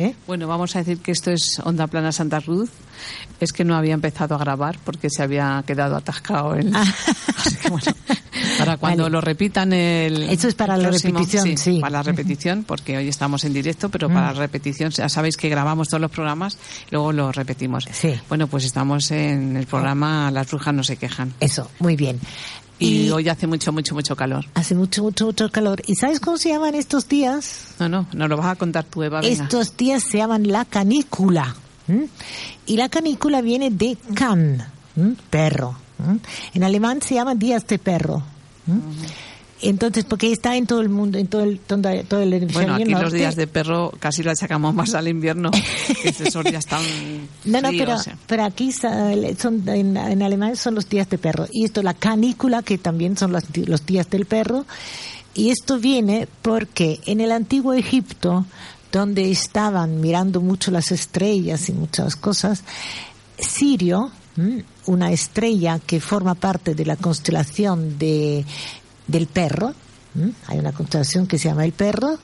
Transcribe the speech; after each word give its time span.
¿Eh? 0.00 0.14
Bueno, 0.26 0.48
vamos 0.48 0.74
a 0.76 0.78
decir 0.78 0.98
que 0.98 1.12
esto 1.12 1.30
es 1.30 1.60
Onda 1.62 1.86
Plana 1.86 2.10
Santa 2.12 2.40
Cruz. 2.40 2.70
Es 3.38 3.52
que 3.52 3.64
no 3.64 3.74
había 3.76 3.94
empezado 3.94 4.34
a 4.34 4.38
grabar 4.38 4.78
porque 4.84 5.08
se 5.10 5.22
había 5.22 5.62
quedado 5.66 5.96
atascado 5.96 6.54
el. 6.54 6.74
Así 6.74 7.56
que 7.56 7.68
bueno, 7.70 7.92
para 8.58 8.76
cuando 8.78 9.02
Vale. 9.04 9.12
lo 9.12 9.20
repitan 9.20 9.72
el. 9.72 10.22
Eso 10.24 10.48
es 10.48 10.54
para 10.54 10.76
la 10.76 10.88
próximo- 10.88 11.18
repetición, 11.18 11.58
sí. 11.58 11.78
Para 11.80 11.90
la 11.92 12.02
repetición, 12.02 12.64
porque 12.64 12.96
hoy 12.96 13.08
estamos 13.08 13.44
en 13.44 13.52
directo, 13.52 13.88
pero 13.90 14.08
para 14.08 14.32
la 14.32 14.38
repetición, 14.38 14.90
ya 14.90 15.08
sabéis 15.08 15.36
que 15.36 15.48
grabamos 15.48 15.88
todos 15.88 16.00
los 16.00 16.10
programas 16.10 16.56
y 16.88 16.92
luego 16.92 17.12
los 17.12 17.34
repetimos. 17.36 17.86
Sí. 17.92 18.14
Bueno, 18.28 18.46
pues 18.46 18.64
estamos 18.64 19.10
en 19.10 19.56
el 19.56 19.66
programa 19.66 20.30
Las 20.30 20.48
Brujas 20.50 20.74
no 20.74 20.82
se 20.82 20.96
quejan. 20.96 21.32
Eso, 21.40 21.70
muy 21.78 21.96
bien. 21.96 22.18
Y, 22.80 23.10
hoy 23.10 23.28
hace 23.28 23.46
mucho, 23.46 23.72
mucho, 23.72 23.94
mucho 23.94 24.16
calor. 24.16 24.46
hace 24.54 24.74
mucho, 24.74 25.02
mucho, 25.02 25.26
mucho 25.26 25.50
calor. 25.52 25.82
¿Y 25.86 25.94
sabes 25.96 26.18
cómo 26.18 26.38
se 26.38 26.48
llaman 26.48 26.74
estos 26.74 27.08
días? 27.08 27.74
No, 27.78 27.88
no, 27.88 28.08
nos 28.12 28.28
lo 28.28 28.36
vas 28.36 28.46
a 28.46 28.56
contar 28.56 28.84
tú, 28.84 29.02
Eva. 29.02 29.20
Venga. 29.20 29.44
Estos 29.44 29.76
días 29.76 30.02
se 30.02 30.18
llaman 30.18 30.48
la 30.48 30.64
canícula. 30.64 31.54
Y 32.66 32.76
la 32.76 32.88
canícula 32.88 33.42
viene 33.42 33.70
de 33.70 33.98
can, 34.14 34.64
perro. 35.28 35.76
En 36.54 36.64
alemán 36.64 37.02
se 37.02 37.14
llama 37.14 37.34
días 37.34 37.66
de 37.66 37.78
perro. 37.78 38.22
Entonces, 39.62 40.04
porque 40.04 40.32
está 40.32 40.56
en 40.56 40.66
todo 40.66 40.80
el 40.80 40.88
mundo, 40.88 41.18
en 41.18 41.26
todo 41.26 41.42
el, 41.42 41.58
todo, 41.60 41.82
todo 42.08 42.22
el 42.22 42.46
Bueno, 42.46 42.74
aquí 42.74 42.86
los 42.86 43.12
días 43.12 43.36
de 43.36 43.46
perro 43.46 43.92
casi 43.98 44.22
lo 44.22 44.30
achacamos 44.30 44.74
más 44.74 44.94
al 44.94 45.08
invierno. 45.08 45.50
que 46.02 46.08
esos 46.08 46.44
días 46.44 46.66
tan 46.66 46.82
No, 47.44 47.60
no, 47.60 47.68
pero, 47.70 47.96
pero 48.26 48.44
aquí 48.44 48.72
son, 48.72 49.68
en, 49.68 49.96
en 49.96 50.22
alemán 50.22 50.56
son 50.56 50.74
los 50.74 50.88
días 50.88 51.10
de 51.10 51.18
perro. 51.18 51.46
Y 51.52 51.64
esto, 51.64 51.82
la 51.82 51.94
canícula, 51.94 52.62
que 52.62 52.78
también 52.78 53.16
son 53.16 53.32
los, 53.32 53.44
los 53.66 53.84
días 53.84 54.08
del 54.08 54.26
perro. 54.26 54.64
Y 55.34 55.50
esto 55.50 55.78
viene 55.78 56.26
porque 56.42 57.00
en 57.06 57.20
el 57.20 57.30
antiguo 57.30 57.74
Egipto, 57.74 58.46
donde 58.90 59.30
estaban 59.30 60.00
mirando 60.00 60.40
mucho 60.40 60.70
las 60.70 60.90
estrellas 60.90 61.68
y 61.68 61.72
muchas 61.72 62.16
cosas, 62.16 62.64
Sirio, 63.38 64.10
¿m? 64.36 64.64
una 64.86 65.12
estrella 65.12 65.78
que 65.78 66.00
forma 66.00 66.34
parte 66.34 66.74
de 66.74 66.84
la 66.84 66.96
constelación 66.96 67.98
de, 67.98 68.44
del 69.10 69.26
perro, 69.26 69.74
¿m? 70.14 70.32
hay 70.46 70.58
una 70.58 70.72
constelación 70.72 71.26
que 71.26 71.38
se 71.38 71.48
llama 71.48 71.64
el 71.64 71.72
perro, 71.72 72.18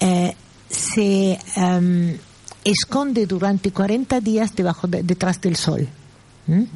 eh, 0.00 0.34
se 0.68 1.38
em, 1.56 2.16
esconde 2.64 3.26
durante 3.26 3.70
40 3.70 4.20
días 4.20 4.54
debajo 4.56 4.86
de- 4.88 5.02
detrás 5.02 5.40
del 5.40 5.56
sol. 5.56 5.86
¿m? 6.48 6.66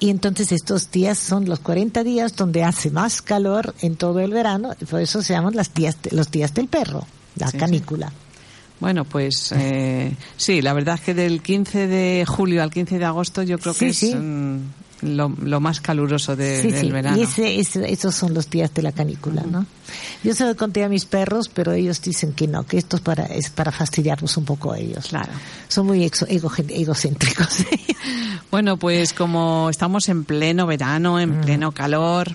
Y 0.00 0.10
entonces 0.10 0.50
estos 0.52 0.90
días 0.90 1.16
son 1.18 1.48
los 1.48 1.60
40 1.60 2.02
días 2.02 2.34
donde 2.34 2.64
hace 2.64 2.90
más 2.90 3.22
calor 3.22 3.74
en 3.82 3.94
todo 3.96 4.18
el 4.20 4.32
verano, 4.32 4.74
y 4.80 4.84
por 4.84 5.00
eso 5.00 5.22
se 5.22 5.32
llaman 5.32 5.54
las 5.54 5.72
días 5.72 5.96
los 6.10 6.30
días 6.30 6.52
del 6.54 6.66
perro, 6.68 7.06
la 7.36 7.46
Sí, 7.46 7.52
sí. 7.52 7.58
canícula. 7.58 8.12
Bueno, 8.80 9.04
pues 9.04 9.52
eh, 9.56 10.16
sí, 10.36 10.60
la 10.60 10.72
verdad 10.72 10.96
es 10.96 11.02
que 11.02 11.14
del 11.14 11.40
15 11.40 11.86
de 11.86 12.24
julio 12.26 12.64
al 12.64 12.70
15 12.72 12.98
de 12.98 13.04
agosto 13.04 13.44
yo 13.44 13.60
creo 13.60 13.74
que 13.74 13.78
Sí, 13.78 13.86
es 14.08 14.12
sí. 14.12 14.14
mm, 14.16 14.58
lo, 15.02 15.28
lo 15.42 15.60
más 15.60 15.80
caluroso 15.80 16.34
de- 16.36 16.62
Sí, 16.62 16.70
del 16.70 16.86
sí, 16.86 16.90
verano. 16.92 17.16
y 17.18 17.22
ese, 17.22 17.60
ese- 17.60 17.92
esos 17.92 18.14
son 18.14 18.32
los 18.34 18.48
días 18.48 18.72
de 18.74 18.82
la 18.82 18.92
canícula, 18.92 19.42
¿no? 19.42 19.66
Yo 20.24 20.34
se 20.34 20.44
lo 20.46 20.56
conté 20.56 20.84
a 20.84 20.88
mis 20.88 21.04
perros, 21.04 21.48
pero 21.52 21.72
ellos 21.72 22.00
dicen 22.00 22.32
que 22.32 22.46
no, 22.48 22.64
que 22.64 22.78
esto 22.78 22.96
es 22.96 23.02
para, 23.02 23.24
es 23.26 23.50
para 23.50 23.72
fastidiarnos 23.72 24.36
un 24.36 24.44
poco 24.44 24.72
a 24.72 24.78
ellos. 24.78 25.08
Claro. 25.08 25.32
Son 25.68 25.86
muy 25.86 26.00
exo- 26.04 26.26
ego- 26.28 26.52
egocéntricos. 26.68 27.48
Bueno, 28.50 28.76
pues 28.76 29.12
como 29.14 29.68
estamos 29.70 30.08
en 30.10 30.24
pleno 30.24 30.66
verano, 30.66 31.18
en 31.18 31.38
Mm. 31.38 31.40
pleno 31.42 31.72
calor, 31.72 32.34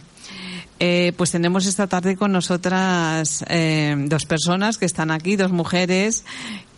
eh, 0.79 1.13
pues 1.17 1.31
tenemos 1.31 1.65
esta 1.65 1.87
tarde 1.87 2.15
con 2.15 2.31
nosotras 2.31 3.43
eh, 3.49 3.95
dos 3.97 4.25
personas 4.25 4.77
que 4.77 4.85
están 4.85 5.11
aquí, 5.11 5.35
dos 5.35 5.51
mujeres 5.51 6.23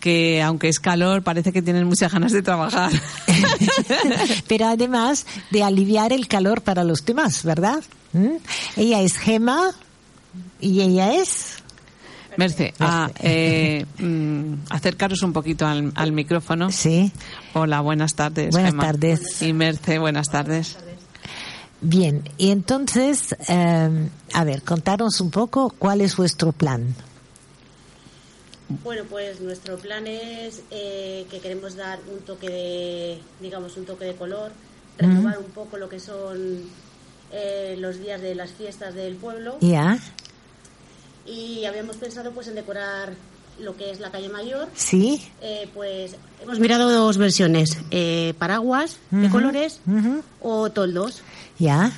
que 0.00 0.42
aunque 0.42 0.68
es 0.68 0.80
calor 0.80 1.22
parece 1.22 1.52
que 1.52 1.60
tienen 1.62 1.84
muchas 1.84 2.12
ganas 2.12 2.32
de 2.32 2.42
trabajar. 2.42 2.90
pero 4.48 4.66
además 4.66 5.26
de 5.50 5.62
aliviar 5.62 6.12
el 6.12 6.26
calor 6.26 6.62
para 6.62 6.84
los 6.84 7.04
demás, 7.04 7.44
¿verdad? 7.44 7.82
¿Mm? 8.12 8.36
Ella 8.76 9.02
es 9.02 9.16
Gema 9.16 9.72
y 10.60 10.80
ella 10.80 11.14
es... 11.14 11.56
Merce, 12.36 12.72
a, 12.78 13.10
eh, 13.18 13.84
mm, 13.98 14.54
acercaros 14.70 15.22
un 15.22 15.32
poquito 15.32 15.66
al, 15.66 15.92
al 15.94 16.12
micrófono. 16.12 16.70
Sí. 16.70 17.12
Hola, 17.52 17.80
buenas 17.80 18.14
tardes. 18.14 18.50
Buenas 18.52 18.70
Gemma. 18.70 18.84
tardes. 18.84 19.42
Y 19.42 19.52
Merce, 19.52 19.98
buenas 19.98 20.30
tardes. 20.30 20.78
Bien, 21.80 22.22
y 22.36 22.50
entonces, 22.50 23.34
eh, 23.48 24.08
a 24.32 24.44
ver, 24.44 24.62
contaros 24.62 25.20
un 25.20 25.30
poco 25.30 25.74
cuál 25.78 26.00
es 26.00 26.16
vuestro 26.16 26.52
plan. 26.52 26.94
Bueno, 28.84 29.04
pues 29.08 29.40
nuestro 29.40 29.78
plan 29.78 30.06
es 30.06 30.62
eh, 30.70 31.26
que 31.30 31.40
queremos 31.40 31.74
dar 31.74 31.98
un 32.12 32.20
toque 32.20 32.48
de, 32.48 33.18
digamos, 33.40 33.76
un 33.76 33.84
toque 33.84 34.04
de 34.04 34.14
color, 34.14 34.52
renovar 34.96 35.38
un 35.38 35.50
poco 35.52 35.76
lo 35.76 35.88
que 35.88 35.98
son 35.98 36.62
eh, 37.32 37.76
los 37.78 37.98
días 37.98 38.20
de 38.20 38.34
las 38.34 38.50
fiestas 38.50 38.94
del 38.94 39.16
pueblo 39.16 39.56
¿Ya? 39.60 39.98
y 41.26 41.64
habíamos 41.64 41.96
pensado 41.96 42.32
pues 42.32 42.48
en 42.48 42.56
decorar 42.56 43.14
lo 43.60 43.76
que 43.76 43.90
es 43.90 44.00
la 44.00 44.10
calle 44.10 44.28
mayor. 44.28 44.68
¿Sí? 44.74 45.22
Eh, 45.42 45.68
pues 45.74 46.16
hemos 46.42 46.58
mirado 46.58 46.90
dos 46.90 47.18
versiones, 47.18 47.78
eh, 47.90 48.34
paraguas 48.38 48.96
de 49.10 49.28
colores 49.28 49.80
o 50.40 50.70
toldos. 50.70 51.22
¿Ya? 51.60 51.92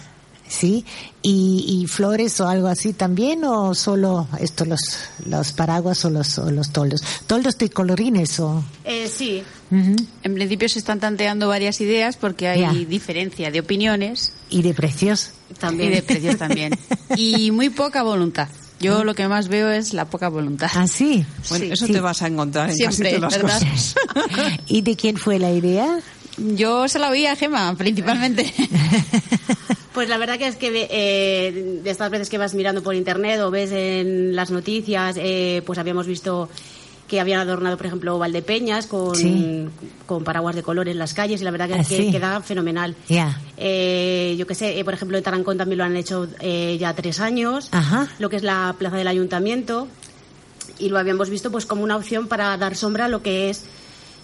¿Sí? 0.49 0.84
¿Y, 1.23 1.81
y 1.83 1.87
flores 1.87 2.39
o 2.41 2.49
algo 2.49 2.67
así 2.69 2.93
también 2.93 3.43
o 3.45 3.75
solo 3.75 4.28
esto, 4.39 4.67
los, 4.67 4.81
los 5.25 5.53
paraguas 5.55 6.05
o 6.05 6.11
los, 6.11 6.37
o 6.39 6.50
los 6.50 6.71
toldos? 6.73 7.00
¿Toldos 7.27 7.56
de 7.56 7.71
colorines 7.71 8.39
o...? 8.41 8.62
Eh, 8.84 9.09
sí, 9.09 9.43
Ujú. 9.71 9.97
En 10.25 10.34
principio 10.34 10.69
se 10.69 10.78
están 10.78 11.01
tanteando 11.01 11.49
varias 11.49 11.81
ideas 11.81 12.17
porque 12.19 12.49
hay 12.49 12.61
Ya. 12.61 12.72
diferencia 12.87 13.51
de 13.51 13.61
opiniones 13.61 14.34
¿Y 14.51 14.61
de 14.61 14.75
precios? 14.75 15.31
y 15.72 15.77
de 15.89 16.03
precios 16.03 16.37
también. 16.37 16.77
Y 17.17 17.51
muy 17.53 17.71
poca 17.71 18.03
voluntad. 18.03 18.49
Yo 18.81 19.05
lo 19.05 19.15
que 19.15 19.28
más 19.28 19.49
veo 19.49 19.71
es 19.71 19.95
la 19.95 20.06
poca 20.06 20.28
voluntad. 20.28 20.69
¿Ah, 20.75 20.87
sí? 20.89 21.25
Bueno, 21.49 21.65
Sí. 21.67 21.71
eso 21.72 21.87
Sí. 21.87 21.93
te 21.93 22.01
vas 22.01 22.21
a 22.21 22.27
encontrar 22.27 22.69
en 22.69 22.77
casi 22.78 22.97
Siempre, 22.97 23.15
todas 23.17 23.33
las 23.39 23.43
¿verdad? 23.43 23.61
cosas. 23.71 23.95
¿Y 24.67 24.83
de 24.83 24.97
quién 24.97 25.17
fue 25.17 25.39
la 25.39 25.51
idea? 25.53 26.01
Yo 26.38 26.88
se 26.88 26.98
la 26.98 27.10
oí 27.10 27.26
a 27.26 27.37
Gema, 27.37 27.75
principalmente. 27.76 28.53
Pues 29.93 30.09
la 30.09 30.16
verdad 30.16 30.38
que 30.38 30.47
es 30.47 30.56
que 30.56 30.88
eh, 30.91 31.81
de 31.84 31.91
estas 31.91 32.10
veces 32.10 32.31
que 32.31 32.38
vas 32.38 32.54
mirando 32.54 32.82
por 32.82 32.94
internet 32.94 33.38
o 33.43 33.50
ves 33.50 33.70
en 33.72 34.34
las 34.34 34.50
noticias, 34.50 35.16
eh, 35.21 35.60
pues 35.66 35.78
habíamos 35.78 36.06
visto 36.06 36.48
que 37.06 37.21
habían 37.21 37.41
adornado, 37.41 37.76
por 37.76 37.84
ejemplo, 37.84 38.19
Valdepeñas 38.19 38.87
con, 38.87 39.15
Sí. 39.15 39.66
con 40.06 40.25
paraguas 40.25 40.56
de 40.56 40.62
color 40.62 40.88
en 40.88 40.97
las 40.97 41.12
calles 41.12 41.42
y 41.42 41.44
la 41.44 41.50
verdad 41.50 41.69
que, 41.69 41.75
Ah, 41.75 41.84
que 41.87 41.97
sí. 42.04 42.10
queda 42.10 42.41
fenomenal. 42.41 42.97
Ya. 43.06 43.38
Eh, 43.59 44.34
yo 44.38 44.47
que 44.47 44.54
sé, 44.54 44.78
eh, 44.78 44.82
por 44.84 44.94
ejemplo, 44.94 45.19
en 45.19 45.25
Tarancón 45.25 45.59
también 45.59 45.76
lo 45.76 45.84
han 45.84 45.94
hecho 45.94 46.26
eh, 46.41 46.78
ya 46.81 46.94
tres 46.94 47.21
años, 47.21 47.69
Ajá. 47.71 48.09
lo 48.19 48.31
que 48.31 48.37
es 48.37 48.42
la 48.42 48.75
plaza 48.78 48.97
del 48.97 49.09
ayuntamiento 49.09 49.88
y 50.78 50.88
lo 50.88 50.98
habíamos 50.98 51.28
visto 51.28 51.50
pues 51.53 51.66
como 51.66 51.82
una 51.84 51.97
opción 51.97 52.28
para 52.28 52.56
dar 52.56 52.76
sombra 52.76 53.04
a 53.04 53.09
lo 53.09 53.21
que 53.22 53.50
es 53.50 53.65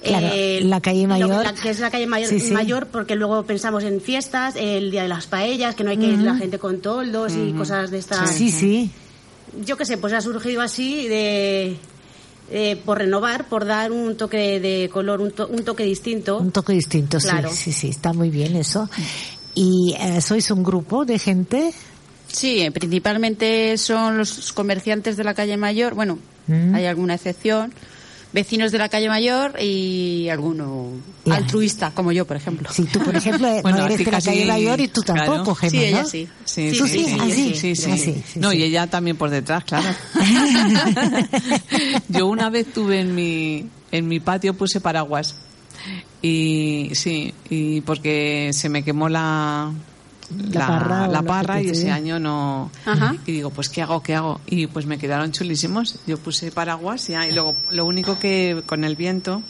Claro, 0.02 0.28
eh, 0.32 0.60
la 0.62 0.80
calle 0.80 1.02
lo 1.02 1.08
mayor. 1.08 1.44
la 1.44 1.52
que 1.54 1.70
es 1.70 1.80
la 1.80 1.90
calle 1.90 2.06
mayor, 2.06 2.28
Sí, 2.30 2.38
sí. 2.40 2.52
mayor, 2.52 2.86
porque 2.86 3.16
luego 3.16 3.42
pensamos 3.44 3.82
en 3.82 4.00
fiestas, 4.00 4.54
el 4.56 4.90
día 4.92 5.02
de 5.02 5.08
las 5.08 5.26
paellas, 5.26 5.74
que 5.74 5.82
no 5.84 5.90
hay 5.90 5.96
que 5.96 6.06
ir 6.06 6.18
la 6.20 6.36
gente 6.36 6.58
con 6.58 6.80
toldos 6.80 7.32
y 7.34 7.52
cosas 7.52 7.90
de 7.90 7.98
estas. 7.98 8.30
Sí, 8.30 8.50
sí. 8.50 8.90
Yo 9.64 9.76
qué 9.76 9.84
sé, 9.84 9.98
pues 9.98 10.12
ha 10.12 10.20
surgido 10.20 10.62
así 10.62 11.08
de, 11.08 11.76
por 12.84 12.98
renovar, 12.98 13.48
por 13.48 13.64
dar 13.64 13.90
un 13.92 14.16
toque 14.16 14.60
de 14.60 14.88
color, 14.92 15.20
un, 15.20 15.32
to- 15.32 15.48
un 15.48 15.64
toque 15.64 15.82
distinto. 15.84 16.38
Un 16.38 16.52
toque 16.52 16.72
distinto, 16.72 17.18
Claro. 17.18 17.50
sí, 17.50 17.56
sí, 17.56 17.72
sí, 17.72 17.88
está 17.88 18.12
muy 18.12 18.30
bien 18.30 18.56
eso. 18.56 18.88
¿Y 19.54 19.94
eh, 19.98 20.20
sois 20.20 20.50
un 20.52 20.62
grupo 20.62 21.04
de 21.04 21.18
gente? 21.18 21.72
Sí, 22.28 22.60
eh, 22.60 22.70
principalmente 22.70 23.76
son 23.78 24.18
los 24.18 24.52
comerciantes 24.52 25.16
de 25.16 25.24
la 25.24 25.34
calle 25.34 25.56
Mayor. 25.56 25.94
Bueno, 25.94 26.18
Mm. 26.46 26.74
hay 26.74 26.86
alguna 26.86 27.14
excepción. 27.14 27.72
Vecinos 28.30 28.72
de 28.72 28.78
la 28.78 28.90
calle 28.90 29.08
Mayor 29.08 29.54
y 29.60 30.28
alguno 30.28 30.90
Ya. 31.24 31.36
altruista, 31.36 31.92
como 31.92 32.12
yo, 32.12 32.26
por 32.26 32.36
ejemplo. 32.36 32.68
Sí, 32.70 32.84
tú, 32.84 32.98
por 33.00 33.16
ejemplo, 33.16 33.48
Bueno, 33.62 33.78
no 33.78 33.86
eres 33.86 33.98
de 34.04 34.10
la 34.12 34.20
calle 34.20 34.44
mayor 34.44 34.80
y 34.80 34.88
tú 34.88 35.00
claro. 35.02 35.24
tampoco, 35.32 35.54
Gemma, 35.54 35.70
Sí, 35.70 35.84
ella 35.84 36.02
¿no? 36.02 36.08
sí. 36.08 36.28
Sí, 36.44 36.72
¿Tú 36.78 36.86
sí, 36.86 36.92
sí? 36.98 37.04
sí, 37.06 37.16
Ah, 37.18 37.24
sí. 37.30 37.54
sí, 37.54 37.76
sí. 37.76 37.98
Sí, 37.98 38.22
sí, 38.26 38.38
no, 38.40 38.52
y 38.52 38.62
ella 38.62 38.86
también 38.86 39.16
por 39.16 39.30
detrás, 39.30 39.64
claro. 39.64 39.88
Yo 42.08 42.26
una 42.26 42.50
vez 42.50 42.66
tuve 42.72 43.00
en 43.00 43.14
mi, 43.14 43.66
en 43.92 44.08
mi 44.08 44.20
patio 44.20 44.54
puse 44.54 44.80
paraguas. 44.80 45.34
Y 46.20 46.90
sí, 46.94 47.32
y 47.48 47.80
porque 47.82 48.50
se 48.52 48.68
me 48.68 48.82
quemó 48.82 49.08
la, 49.08 49.70
La 50.52 50.66
parra 50.66 51.08
la 51.08 51.22
parra 51.22 51.62
y 51.62 51.70
ese 51.70 51.90
año 51.90 52.18
no. 52.18 52.70
Ajá. 52.84 53.16
Y 53.26 53.32
digo, 53.32 53.50
pues 53.50 53.68
¿qué 53.68 53.82
hago? 53.82 54.02
¿Qué 54.02 54.14
hago? 54.14 54.40
Y 54.46 54.66
pues 54.66 54.86
me 54.86 54.98
quedaron 54.98 55.32
chulísimos. 55.32 55.98
Yo 56.06 56.18
puse 56.18 56.50
paraguas 56.52 57.08
y, 57.08 57.14
ah, 57.14 57.26
y 57.26 57.32
luego 57.32 57.56
lo 57.70 57.86
único 57.86 58.18
que 58.18 58.62
con 58.66 58.84
el 58.84 58.96
viento 58.96 59.42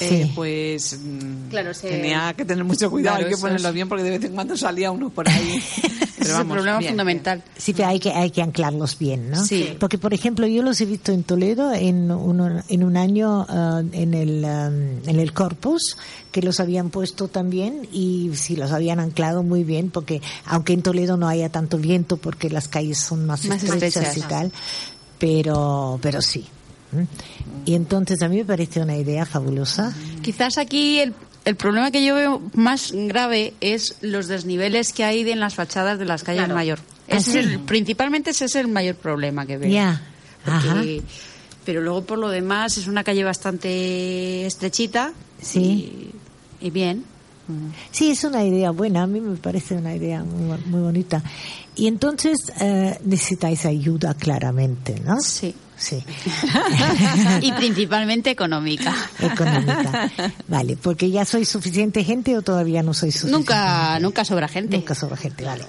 eh, 0.00 0.24
Sí. 0.26 0.32
pues 0.34 0.98
mm, 1.02 1.48
Claro, 1.50 1.72
se- 1.74 1.88
tenía 1.88 2.32
que 2.36 2.44
tener 2.44 2.64
mucho 2.64 2.90
cuidado, 2.90 3.16
Claro, 3.16 3.28
hay 3.28 3.34
que 3.34 3.40
ponerlo 3.40 3.68
es. 3.68 3.74
bien 3.74 3.88
porque 3.88 4.04
de 4.04 4.10
vez 4.10 4.24
en 4.24 4.34
cuando 4.34 4.56
salía 4.56 4.90
uno 4.90 5.10
por 5.10 5.28
ahí. 5.28 5.62
Es 6.24 6.30
el 6.30 6.46
problema 6.46 6.78
bien, 6.78 6.92
fundamental. 6.92 7.42
Sí, 7.54 7.74
pero 7.74 7.88
hay 7.88 8.00
que, 8.00 8.10
hay 8.10 8.30
que 8.30 8.40
anclarlos 8.40 8.98
bien, 8.98 9.30
¿no? 9.30 9.44
Sí. 9.44 9.76
Porque, 9.78 9.98
por 9.98 10.14
ejemplo, 10.14 10.46
yo 10.46 10.62
los 10.62 10.80
he 10.80 10.86
visto 10.86 11.12
en 11.12 11.22
Toledo 11.22 11.74
en, 11.74 12.10
uno- 12.10 12.62
en 12.66 12.82
un 12.82 12.96
año 12.96 13.44
ah, 13.46 13.82
en, 13.92 14.14
el, 14.14 14.42
ah, 14.46 14.68
en 14.68 15.20
el 15.20 15.34
Corpus, 15.34 15.98
que 16.32 16.40
los 16.40 16.60
habían 16.60 16.88
puesto 16.88 17.28
también 17.28 17.86
y 17.92 18.30
sí, 18.36 18.56
los 18.56 18.72
habían 18.72 19.00
anclado 19.00 19.42
muy 19.42 19.64
bien, 19.64 19.90
porque 19.90 20.22
aunque 20.46 20.72
en 20.72 20.80
Toledo 20.80 21.18
no 21.18 21.28
haya 21.28 21.50
tanto 21.50 21.76
viento, 21.76 22.16
porque 22.16 22.48
las 22.48 22.68
calles 22.68 22.96
son 22.96 23.26
más, 23.26 23.44
Más 23.44 23.62
estrechas, 23.62 23.96
estrechas. 24.04 24.16
y 24.16 24.20
tal, 24.22 24.52
pero, 25.18 25.98
pero 26.00 26.22
sí. 26.22 26.46
Y 27.66 27.74
entonces 27.74 28.22
a 28.22 28.28
mí 28.28 28.36
me 28.38 28.44
parece 28.44 28.80
una 28.80 28.96
idea 28.96 29.24
fabulosa. 29.26 29.94
Quizás 30.22 30.58
aquí 30.58 30.98
el, 31.00 31.14
el 31.44 31.56
problema 31.56 31.90
que 31.90 32.04
yo 32.04 32.14
veo 32.14 32.42
más 32.54 32.92
grave 32.92 33.54
es 33.60 33.96
los 34.00 34.26
desniveles 34.28 34.92
que 34.92 35.04
hay 35.04 35.24
de- 35.24 35.32
en 35.32 35.40
las 35.40 35.54
fachadas 35.54 35.98
de 35.98 36.04
las 36.04 36.22
calles 36.24 36.42
Claro. 36.42 36.54
mayor. 36.54 36.78
Ah, 37.10 37.20
sí. 37.20 37.30
es 37.30 37.36
el- 37.46 37.60
principalmente 37.60 38.30
ese 38.30 38.46
es 38.46 38.54
el 38.54 38.68
mayor 38.68 38.96
problema 38.96 39.46
que 39.46 39.58
veo. 39.58 39.70
Ya. 39.70 40.02
Porque- 40.44 41.02
pero 41.64 41.80
luego 41.80 42.04
por 42.04 42.18
lo 42.18 42.28
demás 42.28 42.76
es 42.76 42.86
una 42.88 43.04
calle 43.04 43.24
bastante 43.24 44.44
estrechita 44.46 45.12
Sí. 45.40 46.12
y, 46.60 46.66
y 46.66 46.70
bien. 46.70 47.04
Sí, 47.90 48.10
es 48.10 48.24
una 48.24 48.44
idea 48.44 48.70
buena, 48.70 49.02
a 49.02 49.06
mí 49.06 49.20
me 49.20 49.36
parece 49.36 49.76
una 49.76 49.94
idea 49.94 50.24
muy, 50.24 50.58
muy 50.66 50.80
bonita. 50.80 51.22
Y 51.76 51.86
entonces 51.86 52.38
eh, 52.60 52.98
necesitáis 53.04 53.66
ayuda 53.66 54.14
claramente, 54.14 55.00
¿no? 55.00 55.20
Sí. 55.20 55.54
Sí, 55.76 55.98
y 57.40 57.50
principalmente 57.52 58.30
económica. 58.30 58.94
económica. 59.18 60.08
Vale, 60.46 60.76
porque 60.76 61.10
ya 61.10 61.24
sois 61.24 61.48
suficiente 61.48 62.04
gente 62.04 62.38
o 62.38 62.42
todavía 62.42 62.84
no 62.84 62.94
sois 62.94 63.12
suficiente. 63.12 63.38
Nunca, 63.38 63.86
gente? 63.86 64.02
nunca 64.04 64.24
sobra 64.24 64.46
gente. 64.46 64.76
Nunca 64.76 64.94
sobra 64.94 65.16
gente, 65.16 65.44
vale. 65.44 65.64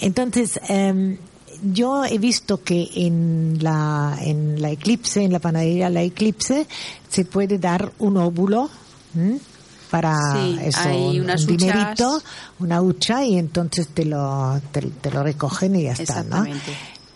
Entonces, 0.00 0.60
em, 0.68 1.16
yo 1.62 2.04
he 2.04 2.18
visto 2.18 2.62
que 2.62 2.90
en 2.94 3.58
la, 3.60 4.18
en 4.20 4.60
la 4.60 4.70
Eclipse, 4.70 5.24
en 5.24 5.32
la 5.32 5.38
panadería 5.38 5.88
La 5.88 6.02
Eclipse, 6.02 6.66
se 7.08 7.24
puede 7.24 7.58
dar 7.58 7.92
un 7.98 8.18
óvulo 8.18 8.70
¿m? 9.16 9.38
Para 9.90 10.14
Sí, 10.34 10.58
eso, 10.62 10.80
hay 10.80 11.18
un, 11.18 11.24
unas 11.24 11.44
un 11.44 11.54
huchas. 11.54 11.66
dinerito, 11.68 12.22
una 12.60 12.80
hucha, 12.82 13.24
y 13.24 13.38
entonces 13.38 13.88
te 13.88 14.04
lo, 14.04 14.60
te, 14.72 14.82
te 14.82 15.10
lo 15.10 15.22
recogen 15.22 15.76
y 15.76 15.82
ya 15.84 15.92
está, 15.92 16.22
¿no? 16.22 16.44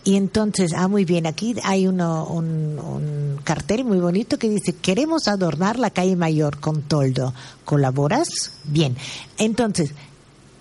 Y 0.05 0.17
entonces, 0.17 0.73
ah, 0.75 0.89
muy 0.89 1.05
bien, 1.05 1.25
aquí 1.25 1.55
hay 1.63 1.87
uno, 1.87 2.25
un, 2.25 2.77
un 2.77 3.39
cartel 3.45 3.85
muy 3.85 3.99
bonito 3.99 4.37
que 4.37 4.49
dice, 4.49 4.73
queremos 4.75 5.29
adornar 5.29 5.79
la 5.79 5.91
calle 5.91 6.17
mayor 6.17 6.59
con 6.59 6.81
toldo. 6.81 7.33
¿Colaboras? 7.63 8.27
Bien. 8.65 8.97
Entonces, 9.37 9.93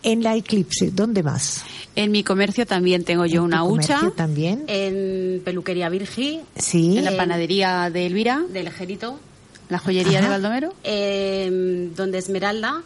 en 0.05 0.23
la 0.23 0.37
Eclipse, 0.37 0.93
¿dónde 0.93 1.25
más? 1.25 1.65
En 1.97 2.13
mi 2.13 2.23
comercio 2.23 2.67
también 2.67 3.05
tengo 3.05 3.27
yo 3.27 3.41
¿En 3.41 3.47
una 3.47 3.65
hucha. 3.65 4.13
también? 4.17 4.63
En 4.69 5.41
Peluquería 5.45 5.89
Virgi, 5.89 6.41
Sí. 6.57 6.99
En 6.99 7.05
la 7.05 7.17
panadería 7.17 7.91
de 7.91 8.07
Elvira, 8.07 8.43
del 8.49 8.69
Ejerito, 8.69 9.19
la 9.73 9.79
joyería 9.79 10.19
Ajá. 10.19 10.27
de 10.29 10.31
Baldomero, 10.31 10.75
eh, 10.85 11.91
donde 11.97 12.19
Esmeralda. 12.19 12.83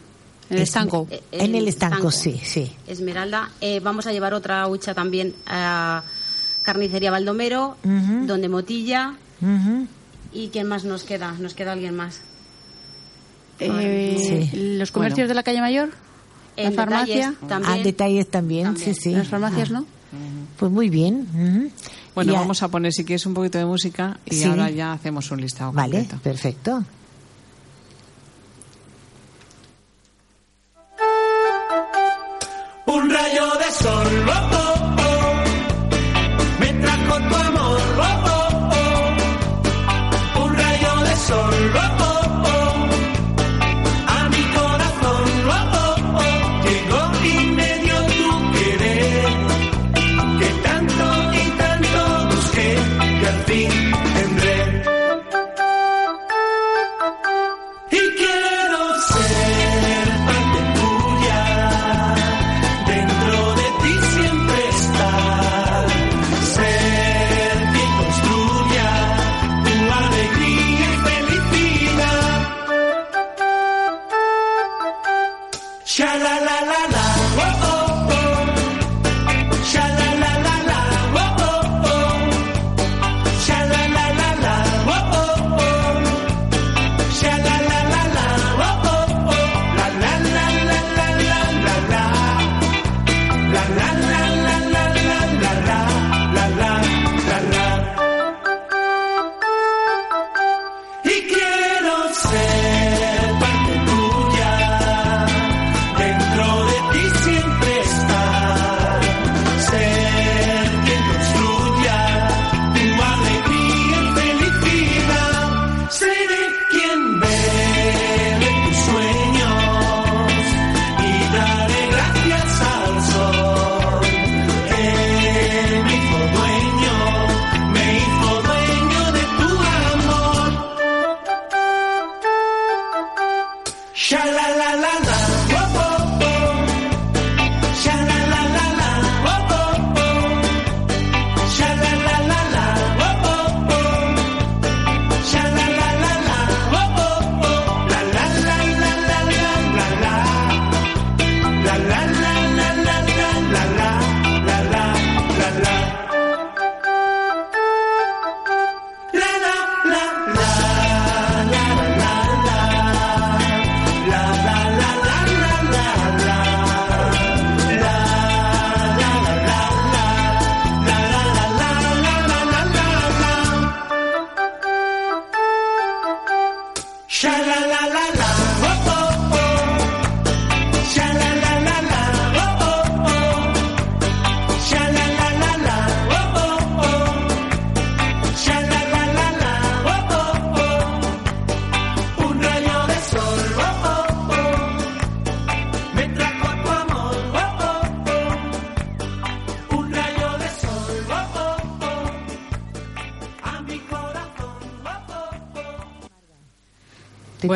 en 0.49 0.55
el 0.55 0.63
Es- 0.63 0.69
estanco. 0.69 1.07
eh, 1.11 1.21
En 1.31 1.53
el 1.55 1.67
estanco, 1.67 2.09
sí, 2.09 2.39
sí. 2.43 2.71
Esmeralda. 2.87 3.51
Eh, 3.61 3.79
vamos 3.81 4.07
a 4.07 4.13
llevar 4.13 4.33
otra 4.33 4.65
hucha 4.67 4.93
también 4.93 5.35
a 5.45 6.03
Carnicería 6.63 7.11
Baldomero, 7.11 7.77
donde 7.83 8.47
Motilla. 8.49 9.15
¿Y 10.33 10.47
quién 10.49 10.67
más 10.67 10.83
nos 10.85 11.03
queda? 11.03 11.33
Nos 11.39 11.53
queda 11.53 11.73
alguien 11.73 11.95
más. 11.95 12.21
Eh, 13.59 14.17
Sí. 14.51 14.77
Los 14.77 14.91
comercios 14.91 15.17
Bueno. 15.25 15.29
de 15.29 15.33
la 15.33 15.43
calle 15.43 15.61
Mayor, 15.61 15.89
la 16.55 16.63
En 16.63 16.73
farmacia, 16.73 17.15
detalles 17.31 17.47
también. 17.49 17.71
Ah, 17.79 17.83
detalles 17.83 18.27
también, 18.31 18.63
También. 18.65 18.95
sí, 18.95 19.01
sí. 19.01 19.11
las 19.15 19.27
farmacias, 19.27 19.69
Ah, 19.71 19.73
¿no? 19.73 19.85
Pues 20.57 20.71
muy 20.71 20.89
bien. 20.89 21.71
Bueno, 22.17 22.33
Y 22.33 22.35
vamos 22.35 22.63
a 22.63 22.67
poner 22.69 22.91
si 22.93 23.05
quieres 23.05 23.27
un 23.27 23.35
poquito 23.35 23.59
de 23.59 23.65
música 23.65 24.17
y 24.25 24.37
Sí. 24.37 24.43
ahora 24.45 24.71
ya 24.71 24.91
hacemos 24.91 25.29
un 25.29 25.39
listado 25.39 25.71
Vale, 25.71 25.99
completo. 25.99 26.19
perfecto. 26.23 26.83
Un 32.85 33.09
rayo 33.09 33.45
de 33.59 33.71
sol, 33.71 34.25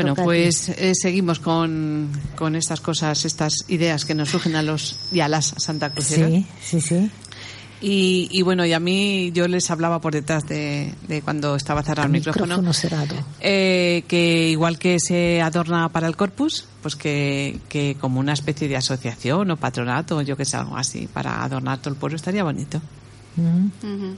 Bueno, 0.01 0.15
pues 0.23 0.69
eh, 0.69 0.93
seguimos 0.95 1.39
con, 1.39 2.09
con 2.35 2.55
estas 2.55 2.81
cosas, 2.81 3.25
estas 3.25 3.53
ideas 3.67 4.05
que 4.05 4.15
nos 4.15 4.29
surgen 4.29 4.55
a 4.55 4.61
los 4.61 4.95
y 5.11 5.19
a 5.19 5.27
las 5.27 5.53
Santa 5.57 5.91
Cruceras. 5.91 6.29
Sí, 6.29 6.45
sí, 6.61 6.81
sí. 6.81 7.11
Y, 7.83 8.27
y 8.29 8.43
bueno, 8.43 8.63
y 8.63 8.73
a 8.73 8.79
mí 8.79 9.31
yo 9.33 9.47
les 9.47 9.71
hablaba 9.71 9.99
por 9.99 10.13
detrás 10.13 10.47
de, 10.47 10.93
de 11.07 11.23
cuando 11.23 11.55
estaba 11.55 11.81
cerrado 11.81 12.05
el 12.05 12.11
micrófono. 12.11 12.73
cerrado. 12.73 13.15
Eh, 13.39 14.03
que 14.07 14.49
igual 14.49 14.77
que 14.77 14.99
se 14.99 15.41
adorna 15.41 15.89
para 15.89 16.07
el 16.07 16.15
corpus, 16.15 16.65
pues 16.83 16.95
que, 16.95 17.59
que 17.69 17.97
como 17.99 18.19
una 18.19 18.33
especie 18.33 18.67
de 18.67 18.77
asociación 18.77 19.49
o 19.49 19.57
patronato, 19.57 20.21
yo 20.21 20.37
que 20.37 20.45
sé, 20.45 20.57
algo 20.57 20.77
así, 20.77 21.07
para 21.11 21.43
adornar 21.43 21.79
todo 21.79 21.91
el 21.93 21.99
pueblo 21.99 22.17
estaría 22.17 22.43
bonito. 22.43 22.79
Ujú. 23.35 24.15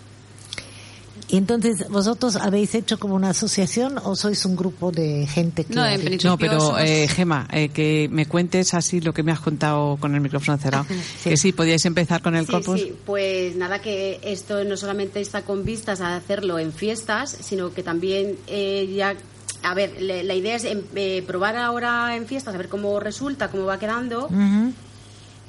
Y 1.30 1.38
entonces, 1.38 1.88
¿vosotros 1.90 2.36
habéis 2.36 2.74
hecho 2.76 2.98
como 3.00 3.16
una 3.16 3.30
asociación 3.30 4.00
o 4.04 4.16
sois 4.16 4.46
un 4.46 4.56
grupo 4.56 4.92
de 4.92 5.26
gente 5.28 5.64
que... 5.64 5.74
No, 5.74 5.86
en 5.86 6.02
principio 6.02 6.32
No, 6.32 6.38
pero 6.38 6.60
somos- 6.60 6.82
eh, 6.82 7.08
Gema, 7.08 7.48
eh, 7.52 7.70
que 7.70 8.08
me 8.12 8.26
cuentes 8.26 8.74
así 8.74 9.00
lo 9.00 9.14
que 9.14 9.24
me 9.24 9.32
has 9.32 9.40
contado 9.40 9.98
con 9.98 10.14
el 10.16 10.22
micrófono 10.22 10.58
cerrado. 10.58 10.86
Que 11.24 11.38
sí, 11.38 11.52
podíais 11.52 11.86
empezar 11.86 12.22
con 12.22 12.36
el 12.36 12.46
Sí, 12.46 12.52
corpus. 12.52 12.80
sí, 12.80 12.94
pues 13.06 13.56
nada, 13.56 13.80
que 13.80 14.20
esto 14.24 14.64
no 14.64 14.76
solamente 14.78 15.22
está 15.22 15.44
con 15.44 15.64
vistas 15.66 16.02
a 16.02 16.16
hacerlo 16.16 16.60
en 16.60 16.74
fiestas, 16.74 17.38
sino 17.42 17.74
que 17.74 17.84
también 17.84 18.36
eh, 18.48 18.92
ya. 18.96 19.16
A 19.66 19.74
ver, 19.76 20.02
le- 20.02 20.24
la 20.24 20.34
idea 20.36 20.56
es 20.58 20.66
em, 20.66 20.82
eh, 20.96 21.24
probar 21.26 21.56
ahora 21.56 22.16
en 22.18 22.26
fiestas, 22.28 22.54
a 22.54 22.58
ver 22.58 22.68
cómo 22.68 23.00
resulta, 23.00 23.50
cómo 23.50 23.64
va 23.66 23.80
quedando. 23.80 24.26
Ujú. 24.26 24.74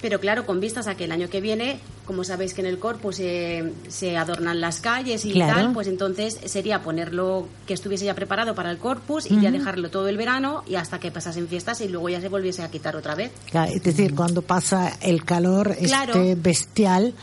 Pero 0.04 0.20
claro, 0.20 0.44
con 0.44 0.60
vistas 0.60 0.86
a 0.86 0.96
que 0.96 1.04
el 1.04 1.12
año 1.12 1.30
que 1.30 1.40
viene, 1.40 1.78
como 2.04 2.24
sabéis 2.24 2.52
que 2.52 2.60
en 2.60 2.66
el 2.66 2.78
corpus 2.78 3.20
eh, 3.20 3.72
se 3.88 4.18
adornan 4.18 4.60
las 4.60 4.80
calles 4.80 5.24
y 5.24 5.32
Claro. 5.32 5.54
tal, 5.54 5.72
pues 5.72 5.88
entonces 5.88 6.38
sería 6.44 6.82
ponerlo 6.82 7.48
que 7.66 7.72
estuviese 7.72 8.04
ya 8.04 8.14
preparado 8.14 8.54
para 8.54 8.70
el 8.70 8.76
corpus 8.76 9.24
y 9.30 9.40
ya 9.40 9.50
dejarlo 9.50 9.88
todo 9.88 10.06
el 10.08 10.18
verano 10.18 10.62
y 10.68 10.74
hasta 10.74 11.00
que 11.00 11.10
pasasen 11.10 11.48
fiestas 11.48 11.80
y 11.80 11.88
luego 11.88 12.10
ya 12.10 12.20
se 12.20 12.28
volviese 12.28 12.62
a 12.62 12.70
quitar 12.70 12.96
otra 12.96 13.14
vez. 13.14 13.32
Claro, 13.50 13.72
es 13.72 13.82
decir, 13.82 14.14
cuando 14.14 14.42
pasa 14.42 14.92
el 15.00 15.24
calor 15.24 15.74
Claro. 15.74 16.12
este 16.12 16.34
bestial, 16.34 17.14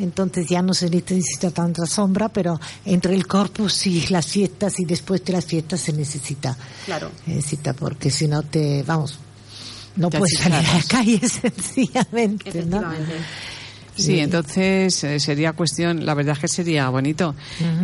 entonces 0.00 0.48
ya 0.48 0.62
no 0.62 0.74
se 0.74 0.90
necesita 0.90 1.52
tanta 1.52 1.86
sombra, 1.86 2.28
pero 2.28 2.58
entre 2.84 3.14
el 3.14 3.28
corpus 3.28 3.86
y 3.86 4.04
las 4.08 4.26
fiestas 4.26 4.80
y 4.80 4.84
después 4.84 5.24
de 5.24 5.32
las 5.32 5.44
fiestas 5.46 5.78
se 5.80 5.92
necesita. 5.92 6.56
Claro. 6.86 7.08
Necesita, 7.26 7.72
porque 7.72 8.10
si 8.10 8.26
no 8.26 8.42
te, 8.42 8.82
vamos, 8.82 9.16
no 9.96 10.10
puedes 10.10 10.38
salir 10.38 10.58
a 10.58 10.62
la 10.62 10.82
calle 10.88 11.20
sencillamente. 11.28 12.64
Sí, 13.96 14.20
entonces 14.20 15.04
eh, 15.04 15.18
sería 15.18 15.54
cuestión, 15.54 16.04
la 16.04 16.14
verdad 16.14 16.34
es 16.34 16.40
que 16.40 16.48
sería 16.48 16.88
bonito. 16.90 17.34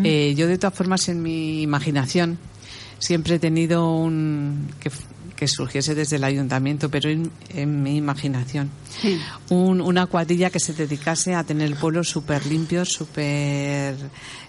Eh, 0.05 0.35
yo 0.37 0.47
de 0.47 0.59
todas 0.59 0.75
formas 0.75 1.09
en 1.09 1.23
mi 1.23 1.63
imaginación 1.63 2.39
siempre 2.99 3.37
he 3.37 3.39
tenido 3.39 3.95
un 3.95 4.69
que, 4.79 4.91
que 5.43 5.49
surgiese 5.49 5.97
desde 5.97 6.15
el 6.17 6.23
ayuntamiento, 6.23 6.89
pero 6.89 7.11
en, 7.11 7.29
en 7.53 7.83
mi 7.83 7.97
imaginación 7.97 8.71
un- 9.51 9.81
una 9.81 10.07
cuadrilla 10.07 10.51
que 10.51 10.61
se 10.61 10.73
dedicase 10.73 11.35
a 11.35 11.43
tener 11.43 11.67
el 11.67 11.75
pueblo 11.75 12.05
súper 12.05 12.47
limpio, 12.47 12.85
súper 12.85 13.97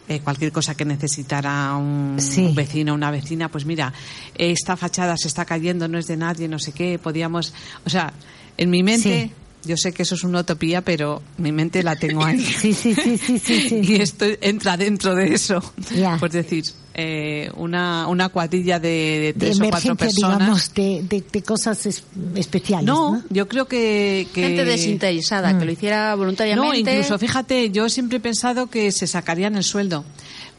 eh, 0.07 0.19
cualquier 0.23 0.51
cosa 0.51 0.75
que 0.75 0.85
necesitara 0.85 1.75
un, 1.77 2.17
Sí. 2.19 2.41
un 2.45 2.53
vecino, 2.53 2.93
una 2.93 3.09
vecina, 3.09 3.49
pues 3.49 3.65
mira, 3.65 3.91
esta 4.35 4.77
fachada 4.77 5.15
se 5.17 5.29
está 5.29 5.45
cayendo, 5.45 5.87
no 5.87 5.97
es 5.97 6.05
de 6.05 6.15
nadie, 6.15 6.47
no 6.47 6.59
sé 6.59 6.73
qué, 6.73 6.99
podíamos, 6.99 7.55
o 7.85 7.89
sea, 7.89 8.13
en 8.55 8.69
mi 8.69 8.83
mente 8.83 9.31
Sí. 9.63 9.67
yo 9.69 9.75
sé 9.77 9.93
que 9.93 10.03
eso 10.03 10.13
es 10.13 10.23
una 10.23 10.41
utopía, 10.41 10.81
pero 10.83 11.23
mi 11.39 11.51
mente 11.51 11.81
la 11.81 11.95
tengo 11.95 12.23
ahí. 12.23 12.37
Sí, 12.61 12.73
sí, 12.75 12.93
sí, 12.93 13.17
sí, 13.17 13.39
sí, 13.39 13.61
sí. 13.69 13.81
y 13.83 13.95
esto 13.95 14.25
entra 14.41 14.77
dentro 14.77 15.15
de 15.15 15.33
eso. 15.33 15.73
Ya. 15.95 16.17
Pues 16.19 16.33
decir, 16.33 16.65
eh, 16.95 17.49
una, 17.55 18.07
una 18.07 18.29
cuadrilla 18.29 18.79
de, 18.79 18.89
de 18.89 19.33
de 19.33 19.33
tres 19.33 19.59
o 19.59 19.69
cuatro 19.69 19.95
personas. 19.95 20.37
digamos, 20.39 20.73
de, 20.75 21.03
de, 21.09 21.23
de 21.31 21.41
cosas 21.43 21.85
es- 21.85 22.03
especiales, 22.35 22.85
no, 22.85 23.15
¿no? 23.17 23.23
yo 23.29 23.47
creo 23.47 23.67
que, 23.67 24.27
que- 24.33 24.43
Gente 24.43 24.63
desinteresada, 24.65 25.57
que 25.57 25.65
lo 25.65 25.71
hiciera 25.71 26.13
voluntariamente. 26.15 26.83
No, 26.83 26.91
incluso 26.91 27.17
fíjate, 27.17 27.71
yo 27.71 27.89
siempre 27.89 28.17
he 28.17 28.21
pensado 28.21 28.67
que 28.67 28.91
se 28.91 29.07
sacarían 29.07 29.55
el 29.55 29.63
sueldo. 29.63 30.05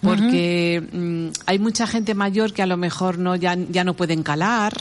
Porque 0.00 0.82
mm, 0.92 1.28
hay 1.46 1.58
mucha 1.58 1.86
gente 1.86 2.14
mayor 2.14 2.52
que 2.52 2.60
a 2.62 2.66
lo 2.66 2.76
mejor 2.76 3.16
no 3.18 3.36
ya, 3.36 3.56
ya 3.70 3.84
no 3.84 3.94
pueden 3.94 4.22
calar. 4.22 4.74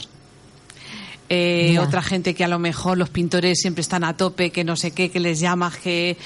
Eh. 1.30 1.78
Otra 1.80 2.02
gente 2.02 2.34
que 2.34 2.44
a 2.44 2.48
lo 2.48 2.58
mejor 2.58 2.98
los 2.98 3.08
pintores 3.08 3.58
siempre 3.58 3.80
están 3.80 4.04
a 4.04 4.16
tope, 4.16 4.50
que 4.50 4.62
no 4.64 4.76
sé 4.76 4.90
qué, 4.90 5.10
que 5.10 5.20
les 5.20 5.40
llama, 5.40 5.72
que 5.82 6.16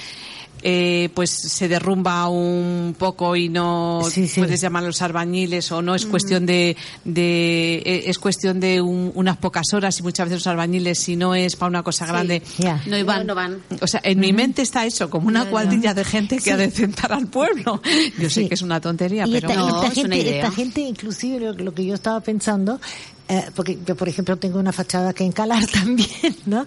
eh, 0.63 1.09
pues 1.15 1.31
se 1.31 1.69
derrumba 1.69 2.29
un 2.29 2.95
poco 2.99 3.37
y 3.37 3.49
no 3.49 4.01
Sí, 4.11 4.27
sí. 4.29 4.41
puedes 4.41 4.61
llamar 4.61 4.83
a 4.85 4.87
los 4.89 5.01
albañiles 5.03 5.71
o 5.73 5.83
no 5.83 5.95
es 5.95 6.05
cuestión 6.07 6.47
de, 6.47 6.77
de 7.05 7.77
eh, 7.85 8.03
es 8.07 8.19
cuestión 8.19 8.61
de 8.61 8.81
un- 8.81 9.13
unas 9.15 9.37
pocas 9.37 9.73
horas 9.73 9.99
y 10.01 10.03
muchas 10.03 10.27
veces 10.29 10.41
los 10.41 10.47
albañiles 10.49 10.99
si 10.99 11.17
no 11.17 11.35
es 11.35 11.57
para 11.57 11.69
una 11.71 11.83
cosa 11.83 12.07
grande. 12.07 12.43
No 12.87 12.97
iban. 12.99 13.19
No, 13.21 13.25
no 13.25 13.35
van. 13.35 13.63
o 13.81 13.87
sea, 13.87 14.01
en 14.03 14.19
mi 14.21 14.33
mente 14.33 14.63
está 14.63 14.85
eso, 14.87 15.09
como 15.11 15.29
una 15.29 15.49
cuadrilla 15.49 15.95
de 15.95 16.05
gente 16.05 16.39
que 16.39 16.53
ha 16.53 16.57
de 16.57 16.71
sentar 16.71 17.13
al 17.13 17.27
pueblo. 17.29 17.81
Yo 18.19 18.29
sé 18.31 18.49
que 18.49 18.55
es 18.55 18.63
una 18.63 18.81
tontería, 18.81 19.27
Y 19.27 19.33
pero 19.33 19.49
esta, 19.51 19.61
No, 19.61 19.69
esta 19.69 19.87
es 19.89 19.95
gente, 19.95 20.07
una 20.07 20.17
idea. 20.17 20.37
esta 20.43 20.51
gente, 20.51 20.81
inclusive 20.81 21.41
lo, 21.41 21.53
lo 21.53 21.73
que 21.75 21.85
yo 21.87 21.95
estaba 21.95 22.21
pensando, 22.21 22.81
eh, 23.29 23.45
porque 23.55 23.79
yo, 23.87 23.95
por 23.97 24.09
ejemplo, 24.09 24.37
tengo 24.37 24.59
una 24.59 24.73
fachada 24.73 25.13
que 25.13 25.25
encalar 25.25 25.67
también, 25.73 26.09
¿no? 26.47 26.67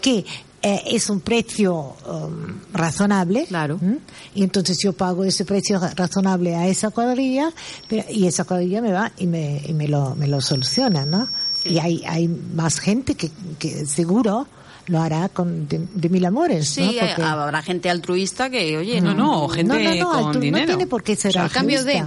Que 0.00 0.24
eh, 0.62 0.82
es 0.86 1.08
un 1.10 1.20
precio 1.20 1.96
um, 2.06 2.60
razonable. 2.72 3.46
Claro. 3.46 3.78
¿m? 3.80 3.98
Y 4.34 4.42
entonces 4.42 4.78
yo 4.82 4.92
pago 4.92 5.24
ese 5.24 5.44
precio 5.44 5.78
ra- 5.78 5.92
razonable 5.94 6.54
a 6.56 6.66
esa 6.66 6.90
cuadrilla, 6.90 7.50
pero- 7.88 8.04
y 8.10 8.26
esa 8.26 8.44
cuadrilla 8.44 8.82
me 8.82 8.92
va 8.92 9.12
y 9.18 9.26
me, 9.26 9.62
y 9.66 9.72
me, 9.72 9.86
lo, 9.88 10.14
me 10.14 10.26
lo 10.26 10.40
soluciona, 10.40 11.04
¿no? 11.06 11.28
Y 11.64 11.78
hay, 11.78 12.02
hay 12.06 12.28
más 12.28 12.78
gente 12.80 13.14
que, 13.14 13.30
que 13.58 13.84
seguro 13.86 14.46
lo 14.86 15.00
hará 15.02 15.28
con 15.28 15.68
de, 15.68 15.86
de 15.92 16.08
mil 16.08 16.24
amores, 16.24 16.70
Sí, 16.70 16.80
¿no? 16.80 16.92
Porque- 17.06 17.22
habrá 17.22 17.62
gente 17.62 17.90
altruista 17.90 18.48
que, 18.48 18.76
oye, 18.78 19.00
No, 19.00 19.12
no, 19.14 19.48
gente 19.48 19.98
no, 20.00 20.12
no, 20.14 20.22
con 20.32 20.40
dinero. 20.40 20.62
No 20.64 20.66
tiene 20.66 20.86
por 20.86 21.02
qué 21.02 21.14
ser 21.14 21.30
O 21.30 21.32
sea, 21.32 21.44
a 21.44 21.48
cambio 21.50 21.84
de-. 21.84 22.04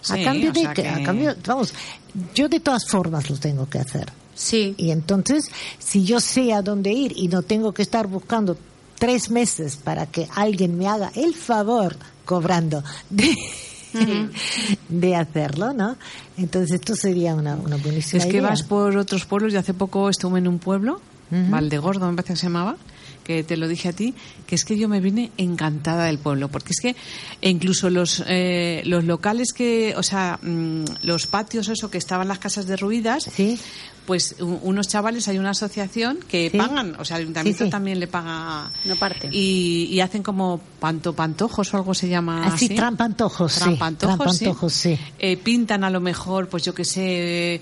Sí, 0.00 0.12
a 0.12 0.24
cambio 0.24 0.50
o 0.50 0.52
de 0.52 0.60
sea 0.60 0.72
que, 0.74 0.88
a 0.88 1.02
cambio, 1.02 1.34
vamos, 1.46 1.74
yo 2.34 2.48
de 2.48 2.60
todas 2.60 2.86
formas 2.88 3.28
lo 3.28 3.36
tengo 3.36 3.68
que 3.68 3.78
hacer. 3.80 4.10
Sí. 4.40 4.74
Y 4.78 4.90
entonces, 4.90 5.50
si 5.78 6.02
yo 6.04 6.18
sé 6.18 6.54
a 6.54 6.62
dónde 6.62 6.92
ir 6.92 7.12
y 7.14 7.28
no 7.28 7.42
tengo 7.42 7.72
que 7.72 7.82
estar 7.82 8.06
buscando 8.06 8.56
tres 8.98 9.30
meses 9.30 9.76
para 9.76 10.06
que 10.06 10.28
alguien 10.34 10.78
me 10.78 10.88
haga 10.88 11.12
el 11.14 11.34
favor 11.34 11.94
cobrando 12.24 12.82
de, 13.10 13.36
de 14.88 15.16
hacerlo, 15.16 15.74
¿no? 15.74 15.96
Entonces 16.38 16.76
esto 16.80 16.94
sería 16.96 17.34
una, 17.34 17.56
una 17.56 17.76
buenísima 17.76 18.22
es 18.22 18.26
que 18.30 18.38
idea. 18.38 18.48
vas 18.48 18.62
por 18.62 18.96
otros 18.96 19.26
pueblos 19.26 19.52
y 19.52 19.56
hace 19.56 19.74
poco 19.74 20.08
estuve 20.08 20.38
en 20.38 20.48
un 20.48 20.58
pueblo, 20.58 21.00
Valdegordo 21.30 22.08
me 22.10 22.16
parece 22.16 22.32
que 22.32 22.38
se 22.40 22.46
llamaba, 22.46 22.76
que 23.36 23.44
te 23.44 23.56
lo 23.56 23.68
dije 23.68 23.88
a 23.88 23.92
ti, 23.92 24.14
que 24.46 24.54
es 24.56 24.64
que 24.64 24.76
yo 24.76 24.88
me 24.88 25.00
vine 25.00 25.30
encantada 25.36 26.04
del 26.06 26.18
pueblo, 26.18 26.48
porque 26.48 26.72
es 26.72 26.80
que 26.80 26.96
incluso 27.48 27.88
los 27.90 28.22
eh, 28.26 28.82
los 28.86 29.04
locales 29.04 29.52
que, 29.52 29.94
o 29.96 30.02
sea, 30.02 30.38
mm, 30.42 30.84
los 31.02 31.26
patios, 31.26 31.68
eso 31.68 31.90
que 31.90 31.98
estaban 31.98 32.26
las 32.28 32.38
casas 32.38 32.66
derruidas, 32.66 33.24
Sí. 33.32 33.58
pues 34.06 34.34
unos 34.40 34.88
chavales, 34.88 35.28
hay 35.28 35.38
una 35.38 35.50
asociación 35.50 36.18
que 36.28 36.50
Sí. 36.50 36.58
pagan, 36.58 36.96
o 36.98 37.04
sea, 37.04 37.16
el 37.18 37.22
ayuntamiento 37.24 37.64
Sí, 37.64 37.70
también 37.70 38.00
le 38.00 38.08
paga 38.08 38.70
Una 38.84 38.96
parte. 38.96 39.28
y, 39.30 39.88
y 39.92 40.00
hacen 40.00 40.22
como 40.24 40.60
panto 40.80 41.12
pantojos 41.12 41.72
o 41.72 41.76
algo 41.76 41.94
se 41.94 42.08
llama 42.08 42.46
Así, 42.46 42.64
así. 42.66 42.74
trampantojos. 42.74 43.54
Trampantojos, 43.54 44.16
Trampantojos, 44.38 44.72
sí. 44.72 44.98
Eh, 45.18 45.36
pintan 45.36 45.84
a 45.84 45.90
lo 45.90 46.00
mejor, 46.00 46.48
pues 46.48 46.64
yo 46.64 46.74
que 46.74 46.84
sé, 46.84 47.60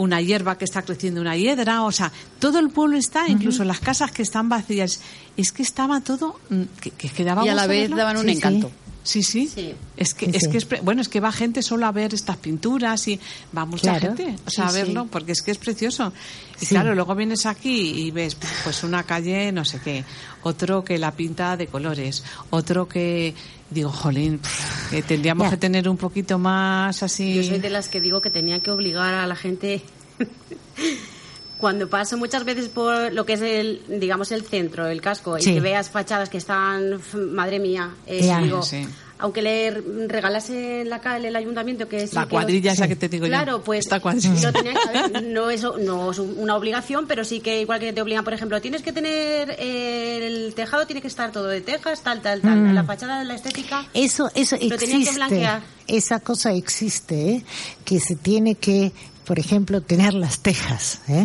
una 0.00 0.20
hierba 0.20 0.56
que 0.56 0.64
está 0.64 0.82
creciendo 0.82 1.20
una 1.20 1.36
hiedra, 1.36 1.82
o 1.82 1.92
sea, 1.92 2.10
todo 2.38 2.58
el 2.58 2.70
pueblo 2.70 2.96
está, 2.96 3.28
incluso 3.28 3.64
las 3.64 3.80
casas 3.80 4.10
que 4.12 4.22
están 4.22 4.48
vacías, 4.48 5.00
es 5.36 5.52
que 5.52 5.62
estaba 5.62 6.00
todo, 6.00 6.40
mm, 6.48 6.62
que, 6.80 6.90
que, 6.90 7.08
que 7.10 7.24
daba 7.24 7.44
Y 7.44 7.48
a 7.50 7.54
la 7.54 7.66
vez 7.66 7.82
verlo. 7.82 7.96
daban 7.96 8.16
un 8.16 8.24
sí. 8.24 8.30
encanto. 8.32 8.68
Sí, 8.68 8.74
sí. 9.02 9.46
Sí. 9.48 9.74
Es 9.96 10.14
que, 10.14 10.26
Sí, 10.26 10.32
es 10.34 10.42
sí. 10.44 10.50
que 10.50 10.58
es 10.58 10.64
pre- 10.64 10.80
bueno, 10.82 11.00
es 11.00 11.08
que 11.08 11.20
va 11.20 11.32
gente 11.32 11.62
solo 11.62 11.86
a 11.86 11.92
ver 11.92 12.12
estas 12.14 12.36
pinturas 12.36 13.06
y 13.08 13.18
va 13.56 13.64
mucha 13.64 13.98
Claro. 13.98 14.16
gente, 14.16 14.36
o 14.46 14.50
sea, 14.50 14.68
Sí, 14.68 14.76
a 14.78 14.82
verlo, 14.84 15.02
sí. 15.04 15.08
porque 15.10 15.32
es 15.32 15.42
que 15.42 15.50
es 15.50 15.58
precioso. 15.58 16.12
Y 16.60 16.66
Sí. 16.66 16.74
claro, 16.74 16.94
luego 16.94 17.14
vienes 17.14 17.46
aquí 17.46 18.06
y 18.06 18.10
ves 18.10 18.36
pues 18.64 18.82
una 18.84 19.02
calle, 19.04 19.52
no 19.52 19.64
sé 19.64 19.80
qué, 19.82 20.04
otro 20.42 20.84
que 20.84 20.98
la 20.98 21.12
pinta 21.12 21.56
de 21.56 21.66
colores, 21.66 22.22
otro 22.50 22.86
que 22.88 23.34
digo, 23.70 23.90
jolín, 23.90 24.38
pff, 24.38 24.90
que 24.90 25.02
tendríamos 25.02 25.46
Ya. 25.46 25.50
que 25.52 25.56
tener 25.56 25.88
un 25.88 25.96
poquito 25.96 26.38
más 26.38 27.02
así. 27.02 27.34
Yo 27.34 27.42
soy 27.42 27.58
de 27.60 27.70
las 27.70 27.88
que 27.88 28.00
digo 28.00 28.20
que 28.20 28.30
tenían 28.30 28.60
que 28.60 28.70
obligar 28.70 29.14
a 29.14 29.26
la 29.26 29.36
gente. 29.36 29.82
Cuando 31.60 31.88
paso 31.88 32.16
muchas 32.16 32.44
veces 32.44 32.68
por 32.68 33.12
lo 33.12 33.26
que 33.26 33.34
es 33.34 33.42
el, 33.42 33.82
digamos, 34.00 34.32
el 34.32 34.42
centro, 34.44 34.86
el 34.88 35.00
casco, 35.00 35.38
Sí. 35.38 35.50
y 35.50 35.54
que 35.54 35.60
veas 35.60 35.90
fachadas 35.90 36.28
que 36.30 36.38
están, 36.38 37.00
madre 37.32 37.58
mía, 37.58 37.90
eh, 38.06 38.34
digo, 38.42 38.62
Sí. 38.62 38.86
Aunque 39.20 39.42
le 39.42 39.70
regalase 40.08 40.84
la 40.84 41.00
calle 41.00 41.28
el 41.28 41.36
ayuntamiento 41.36 41.88
que 41.88 42.06
sí 42.06 42.14
La 42.14 42.24
que 42.24 42.30
cuadrilla 42.30 42.70
los- 42.70 42.78
esa 42.78 42.88
que 42.88 42.96
te 42.96 43.08
digo 43.08 43.26
yo. 43.26 43.30
Claro, 43.30 43.62
pues 43.62 43.80
Esta 43.80 43.98
lo 43.98 44.02
que 44.12 44.74
saber. 44.84 45.22
No 45.24 45.50
es, 45.50 45.62
no 45.62 46.10
es 46.10 46.18
una 46.18 46.56
obligación, 46.56 47.06
pero 47.06 47.24
sí 47.24 47.40
que 47.40 47.60
igual 47.60 47.80
que 47.80 47.92
te 47.92 48.00
obligan, 48.02 48.24
por 48.24 48.34
ejemplo, 48.34 48.60
tienes 48.60 48.82
que 48.82 48.92
tener 48.92 49.56
eh, 49.58 50.26
el 50.26 50.54
tejado, 50.54 50.86
tiene 50.86 51.00
que 51.02 51.08
estar 51.08 51.32
todo 51.32 51.46
de 51.48 51.60
tejas, 51.60 52.02
tal, 52.02 52.20
tal, 52.22 52.40
tal. 52.40 52.56
Mm. 52.58 52.74
La 52.74 52.84
fachada 52.84 53.18
de 53.18 53.24
la 53.26 53.34
estética. 53.34 53.86
Eso, 53.94 54.30
eso 54.34 54.56
Lo 54.56 54.76
tenían 54.76 54.78
que 54.78 54.84
existe. 55.10 55.14
blanquear. 55.14 55.62
Esa 55.86 56.20
cosa 56.20 56.52
existe, 56.52 57.30
¿eh? 57.32 57.44
que 57.84 58.00
se 58.00 58.16
tiene 58.16 58.54
que 58.56 58.92
por 59.24 59.38
ejemplo, 59.38 59.80
tener 59.80 60.12
las 60.12 60.40
tejas. 60.40 61.02
¿eh? 61.06 61.24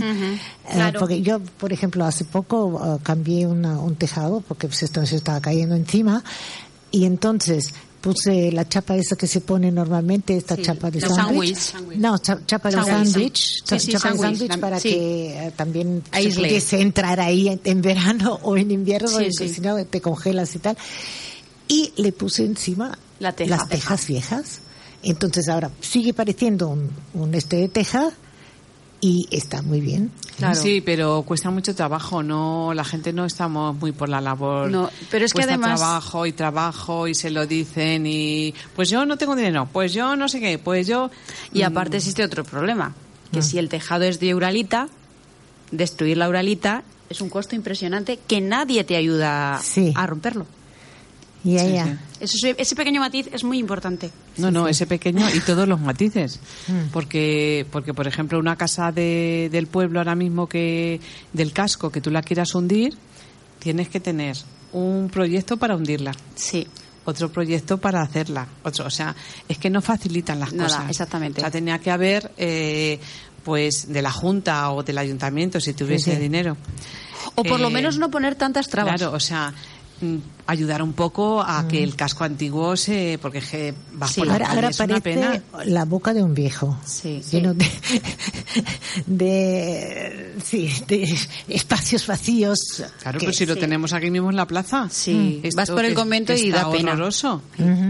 Claro. 0.71 0.99
porque 0.99 1.23
yo, 1.23 1.39
por 1.39 1.73
ejemplo, 1.73 2.05
hace 2.05 2.23
poco 2.23 2.99
cambié 3.01 3.47
una- 3.47 3.79
un 3.79 3.95
tejado 3.95 4.41
porque 4.41 4.67
pues, 4.67 4.83
esto 4.83 5.03
se 5.07 5.15
estaba 5.15 5.39
cayendo 5.41 5.73
encima 5.75 6.23
y 6.91 7.05
entonces 7.05 7.73
puse 8.05 8.51
la 8.51 8.69
chapa 8.69 8.95
esa 8.95 9.15
que 9.15 9.25
se 9.25 9.41
pone 9.41 9.71
normalmente, 9.71 10.37
esta 10.37 10.55
Sí, 10.55 10.61
chapa 10.61 10.91
de 10.91 11.01
sándwich. 11.01 11.73
No, 11.97 12.19
cha- 12.19 12.39
chapa 12.45 12.69
de 12.69 12.75
Sándwich, 12.83 13.63
sí. 13.65 13.79
Sí, 13.79 13.91
chapa 13.93 14.11
de 14.11 14.17
sándwich, 14.19 14.59
para 14.59 14.79
que 14.79 15.47
eh, 15.47 15.51
también 15.55 16.03
se 16.13 16.29
pudiese 16.29 16.81
entrar 16.81 17.19
ahí 17.19 17.47
en, 17.47 17.59
en 17.63 17.81
verano 17.81 18.39
o 18.43 18.55
en 18.57 18.69
invierno, 18.69 19.09
porque 19.11 19.31
si 19.31 19.59
no 19.59 19.83
te 19.85 20.01
congelas 20.01 20.53
y 20.55 20.59
tal. 20.59 20.77
Y 21.67 21.93
le 21.97 22.11
puse 22.11 22.45
encima 22.45 22.95
La 23.17 23.31
teja. 23.33 23.57
las 23.57 23.67
tejas 23.69 24.05
viejas. 24.05 24.59
Entonces 25.01 25.49
ahora 25.49 25.71
sigue 25.81 26.13
pareciendo 26.13 26.67
un, 26.67 26.91
un 27.15 27.33
este 27.33 27.55
de 27.57 27.69
teja 27.69 28.11
y 29.01 29.27
está 29.31 29.61
muy 29.61 29.81
bien. 29.81 30.11
Claro. 30.37 30.55
Sí, 30.55 30.81
pero 30.81 31.21
cuesta 31.23 31.49
mucho 31.49 31.73
trabajo, 31.75 32.21
no, 32.23 32.73
la 32.73 32.83
gente 32.83 33.13
no 33.13 33.25
estamos 33.25 33.75
muy 33.77 33.91
por 33.93 34.09
la 34.09 34.19
labor. 34.19 34.69
No, 34.69 34.89
pero 35.09 35.25
es 35.25 35.33
que 35.33 35.43
además- 35.43 35.79
trabajo 35.79 36.25
y 36.25 36.31
trabajo 36.33 37.07
y 37.07 37.15
se 37.15 37.29
lo 37.29 37.45
dicen 37.47 38.05
y 38.05 38.53
pues 38.75 38.89
yo 38.89 39.05
no 39.05 39.17
tengo 39.17 39.35
dinero, 39.35 39.69
pues 39.71 39.93
yo 39.93 40.15
no 40.15 40.27
sé 40.27 40.39
qué, 40.39 40.57
pues 40.59 40.87
yo 40.87 41.09
Y 41.53 41.61
aparte 41.61 41.97
existe 41.97 42.23
otro 42.23 42.43
problema, 42.43 42.93
que 43.31 43.41
si 43.41 43.57
el 43.59 43.69
tejado 43.69 44.03
es 44.05 44.19
de 44.19 44.35
uralita, 44.35 44.89
destruir 45.71 46.17
la 46.17 46.27
uralita 46.29 46.83
es 47.09 47.21
un 47.21 47.29
costo 47.29 47.55
impresionante 47.55 48.17
que 48.27 48.41
nadie 48.41 48.83
te 48.83 48.95
ayuda 48.95 49.59
Sí. 49.63 49.93
a 49.95 50.07
romperlo. 50.07 50.45
Ya, 51.45 51.59
Sí, 51.59 51.71
ya. 51.73 51.85
sí. 51.85 51.91
Eso, 52.21 52.47
es- 52.47 52.55
ese 52.57 52.75
pequeño 52.75 52.99
matiz 52.99 53.29
es 53.31 53.43
muy 53.43 53.59
importante. 53.59 54.09
No, 54.37 54.49
no, 54.51 54.67
ese 54.67 54.85
pequeño 54.87 55.25
y 55.33 55.39
todos 55.41 55.67
los 55.67 55.79
matices. 55.79 56.39
Mm. 56.67 56.89
Porque, 56.91 57.65
porque 57.71 57.93
por 57.93 58.07
ejemplo, 58.07 58.39
una 58.39 58.55
casa 58.55 58.91
de, 58.91 59.49
del 59.51 59.67
pueblo 59.67 59.99
ahora 59.99 60.15
mismo 60.15 60.47
que 60.49 60.99
del 61.31 61.53
casco 61.53 61.91
que 61.91 62.01
tú 62.01 62.09
la 62.09 62.23
quieras 62.23 62.55
hundir, 62.55 62.97
tienes 63.59 63.87
que 63.89 63.99
tener 63.99 64.35
un 64.73 65.09
proyecto 65.11 65.57
para 65.57 65.75
hundirla, 65.75 66.11
Sí. 66.33 66.67
otro 67.05 67.31
proyecto 67.31 67.77
para 67.77 68.01
hacerla, 68.01 68.47
otro, 68.63 68.87
o 68.87 68.89
sea, 68.89 69.15
es 69.47 69.59
que 69.59 69.69
no 69.69 69.81
facilitan 69.81 70.39
las 70.39 70.53
Nada, 70.53 70.69
cosas. 70.69 70.89
exactamente. 70.89 71.39
O 71.39 71.43
sea, 71.43 71.51
tenía 71.51 71.77
que 71.77 71.91
haber, 71.91 72.31
eh, 72.37 72.99
pues, 73.43 73.87
de 73.93 74.01
la 74.01 74.11
junta 74.11 74.71
o 74.71 74.81
del 74.81 74.97
ayuntamiento 74.97 75.59
si 75.59 75.73
tuviese 75.75 76.11
Sí, 76.11 76.15
sí. 76.17 76.21
dinero. 76.23 76.57
O 77.35 77.43
por 77.43 77.59
lo 77.59 77.67
Eh, 77.67 77.71
menos 77.73 77.99
no 77.99 78.09
poner 78.09 78.33
tantas 78.35 78.67
trabas. 78.69 78.95
Claro, 78.99 79.15
o 79.15 79.19
sea, 79.19 79.53
ayudar 80.47 80.83
un 80.83 80.93
poco 80.93 81.41
a 81.41 81.67
que 81.67 81.81
el 81.83 81.95
casco 81.95 82.23
antiguo 82.23 82.75
se, 82.77 83.17
porque 83.21 83.39
es 83.39 83.49
que 83.49 83.73
vas 83.93 84.11
Sí. 84.11 84.21
por 84.21 84.27
la 84.27 84.33
Ahora, 84.33 84.45
calle, 84.45 84.55
ahora 84.57 84.69
es 84.69 84.79
una 84.79 84.87
parece 84.99 85.01
pena. 85.01 85.43
la 85.65 85.85
boca 85.85 86.13
de 86.13 86.21
un 86.21 86.33
viejo. 86.33 86.77
Sí. 86.85 87.21
Lleno 87.31 87.53
de, 87.53 87.65
de, 89.07 90.35
sí, 90.43 90.71
de 90.87 91.17
espacios 91.49 92.05
vacíos. 92.07 92.83
Claro, 93.01 93.19
que- 93.19 93.25
pero 93.25 93.37
si 93.37 93.45
lo 93.45 93.55
tenemos 93.55 93.93
aquí 93.93 94.09
mismo 94.11 94.29
en 94.29 94.35
la 94.35 94.45
plaza. 94.47 94.87
Sí. 94.89 95.39
Esto 95.43 95.57
Vas 95.61 95.69
por 95.71 95.85
el 95.85 95.93
convento 95.93 96.33
que 96.33 96.39
y 96.41 96.47
está 96.49 96.63
da 96.63 96.71
pena. 96.71 96.91
horroroso. 96.93 97.41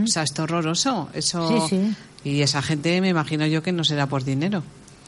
O 0.03 0.07
sea, 0.07 0.23
está 0.23 0.43
horroroso. 0.43 1.09
Eso... 1.13 1.67
Sí, 1.69 1.75
sí. 1.77 1.95
Y 2.29 2.41
esa 2.41 2.61
gente 2.63 2.99
me 3.01 3.09
imagino 3.09 3.45
yo 3.45 3.61
que 3.61 3.71
no 3.71 3.83
será 3.83 4.07
por 4.07 4.23
dinero. 4.23 4.63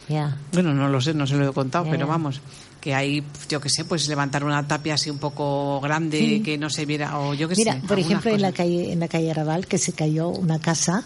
Ya. 0.08 0.38
Bueno, 0.54 0.74
no 0.74 0.88
lo 0.88 1.02
sé, 1.02 1.14
no 1.14 1.26
se 1.26 1.36
lo 1.36 1.50
he 1.50 1.54
contado, 1.54 1.88
pero 1.90 2.06
vamos, 2.08 2.42
que 2.82 2.94
hay, 2.96 3.24
yo 3.50 3.60
qué 3.60 3.70
sé, 3.70 3.84
pues 3.86 4.08
levantar 4.08 4.44
una 4.44 4.68
tapia 4.68 4.94
así 4.94 5.10
un 5.10 5.18
poco 5.18 5.82
grande 5.82 6.20
Sí. 6.20 6.42
que 6.44 6.58
no 6.58 6.70
se 6.70 6.86
viera, 6.86 7.20
o 7.20 7.34
yo 7.34 7.50
qué 7.50 7.56
Mira, 7.58 7.74
sé. 7.74 7.80
por 7.80 7.98
algunas 7.98 8.06
ejemplo, 8.12 8.32
en 8.32 8.42
la 8.42 8.52
calle, 8.52 8.92
en 8.94 9.00
la 9.00 9.08
calle 9.08 9.32
Arrabal, 9.32 9.68
que 9.68 9.78
se 9.78 9.94
cayó 9.94 10.30
una 10.30 10.60
casa, 10.60 11.04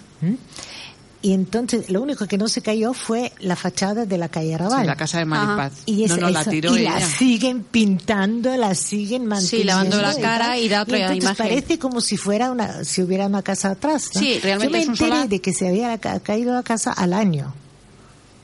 y 1.24 1.34
entonces 1.34 1.90
lo 1.92 2.02
único 2.02 2.26
que 2.26 2.38
no 2.40 2.48
se 2.48 2.64
cayó 2.64 2.94
fue 2.94 3.32
la 3.42 3.56
fachada 3.56 4.06
de 4.08 4.18
la 4.18 4.28
calle 4.30 4.56
Arrabal. 4.56 4.82
Sí, 4.82 4.88
la 4.88 4.96
casa 4.96 5.20
de 5.20 5.26
Maripaz. 5.26 5.74
Y 5.86 5.98
no, 5.98 6.06
esa- 6.06 6.18
no, 6.18 6.30
la 6.32 6.44
tiró 6.46 6.76
y 6.76 6.82
ella. 6.82 6.96
la 7.00 7.06
siguen 7.06 7.64
pintando, 7.64 8.58
la 8.58 8.74
siguen 8.74 9.28
manteniendo. 9.28 9.72
lavando 9.72 10.02
la 10.02 10.14
y 10.18 10.22
cara 10.22 10.46
tal. 10.48 10.60
y 10.60 10.68
da 10.70 10.82
otra 10.82 10.98
entonces 10.98 11.24
imagen. 11.24 11.48
parece 11.48 11.78
como 11.80 12.02
si 12.02 12.18
fuera 12.18 12.50
una, 12.52 12.84
si 12.84 13.04
hubiera 13.04 13.28
una 13.28 13.44
casa 13.44 13.70
atrás. 13.72 14.10
¿no? 14.16 14.20
Sí, 14.20 14.40
realmente 14.42 14.66
Yo 14.66 14.72
me 14.72 14.80
es 14.82 14.88
un 14.88 14.94
enteré 14.94 15.10
solar. 15.12 15.30
de 15.30 15.42
que 15.42 15.54
se 15.54 15.68
había 15.68 15.96
ca- 16.00 16.20
caído 16.22 16.54
la 16.56 16.64
casa 16.64 16.92
al 16.92 17.14
año. 17.14 17.54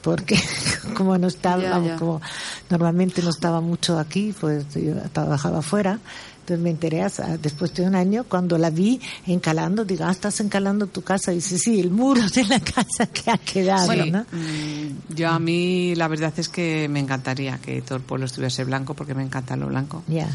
Porque 0.07 0.39
como 0.95 1.17
no 1.17 1.27
estaba, 1.27 1.61
Ya, 1.61 1.71
vamos, 1.71 1.89
ya. 1.89 1.95
como 1.97 2.21
normalmente 2.69 3.21
no 3.21 3.29
estaba 3.29 3.59
mucho 3.59 3.99
aquí, 3.99 4.33
pues 4.39 4.63
yo 4.73 4.93
trabajaba 5.11 5.59
afuera. 5.59 5.99
Entonces 6.39 6.63
me 6.63 6.69
enteré 6.69 7.01
hasta 7.03 7.35
después 7.37 7.73
de 7.73 7.83
un 7.83 7.93
año 7.93 8.23
cuando 8.23 8.57
la 8.57 8.69
vi 8.69 9.01
encalando, 9.25 9.83
digo, 9.83 10.05
ah, 10.05 10.11
estás 10.11 10.39
encalando 10.39 10.87
tu 10.87 11.01
casa. 11.01 11.33
Y 11.33 11.35
dice, 11.35 11.57
sí, 11.57 11.77
el 11.81 11.91
muro 11.91 12.21
de 12.33 12.45
la 12.45 12.61
casa 12.61 13.07
que 13.07 13.29
ha 13.29 13.37
quedado, 13.37 13.91
Sí, 13.91 14.09
¿no? 14.11 14.21
mm, 14.31 15.13
yo 15.13 15.29
a 15.29 15.39
mí 15.39 15.93
la 15.95 16.07
verdad 16.07 16.31
es 16.37 16.47
que 16.47 16.87
me 16.87 17.01
encantaría 17.01 17.57
que 17.57 17.81
todo 17.81 17.97
el 17.97 18.03
pueblo 18.05 18.27
estuviese 18.27 18.63
blanco 18.63 18.93
porque 18.93 19.13
me 19.13 19.23
encanta 19.23 19.57
lo 19.57 19.67
blanco. 19.67 20.03
Ya. 20.07 20.29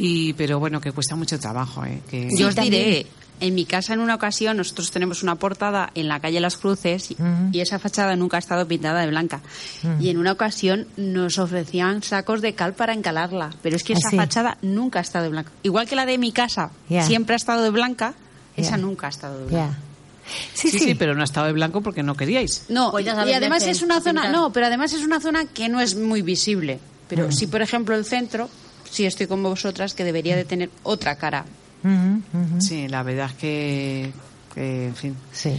Y 0.00 0.32
pero 0.34 0.58
bueno, 0.58 0.80
que 0.80 0.92
cuesta 0.92 1.16
mucho 1.16 1.38
trabajo, 1.38 1.84
¿eh? 1.84 2.00
Que... 2.08 2.28
Yo 2.36 2.48
os 2.48 2.54
también. 2.54 2.84
diré, 2.84 3.06
en 3.40 3.54
mi 3.54 3.64
casa 3.64 3.94
en 3.94 4.00
una 4.00 4.14
ocasión 4.16 4.56
nosotros 4.56 4.90
tenemos 4.90 5.22
una 5.22 5.34
portada 5.36 5.90
en 5.94 6.08
la 6.08 6.18
calle 6.20 6.40
Las 6.40 6.56
Cruces 6.56 7.10
y, 7.10 7.16
y 7.52 7.60
esa 7.60 7.78
fachada 7.78 8.16
nunca 8.16 8.36
ha 8.36 8.40
estado 8.40 8.66
pintada 8.66 9.00
de 9.00 9.08
blanca. 9.08 9.40
Y 10.00 10.08
en 10.10 10.18
una 10.18 10.32
ocasión 10.32 10.86
nos 10.96 11.38
ofrecían 11.38 12.02
sacos 12.02 12.40
de 12.42 12.54
cal 12.54 12.74
para 12.74 12.92
encalarla, 12.94 13.50
pero 13.62 13.76
es 13.76 13.84
que 13.84 13.94
¿Ah, 13.94 13.96
esa 13.98 14.10
sí? 14.10 14.16
fachada 14.16 14.58
nunca 14.62 14.98
ha 14.98 15.02
estado 15.02 15.24
de 15.24 15.30
blanca. 15.30 15.50
Igual 15.62 15.88
que 15.88 15.96
la 15.96 16.06
de 16.06 16.18
mi 16.18 16.32
casa 16.32 16.70
siempre 17.02 17.34
ha 17.34 17.36
estado 17.36 17.62
de 17.62 17.70
blanca, 17.70 18.14
esa 18.56 18.76
nunca 18.76 19.06
ha 19.06 19.10
estado 19.10 19.38
de 19.38 19.46
blanca. 19.46 19.76
Sí, 20.52 20.68
Sí, 20.70 20.78
sí. 20.78 20.84
sí, 20.84 20.94
pero 20.94 21.14
no 21.14 21.22
ha 21.22 21.24
estado 21.24 21.46
de 21.46 21.52
blanco 21.54 21.80
porque 21.80 22.02
no 22.02 22.14
queríais. 22.14 22.66
No, 22.68 22.90
Pues 22.90 23.06
y 23.06 23.08
además 23.08 23.62
es 23.66 23.80
una 23.82 23.96
a 23.96 24.00
zona, 24.02 24.30
no, 24.30 24.52
pero 24.52 24.66
además 24.66 24.92
es 24.92 25.02
una 25.02 25.20
zona 25.20 25.46
que 25.46 25.68
no 25.70 25.80
es 25.80 25.94
muy 25.96 26.20
visible. 26.22 26.78
Pero 27.08 27.32
sí, 27.32 27.46
por 27.46 27.62
ejemplo, 27.62 27.94
el 27.94 28.04
centro, 28.04 28.50
sí 28.90 29.06
estoy 29.06 29.26
con 29.26 29.42
vosotras 29.42 29.94
que 29.94 30.04
debería 30.04 30.36
de 30.36 30.44
tener 30.44 30.70
otra 30.82 31.16
cara. 31.16 31.44
Sí, 32.58 32.88
la 32.88 33.02
verdad 33.02 33.26
es 33.30 33.34
que, 33.36 34.12
que, 34.54 34.86
en 34.86 34.94
fin. 34.96 35.16
Sí. 35.32 35.50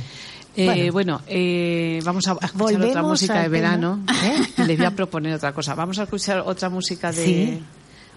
Eh, 0.55 0.65
Bueno. 0.65 0.91
bueno, 0.91 1.21
eh, 1.27 1.99
vamos 2.03 2.27
a 2.27 2.33
escuchar 2.41 2.81
otra 2.83 3.01
música 3.03 3.41
de 3.41 3.47
verano. 3.49 4.03
¿eh? 4.23 4.41
Y 4.57 4.63
les 4.65 4.77
voy 4.77 4.85
a 4.87 4.91
proponer 4.91 5.33
otra 5.33 5.53
cosa. 5.53 5.75
Vamos 5.75 5.97
a 5.99 6.03
escuchar 6.03 6.39
otra 6.45 6.69
música 6.69 7.11
de 7.11 7.23
Sí. 7.25 7.63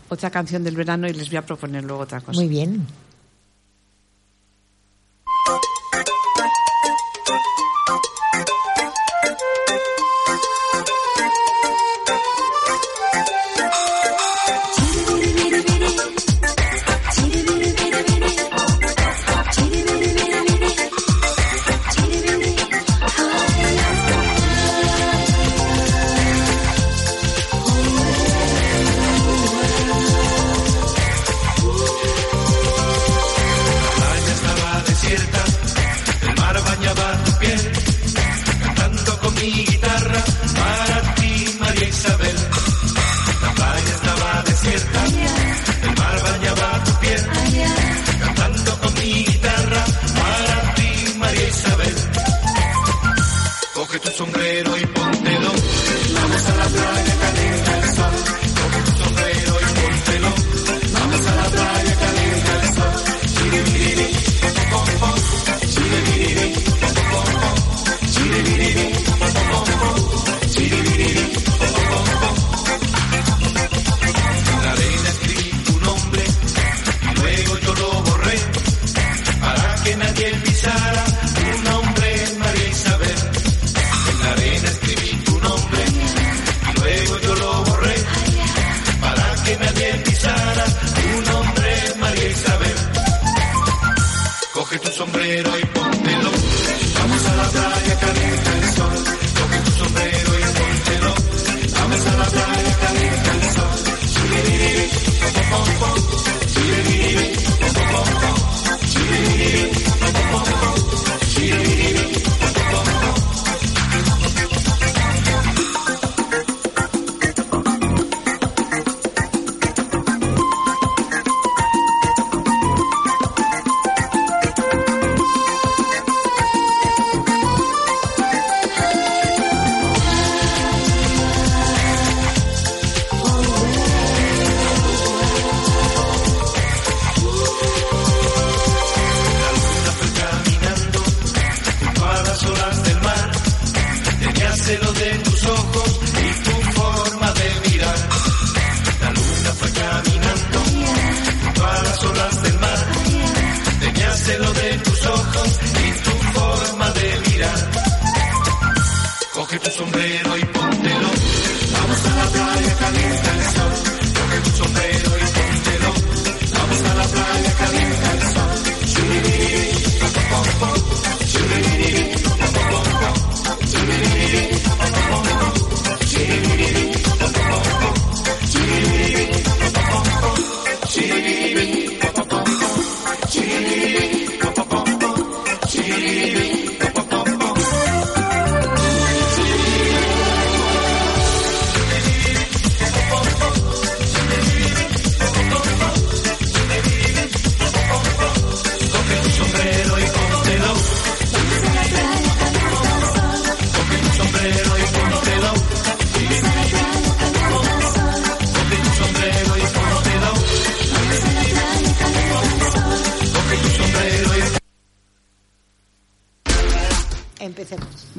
otra 0.09 0.31
canción 0.31 0.65
del 0.65 0.75
verano 0.75 1.07
y 1.09 1.13
les 1.13 1.29
voy 1.29 1.37
a 1.37 1.47
proponer 1.47 1.85
luego 1.85 2.03
otra 2.03 2.21
cosa. 2.21 2.39
Muy 2.41 2.49
bien. 2.49 2.85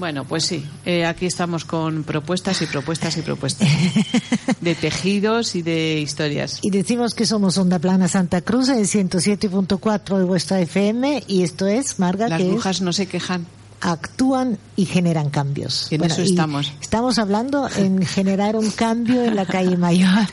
Bueno, 0.04 0.26
pues 0.26 0.44
sí, 0.44 0.66
eh, 0.86 1.06
aquí 1.06 1.26
estamos 1.26 1.64
con 1.64 2.04
propuestas 2.04 2.62
y 2.62 2.66
propuestas 2.66 3.16
y 3.16 3.22
propuestas 3.22 3.70
de 4.60 4.76
tejidos 4.76 5.56
y 5.56 5.62
de 5.62 6.02
historias. 6.02 6.60
Y 6.62 6.72
decimos 6.72 7.14
que 7.14 7.26
somos 7.26 7.58
Onda 7.58 7.80
Plana 7.80 8.10
Santa 8.10 8.42
Cruz 8.42 8.68
en 8.68 8.84
107.4 8.84 10.18
de 10.18 10.26
vuestra 10.26 10.60
FM 10.60 11.24
y 11.26 11.44
esto 11.44 11.68
es, 11.68 12.00
Marga, 12.00 12.28
Las 12.28 12.38
que 12.38 12.48
es 12.48 12.52
brujas 12.52 12.82
no 12.82 12.92
se 12.92 13.06
quejan. 13.06 13.46
actúan 13.80 14.58
y 14.76 14.88
generan 14.88 15.30
cambios. 15.30 15.88
En 15.90 16.04
eso 16.04 16.22
y 16.22 16.26
estamos. 16.26 16.74
Estamos 16.82 17.18
hablando 17.18 17.70
en 17.74 18.06
generar 18.06 18.58
un 18.58 18.72
cambio 18.72 19.24
en 19.24 19.38
la 19.38 19.46
calle 19.46 19.78
Mayor. 19.78 20.28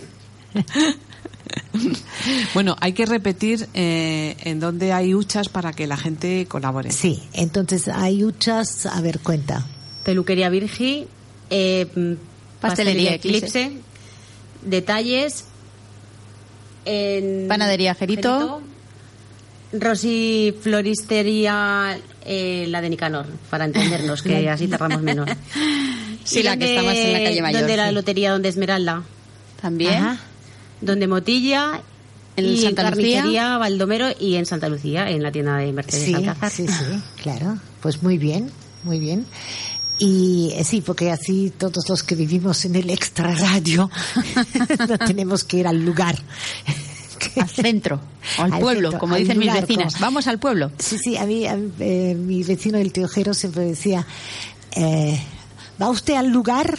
Bueno, 2.55 2.77
hay 2.81 2.93
que 2.93 3.07
repetir 3.07 3.67
eh, 3.75 4.37
en 4.45 4.61
dónde 4.61 4.93
hay 4.93 5.15
huchas 5.15 5.49
para 5.49 5.73
que 5.73 5.87
la 5.87 5.97
gente 5.97 6.47
colabore. 6.47 6.91
Sí, 6.91 7.23
entonces 7.33 7.89
hay 7.89 8.25
huchas, 8.25 8.87
a 8.87 9.01
ver, 9.01 9.21
cuenta. 9.21 9.65
Peluquería 10.05 10.49
Virgi, 10.51 11.07
eh, 11.49 12.17
Pastelería 12.61 13.15
Eclipse, 13.15 13.73
detalles, 14.63 15.45
en 16.85 17.49
Panadería 17.49 17.95
Jerito. 17.95 18.63
Rosy 19.73 20.53
Floristería, 20.61 21.97
eh, 22.25 22.67
la 22.69 22.81
de 22.81 22.91
Nicanor, 22.91 23.27
para 23.51 23.65
entendernos, 23.65 24.23
que 24.23 24.49
así 24.51 24.67
tardamos 24.67 25.01
menos. 25.01 25.31
Sí, 26.25 26.41
¿Y 26.41 26.43
la 26.43 26.57
que 26.57 26.71
está 26.71 26.83
más 26.83 26.97
en 26.97 27.13
la 27.13 27.23
calle 27.23 27.41
Mayor, 27.41 27.61
¿Dónde 27.61 27.77
la 27.77 27.89
sí. 27.89 27.95
lotería, 27.95 28.33
donde 28.33 28.49
Esmeralda? 28.49 29.03
También. 29.61 29.95
Ajá. 29.95 30.21
Donde 30.81 31.07
Motilla, 31.07 31.81
En 32.37 32.45
y 32.47 32.57
Santa 32.63 32.91
Lucía. 32.91 33.17
Carnicería 33.19 33.59
Baldomero 33.59 34.09
y 34.19 34.37
en 34.37 34.47
Santa 34.47 34.69
Lucía, 34.69 35.11
en 35.11 35.23
la 35.23 35.31
tienda 35.33 35.57
de 35.59 35.73
Mercedes 35.73 36.05
Sí, 36.07 36.15
Alcázar. 36.15 36.51
sí, 36.51 36.67
sí, 36.67 36.85
claro. 37.23 37.59
Pues 37.83 38.03
muy 38.03 38.19
bien, 38.19 38.51
muy 38.85 38.99
bien. 38.99 39.27
Y 39.99 40.53
eh, 40.55 40.65
sí, 40.65 40.81
porque 40.81 41.11
así 41.11 41.53
todos 41.59 41.87
los 41.89 42.03
que 42.03 42.15
vivimos 42.15 42.65
en 42.65 42.75
el 42.77 42.89
extra 42.89 43.35
radio 43.35 43.91
no 44.89 44.99
tenemos 44.99 45.45
que 45.45 45.59
ir 45.59 45.67
al 45.67 45.85
lugar. 45.85 46.17
Al 47.37 47.49
centro, 47.51 48.01
o 48.39 48.43
al, 48.43 48.53
Al 48.55 48.61
pueblo, 48.61 48.89
centro, 48.91 48.99
como 48.99 49.15
al 49.15 49.21
dicen 49.21 49.39
mis 49.39 49.53
vecinas. 49.53 49.93
como- 49.95 50.07
Vamos 50.07 50.27
al 50.27 50.39
pueblo. 50.39 50.73
Sí, 50.79 50.97
sí, 50.97 51.17
a 51.19 51.27
mí, 51.27 51.47
a 51.47 51.59
eh, 51.81 52.15
mi 52.19 52.43
vecino 52.43 52.79
el 52.79 52.93
teojero 52.93 53.35
siempre 53.35 53.65
decía, 53.65 54.07
eh, 54.75 55.21
¿va 55.81 55.89
usted 55.91 56.15
al 56.15 56.29
lugar? 56.31 56.79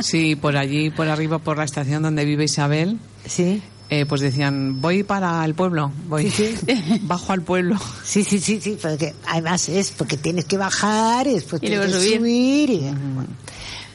Sí, 0.00 0.36
por 0.36 0.56
allí, 0.56 0.90
por 0.90 1.08
arriba, 1.08 1.38
por 1.38 1.58
la 1.58 1.64
estación 1.64 2.02
donde 2.02 2.24
vive 2.24 2.44
Isabel, 2.44 2.98
Sí. 3.26 3.62
eh, 3.90 4.06
pues 4.06 4.20
decían, 4.20 4.80
voy 4.80 5.02
para 5.02 5.44
el 5.44 5.54
pueblo, 5.54 5.90
voy, 6.08 6.30
Sí, 6.30 6.54
bajo 7.02 7.32
al 7.32 7.42
pueblo. 7.42 7.76
Sí, 8.04 8.24
sí, 8.24 8.38
sí, 8.38 8.60
sí, 8.60 8.78
porque 8.80 9.14
además 9.26 9.68
es 9.68 9.90
porque 9.92 10.16
tienes 10.16 10.44
que 10.44 10.56
bajar 10.56 11.26
y 11.26 11.34
después 11.34 11.62
Y 11.62 11.66
tienes 11.66 11.86
que 11.86 11.92
subir. 11.92 12.18
subir. 12.18 12.70
y, 12.70 12.78
bueno, 12.80 13.28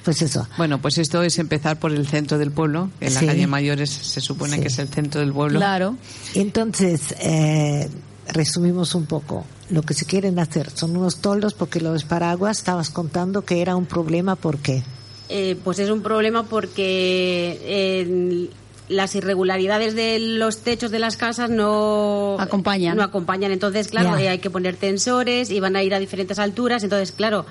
pues 0.04 0.22
eso. 0.22 0.48
Bueno, 0.58 0.82
pues 0.82 0.98
esto 0.98 1.24
es 1.24 1.40
empezar 1.40 1.80
por 1.80 1.92
el 1.94 2.06
centro 2.08 2.38
del 2.38 2.52
pueblo, 2.52 2.90
en 3.00 3.14
la 3.14 3.20
Sí. 3.22 3.26
calle 3.26 3.48
Mayores 3.48 3.90
se 3.90 4.20
supone 4.22 4.56
Sí. 4.58 4.62
que 4.62 4.68
es 4.68 4.80
el 4.80 4.90
centro 4.90 5.22
del 5.22 5.32
pueblo. 5.32 5.60
Claro. 5.60 5.96
Entonces, 6.34 7.16
eh, 7.20 7.88
resumimos 8.28 8.96
un 8.96 9.06
poco. 9.06 9.46
Lo 9.70 9.82
que 9.82 9.94
se 9.94 10.06
quieren 10.06 10.40
hacer 10.40 10.70
son 10.72 10.96
unos 10.96 11.18
toldos 11.18 11.54
porque 11.54 11.80
los 11.80 12.04
paraguas 12.04 12.58
estabas 12.58 12.90
contando 12.90 13.44
que 13.44 13.62
era 13.62 13.76
un 13.76 13.86
problema 13.86 14.36
porque 14.36 14.84
Eh, 15.30 15.58
pues 15.64 15.80
es 15.80 15.90
un 15.90 16.02
problema 16.02 16.44
porque 16.44 17.60
eh, 17.64 18.50
las 18.90 19.16
irregularidades 19.16 19.96
de 19.96 20.20
los 20.20 20.60
techos 20.60 20.92
de 20.92 21.00
las 21.00 21.18
casas 21.18 21.50
no 21.50 22.36
Acompañan. 22.40 22.98
No 22.98 23.04
acompañan. 23.04 23.52
Entonces, 23.52 23.88
claro, 23.88 24.18
eh, 24.18 24.30
hay 24.30 24.40
que 24.40 24.50
poner 24.50 24.76
tensores 24.76 25.50
y 25.50 25.60
van 25.60 25.76
a 25.76 25.84
ir 25.84 25.94
a 25.94 26.00
diferentes 26.00 26.40
alturas. 26.40 26.84
Entonces, 26.84 27.12
claro, 27.12 27.46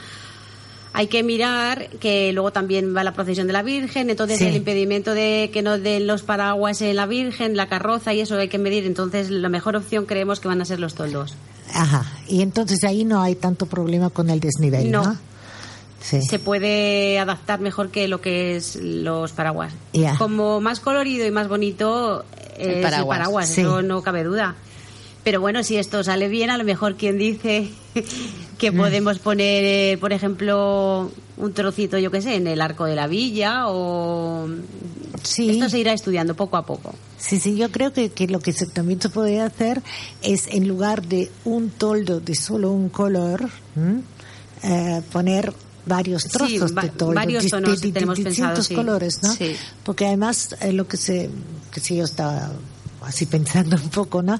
hay 0.95 1.07
que 1.07 1.23
mirar 1.23 1.89
que 2.01 2.33
luego 2.33 2.53
también 2.53 2.95
va 2.95 3.03
la 3.05 3.13
procesión 3.15 3.47
de 3.47 3.53
la 3.53 3.63
Virgen. 3.63 4.11
Entonces, 4.11 4.39
Sí. 4.39 4.47
el 4.47 4.57
impedimento 4.57 5.15
de 5.15 5.51
que 5.53 5.63
no 5.63 5.79
den 5.79 6.07
los 6.07 6.23
paraguas 6.23 6.83
en 6.83 6.97
la 6.97 7.07
Virgen, 7.07 7.57
la 7.57 7.69
carroza 7.69 8.13
y 8.15 8.21
eso 8.21 8.37
hay 8.37 8.49
que 8.49 8.59
medir. 8.59 8.85
Entonces, 8.85 9.31
la 9.31 9.49
mejor 9.49 9.77
opción 9.77 10.05
creemos 10.07 10.41
que 10.41 10.49
van 10.49 10.61
a 10.61 10.65
ser 10.65 10.81
los 10.81 10.95
toldos. 10.95 11.35
Ajá. 11.75 12.05
Y 12.29 12.43
entonces 12.43 12.85
ahí 12.85 13.05
no 13.05 13.23
hay 13.23 13.35
tanto 13.35 13.65
problema 13.67 14.11
con 14.11 14.29
el 14.29 14.41
desnivel, 14.41 14.91
¿no? 14.91 15.03
No. 15.05 15.17
Sí. 16.03 16.21
se 16.21 16.41
puede 16.41 17.21
adaptar 17.21 17.61
mejor 17.61 17.91
que 17.91 18.09
lo 18.09 18.21
que 18.21 18.57
es 18.57 18.75
los 18.75 19.31
paraguas. 19.31 19.73
Como 20.19 20.61
más 20.61 20.81
colorido 20.81 21.25
y 21.27 21.31
más 21.31 21.47
bonito 21.47 22.25
El 22.59 22.71
es 22.71 22.83
paraguas. 22.83 23.17
el 23.17 23.23
paraguas, 23.23 23.49
Sí. 23.49 23.61
eso 23.61 23.83
no 23.83 24.03
cabe 24.03 24.25
duda. 24.25 24.57
Pero 25.23 25.41
bueno, 25.41 25.63
si 25.63 25.77
esto 25.77 26.03
sale 26.03 26.27
bien, 26.29 26.51
a 26.51 26.59
lo 26.59 26.65
mejor 26.65 26.97
quien 26.97 27.19
dice 27.19 27.71
que 28.59 28.73
podemos 28.73 29.19
poner, 29.19 29.65
eh, 29.65 29.99
por 29.99 30.13
ejemplo, 30.13 31.11
un 31.37 31.53
trocito, 31.53 31.99
yo 31.99 32.11
qué 32.11 32.23
sé, 32.23 32.37
en 32.37 32.47
el 32.47 32.61
arco 32.61 32.85
de 32.85 32.97
la 32.97 33.07
villa 33.07 33.69
o... 33.69 34.49
Sí. 35.23 35.51
Esto 35.51 35.69
se 35.69 35.79
irá 35.79 35.93
estudiando 35.93 36.35
poco 36.35 36.57
a 36.57 36.67
poco. 36.67 36.95
Sí, 37.19 37.39
sí, 37.39 37.57
yo 37.57 37.71
creo 37.71 37.93
que, 37.93 38.11
que 38.11 38.27
lo 38.27 38.41
que 38.41 38.53
se, 38.53 38.67
también 38.67 39.01
se 39.01 39.09
podría 39.09 39.45
hacer 39.47 39.81
es 40.23 40.49
en 40.49 40.67
lugar 40.67 41.07
de 41.07 41.31
un 41.45 41.71
toldo 41.71 42.19
de 42.21 42.35
solo 42.35 42.73
un 42.73 42.89
color, 42.89 43.49
eh, 44.65 45.03
poner 45.13 45.53
varios 45.87 46.23
Sí, 46.25 46.29
trozos 46.31 46.77
va- 46.77 46.83
de 46.83 46.89
toldo 46.91 47.15
varios 47.15 47.47
tonos 47.47 47.81
de, 47.81 47.87
de- 47.89 47.93
tenemos 47.93 48.19
de 48.19 48.25
pensado, 48.25 48.49
distintos 48.51 48.67
sí. 48.67 48.75
colores, 48.75 49.23
¿no? 49.23 49.33
Sí. 49.35 49.55
Porque 49.85 50.07
además 50.07 50.57
eh, 50.61 50.73
lo 50.73 50.87
que 50.89 50.97
se, 50.97 51.31
que 51.73 51.81
si 51.81 51.97
yo 51.97 52.05
estaba 52.05 52.51
así 53.03 53.27
pensando 53.27 53.77
un 53.77 53.89
poco, 53.91 54.23
¿no? 54.23 54.39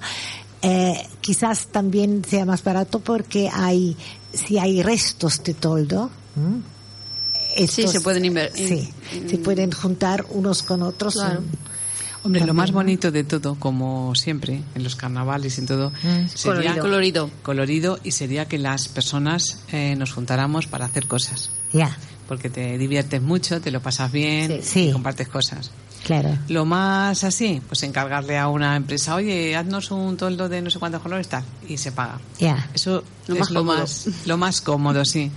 Eh, 0.63 0.95
quizás 1.21 1.67
también 1.67 2.25
sea 2.25 2.45
más 2.45 2.63
barato 2.63 3.01
porque 3.01 3.51
hay, 3.53 3.97
si 4.33 4.59
hay 4.59 4.83
restos 4.83 5.43
de 5.43 5.55
toldo. 5.55 6.11
Sí, 7.69 7.87
se 7.87 8.01
pueden 8.01 8.23
sí, 8.55 8.89
in- 9.15 9.29
se 9.29 9.39
pueden 9.39 9.71
juntar 9.73 10.25
unos 10.31 10.63
con 10.63 10.83
otros. 10.83 11.19
Hombre, 12.25 12.45
lo 12.47 12.55
más 12.55 12.71
bonito 12.71 13.11
de 13.11 13.25
todo, 13.25 13.57
como 13.57 14.15
siempre, 14.15 14.63
en 14.77 14.85
los 14.85 14.95
carnavales 14.95 15.59
y 15.59 15.63
en 15.63 15.67
todo, 15.67 15.91
Mm. 15.91 16.29
sería 16.33 16.79
Colorido. 16.79 17.29
colorido 17.43 17.99
y 18.05 18.13
sería 18.13 18.47
que 18.47 18.59
las 18.59 18.87
personas 18.89 19.59
eh, 19.73 19.97
nos 19.99 20.13
juntáramos 20.13 20.67
para 20.69 20.85
hacer 20.87 21.07
cosas. 21.07 21.51
Ya, 21.73 21.97
Porque 22.29 22.49
te 22.49 22.79
diviertes 22.79 23.21
mucho, 23.21 23.61
te 23.61 23.71
lo 23.73 23.83
pasas 23.83 24.11
bien 24.13 24.61
Sí. 24.63 24.89
y 24.89 24.93
compartes 24.93 25.29
cosas. 25.29 25.71
Claro. 26.05 26.37
Lo 26.49 26.65
más 26.65 27.25
así, 27.25 27.61
pues 27.69 27.83
encargarle 27.83 28.39
a 28.39 28.49
una 28.49 28.77
empresa, 28.77 29.15
oye, 29.15 29.55
haznos 29.57 29.91
un 29.91 30.17
toldo 30.17 30.49
de 30.49 30.61
no 30.63 30.71
sé 30.71 30.79
cuántos 30.79 31.03
colores, 31.03 31.29
tal, 31.29 31.45
y 31.69 31.77
se 31.77 31.93
paga. 31.93 32.19
Ya. 32.39 32.69
Eso 32.75 33.03
Lo 33.27 33.35
es 33.35 33.41
más 33.41 33.51
lo 33.51 33.65
más, 33.65 34.07
lo 34.27 34.37
más 34.37 34.61
cómodo, 34.61 35.05
sí. 35.05 35.31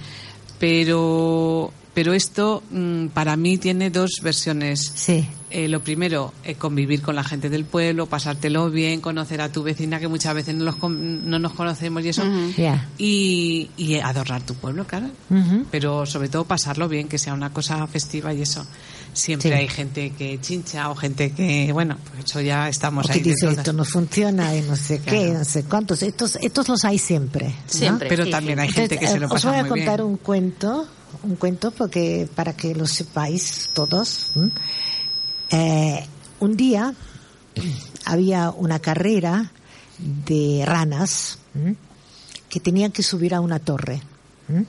Pero, 0.60 1.72
pero 1.94 2.14
esto 2.14 2.64
mm, 2.72 3.08
para 3.08 3.36
mí 3.38 3.58
tiene 3.58 3.90
dos 3.90 4.20
versiones. 4.24 4.92
Sí, 4.96 5.28
Eh, 5.52 5.68
lo 5.70 5.80
primero, 5.80 6.34
eh, 6.44 6.56
convivir 6.56 7.02
con 7.02 7.16
la 7.16 7.24
gente 7.24 7.50
del 7.50 7.64
pueblo, 7.64 8.08
pasártelo 8.08 8.70
bien, 8.70 9.00
conocer 9.00 9.40
a 9.42 9.50
tu 9.52 9.64
vecina, 9.64 10.00
que 10.02 10.08
muchas 10.10 10.34
veces 10.34 10.54
no, 10.56 10.66
los 10.66 10.76
con- 10.76 11.30
no 11.30 11.40
nos 11.40 11.54
conocemos 11.54 12.04
y 12.04 12.10
eso. 12.10 12.24
ya. 12.58 12.90
y, 12.98 13.70
y 13.78 13.96
adornar 14.00 14.42
tu 14.42 14.56
pueblo, 14.56 14.86
claro. 14.86 15.08
Pero 15.72 16.06
sobre 16.06 16.28
todo 16.30 16.44
pasarlo 16.46 16.90
bien, 16.90 17.08
que 17.08 17.18
sea 17.20 17.34
una 17.34 17.52
cosa 17.54 17.86
festiva 17.88 18.34
y 18.34 18.42
eso. 18.42 18.66
Siempre 19.16 19.50
Sí. 19.50 19.56
hay 19.56 19.68
gente 19.70 20.12
que 20.12 20.40
chincha 20.42 20.90
o 20.90 20.96
gente 20.96 21.32
que, 21.32 21.72
bueno, 21.72 21.98
pues 22.12 22.26
eso 22.26 22.42
ya 22.42 22.68
estamos 22.68 23.06
O 23.06 23.08
que 23.08 23.14
ahí. 23.14 23.20
dice 23.22 23.48
esto 23.50 23.72
no 23.72 23.86
funciona 23.86 24.54
y 24.56 24.62
no 24.62 24.76
sé 24.76 25.00
qué, 25.02 25.30
no 25.32 25.46
sé 25.46 25.64
cuántos. 25.64 26.04
Estos, 26.04 26.36
estos 26.36 26.68
los 26.68 26.84
hay 26.84 26.98
siempre. 27.00 27.48
¿no? 27.48 27.54
Siempre. 27.66 28.10
Pero 28.10 28.26
Sí, 28.26 28.32
también 28.32 28.58
sí. 28.60 28.64
hay 28.64 28.70
gente 28.72 29.00
que 29.00 29.08
se 29.08 29.18
lo 29.20 29.28
eh, 29.28 29.30
pasa 29.30 29.48
Os 29.48 29.54
voy 29.54 29.60
a 29.60 29.62
muy 29.64 29.70
contar 29.70 30.00
bien. 30.02 30.10
un 30.12 30.18
cuento, 30.18 30.88
un 31.24 31.36
cuento 31.38 31.72
porque 31.72 32.28
para 32.36 32.52
que 32.58 32.76
lo 32.76 32.86
sepáis 32.86 33.70
todos. 33.74 34.34
Eh, 35.50 36.06
un 36.42 36.58
día 36.58 36.94
había 38.06 38.50
una 38.52 38.80
carrera 38.80 39.50
de 39.98 40.64
ranas 40.66 41.40
¿m? 41.56 41.76
que 42.50 42.60
tenían 42.60 42.92
que 42.92 43.02
subir 43.02 43.34
a 43.34 43.40
una 43.40 43.60
torre. 43.60 44.02
¿m? 44.50 44.66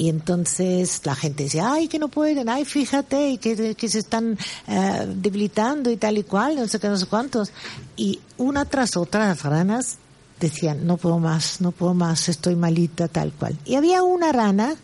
Y 0.00 0.08
entonces 0.08 1.02
la 1.04 1.14
gente 1.14 1.44
decía, 1.44 1.70
ay, 1.70 1.86
que 1.86 1.98
no 1.98 2.08
pueden, 2.08 2.48
ay, 2.48 2.64
fíjate, 2.64 3.32
y 3.32 3.36
que, 3.36 3.74
que 3.74 3.86
se 3.86 3.98
están 3.98 4.38
eh, 4.66 5.06
debilitando 5.14 5.90
y 5.90 5.98
tal 5.98 6.16
y 6.16 6.22
cual, 6.22 6.56
no 6.56 6.66
sé 6.68 6.80
qué, 6.80 6.88
no 6.88 6.96
sé 6.96 7.04
cuántos. 7.04 7.52
Y 7.98 8.18
una 8.38 8.64
tras 8.64 8.96
otra 8.96 9.28
las 9.28 9.42
ranas 9.42 9.98
decían, 10.40 10.86
no 10.86 10.96
puedo 10.96 11.18
más, 11.18 11.60
no 11.60 11.70
puedo 11.70 11.92
más, 11.92 12.30
estoy 12.30 12.56
malita, 12.56 13.08
tal 13.08 13.30
cual. 13.32 13.58
Y 13.66 13.74
había 13.74 14.02
una 14.02 14.32
rana 14.32 14.74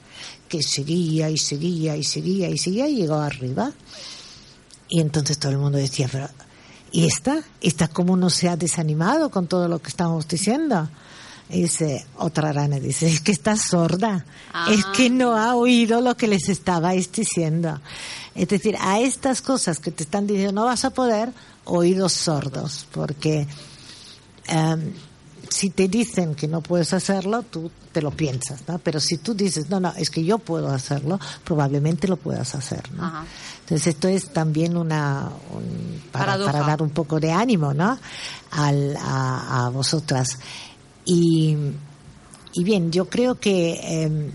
que 0.51 0.63
seguía 0.63 1.31
y 1.31 1.39
seguía 1.39 1.97
y 1.97 2.05
seguía 2.05 2.51
y 2.51 2.59
seguía 2.59 2.87
y 2.87 2.97
llegó 2.97 3.15
arriba. 3.15 3.73
Y 4.91 5.01
entonces 5.01 5.39
todo 5.39 5.51
el 5.51 5.57
mundo 5.57 5.79
decía, 5.79 6.11
pero, 6.13 6.29
¿y 6.93 7.07
esta? 7.07 7.43
¿Esta 7.63 7.89
cómo 7.89 8.19
no 8.19 8.29
se 8.29 8.51
ha 8.51 8.57
desanimado 8.59 9.31
con 9.31 9.47
todo 9.47 9.67
lo 9.67 9.81
que 9.81 9.89
estamos 9.89 10.29
diciendo? 10.29 10.91
Y 11.49 11.63
dice, 11.63 12.05
otra 12.19 12.53
rana 12.53 12.81
dice, 12.81 13.07
es 13.07 13.21
que 13.21 13.31
está 13.33 13.57
sorda, 13.57 14.25
es 14.69 14.85
que 14.87 15.11
no 15.11 15.37
ha 15.37 15.55
oído 15.55 16.01
lo 16.01 16.17
que 16.17 16.27
les 16.27 16.49
estabais 16.49 17.13
diciendo. 17.13 17.81
Es 18.35 18.49
decir, 18.49 18.77
a 18.81 18.99
estas 18.99 19.43
cosas 19.43 19.79
que 19.79 19.93
te 19.93 20.03
están 20.03 20.27
diciendo 20.27 20.53
no 20.61 20.65
vas 20.67 20.85
a 20.85 20.91
poder, 20.91 21.33
oídos 21.65 22.13
sordos, 22.15 22.87
porque 22.91 23.47
em, 24.49 24.93
si 25.49 25.71
te 25.71 25.87
dicen 25.89 26.35
que 26.35 26.49
no 26.49 26.61
puedes 26.61 26.93
hacerlo, 26.93 27.43
tú 27.45 27.71
te 27.93 28.03
lo 28.03 28.11
piensas, 28.11 28.63
¿no? 28.67 28.79
Pero 28.79 28.99
si 29.01 29.17
tú 29.19 29.33
dices, 29.33 29.71
no, 29.71 29.79
no, 29.81 29.93
es 29.97 30.11
que 30.11 30.25
yo 30.25 30.39
puedo 30.39 30.69
hacerlo, 30.69 31.19
probablemente 31.45 32.09
lo 32.09 32.17
puedas 32.17 32.55
hacer, 32.57 32.83
¿no? 32.93 33.05
Ajá. 33.05 33.25
Entonces 33.61 33.87
esto 33.87 34.09
es 34.09 34.33
también 34.33 34.77
una, 34.77 35.31
un- 35.55 36.03
para, 36.13 36.27
Paradoja. 36.27 36.53
para 36.53 36.67
dar 36.67 36.83
un 36.83 36.91
poco 36.91 37.19
de 37.21 37.33
ánimo, 37.33 37.73
¿no? 37.73 37.99
Al, 38.51 38.97
a, 38.97 39.67
a 39.67 39.69
vosotras. 39.71 40.39
Y, 41.07 41.57
y 42.53 42.64
bien, 42.64 42.90
yo 42.92 43.09
creo 43.09 43.38
que 43.40 43.79
eh, 43.83 44.31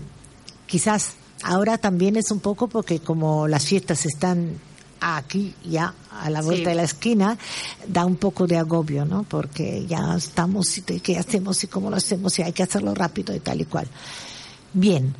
quizás 0.66 1.12
ahora 1.44 1.78
también 1.78 2.16
es 2.16 2.30
un 2.30 2.40
poco 2.40 2.66
porque 2.66 2.98
como 3.00 3.46
las 3.46 3.66
fiestas 3.66 4.04
están 4.06 4.58
aquí 5.00 5.54
ya 5.64 5.94
a 6.12 6.30
la 6.30 6.40
vuelta 6.42 6.64
Sí. 6.64 6.68
de 6.70 6.74
la 6.76 6.82
esquina 6.84 7.38
da 7.88 8.06
un 8.06 8.16
poco 8.16 8.46
de 8.46 8.56
agobio, 8.56 9.04
¿no? 9.04 9.24
Porque 9.24 9.84
ya 9.86 10.14
estamos 10.16 10.78
y 10.78 10.82
qué 10.82 11.18
hacemos 11.18 11.62
y 11.64 11.66
cómo 11.66 11.90
lo 11.90 11.96
hacemos 11.96 12.38
y 12.38 12.42
hay 12.42 12.52
que 12.52 12.62
hacerlo 12.62 12.94
rápido 12.94 13.34
y 13.34 13.40
tal 13.40 13.60
y 13.60 13.64
cual. 13.64 13.88
Bien, 14.72 15.12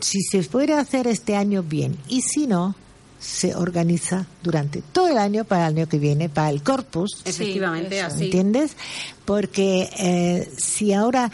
si 0.00 0.20
se 0.22 0.42
puede 0.44 0.72
hacer 0.74 1.06
este 1.06 1.36
año 1.36 1.62
bien 1.62 1.96
y 2.08 2.22
si 2.22 2.46
no 2.46 2.74
se 3.22 3.54
organiza 3.54 4.26
durante 4.42 4.82
todo 4.82 5.08
el 5.08 5.16
año 5.16 5.44
para 5.44 5.68
el 5.68 5.78
año 5.78 5.88
que 5.88 5.98
viene 5.98 6.28
para 6.28 6.50
el 6.50 6.62
corpus 6.62 7.22
Efectivamente, 7.24 7.98
eso. 7.98 8.08
así. 8.08 8.24
¿Entiendes? 8.24 8.76
Porque 9.24 9.88
eh, 9.96 10.52
si 10.56 10.92
ahora, 10.92 11.30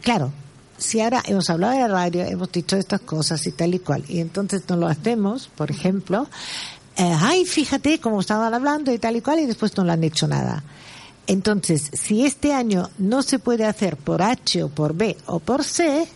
claro, 0.00 0.32
si 0.78 1.02
ahora 1.02 1.22
hemos 1.26 1.50
hablado 1.50 1.74
de 1.74 1.80
la 1.80 1.88
radio, 1.88 2.22
hemos 2.22 2.50
dicho 2.50 2.76
estas 2.76 3.02
cosas 3.02 3.46
y 3.46 3.52
tal 3.52 3.74
y 3.74 3.80
cual, 3.80 4.02
y 4.08 4.20
entonces 4.20 4.62
no 4.68 4.76
lo 4.76 4.88
hacemos, 4.88 5.48
por 5.54 5.70
ejemplo, 5.70 6.26
eh, 6.96 7.14
ay, 7.20 7.44
fíjate 7.44 8.00
cómo 8.00 8.20
estaban 8.20 8.54
hablando 8.54 8.90
y 8.90 8.98
tal 8.98 9.16
y 9.16 9.20
cual, 9.20 9.40
y 9.40 9.46
después 9.46 9.76
no 9.76 9.84
lo 9.84 9.92
han 9.92 10.04
hecho 10.04 10.26
nada. 10.26 10.64
Entonces, 11.26 11.90
si 11.92 12.24
este 12.24 12.54
año 12.54 12.90
no 12.98 13.22
se 13.22 13.38
puede 13.38 13.66
hacer 13.66 13.96
por 13.98 14.22
H 14.22 14.62
o 14.62 14.68
por 14.68 14.94
B 14.94 15.16
o 15.26 15.38
por 15.38 15.64
C, 15.64 16.06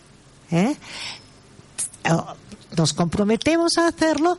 ¿eh? 0.51 0.75
nos 2.75 2.93
comprometemos 2.93 3.77
a 3.77 3.87
hacerlo 3.87 4.37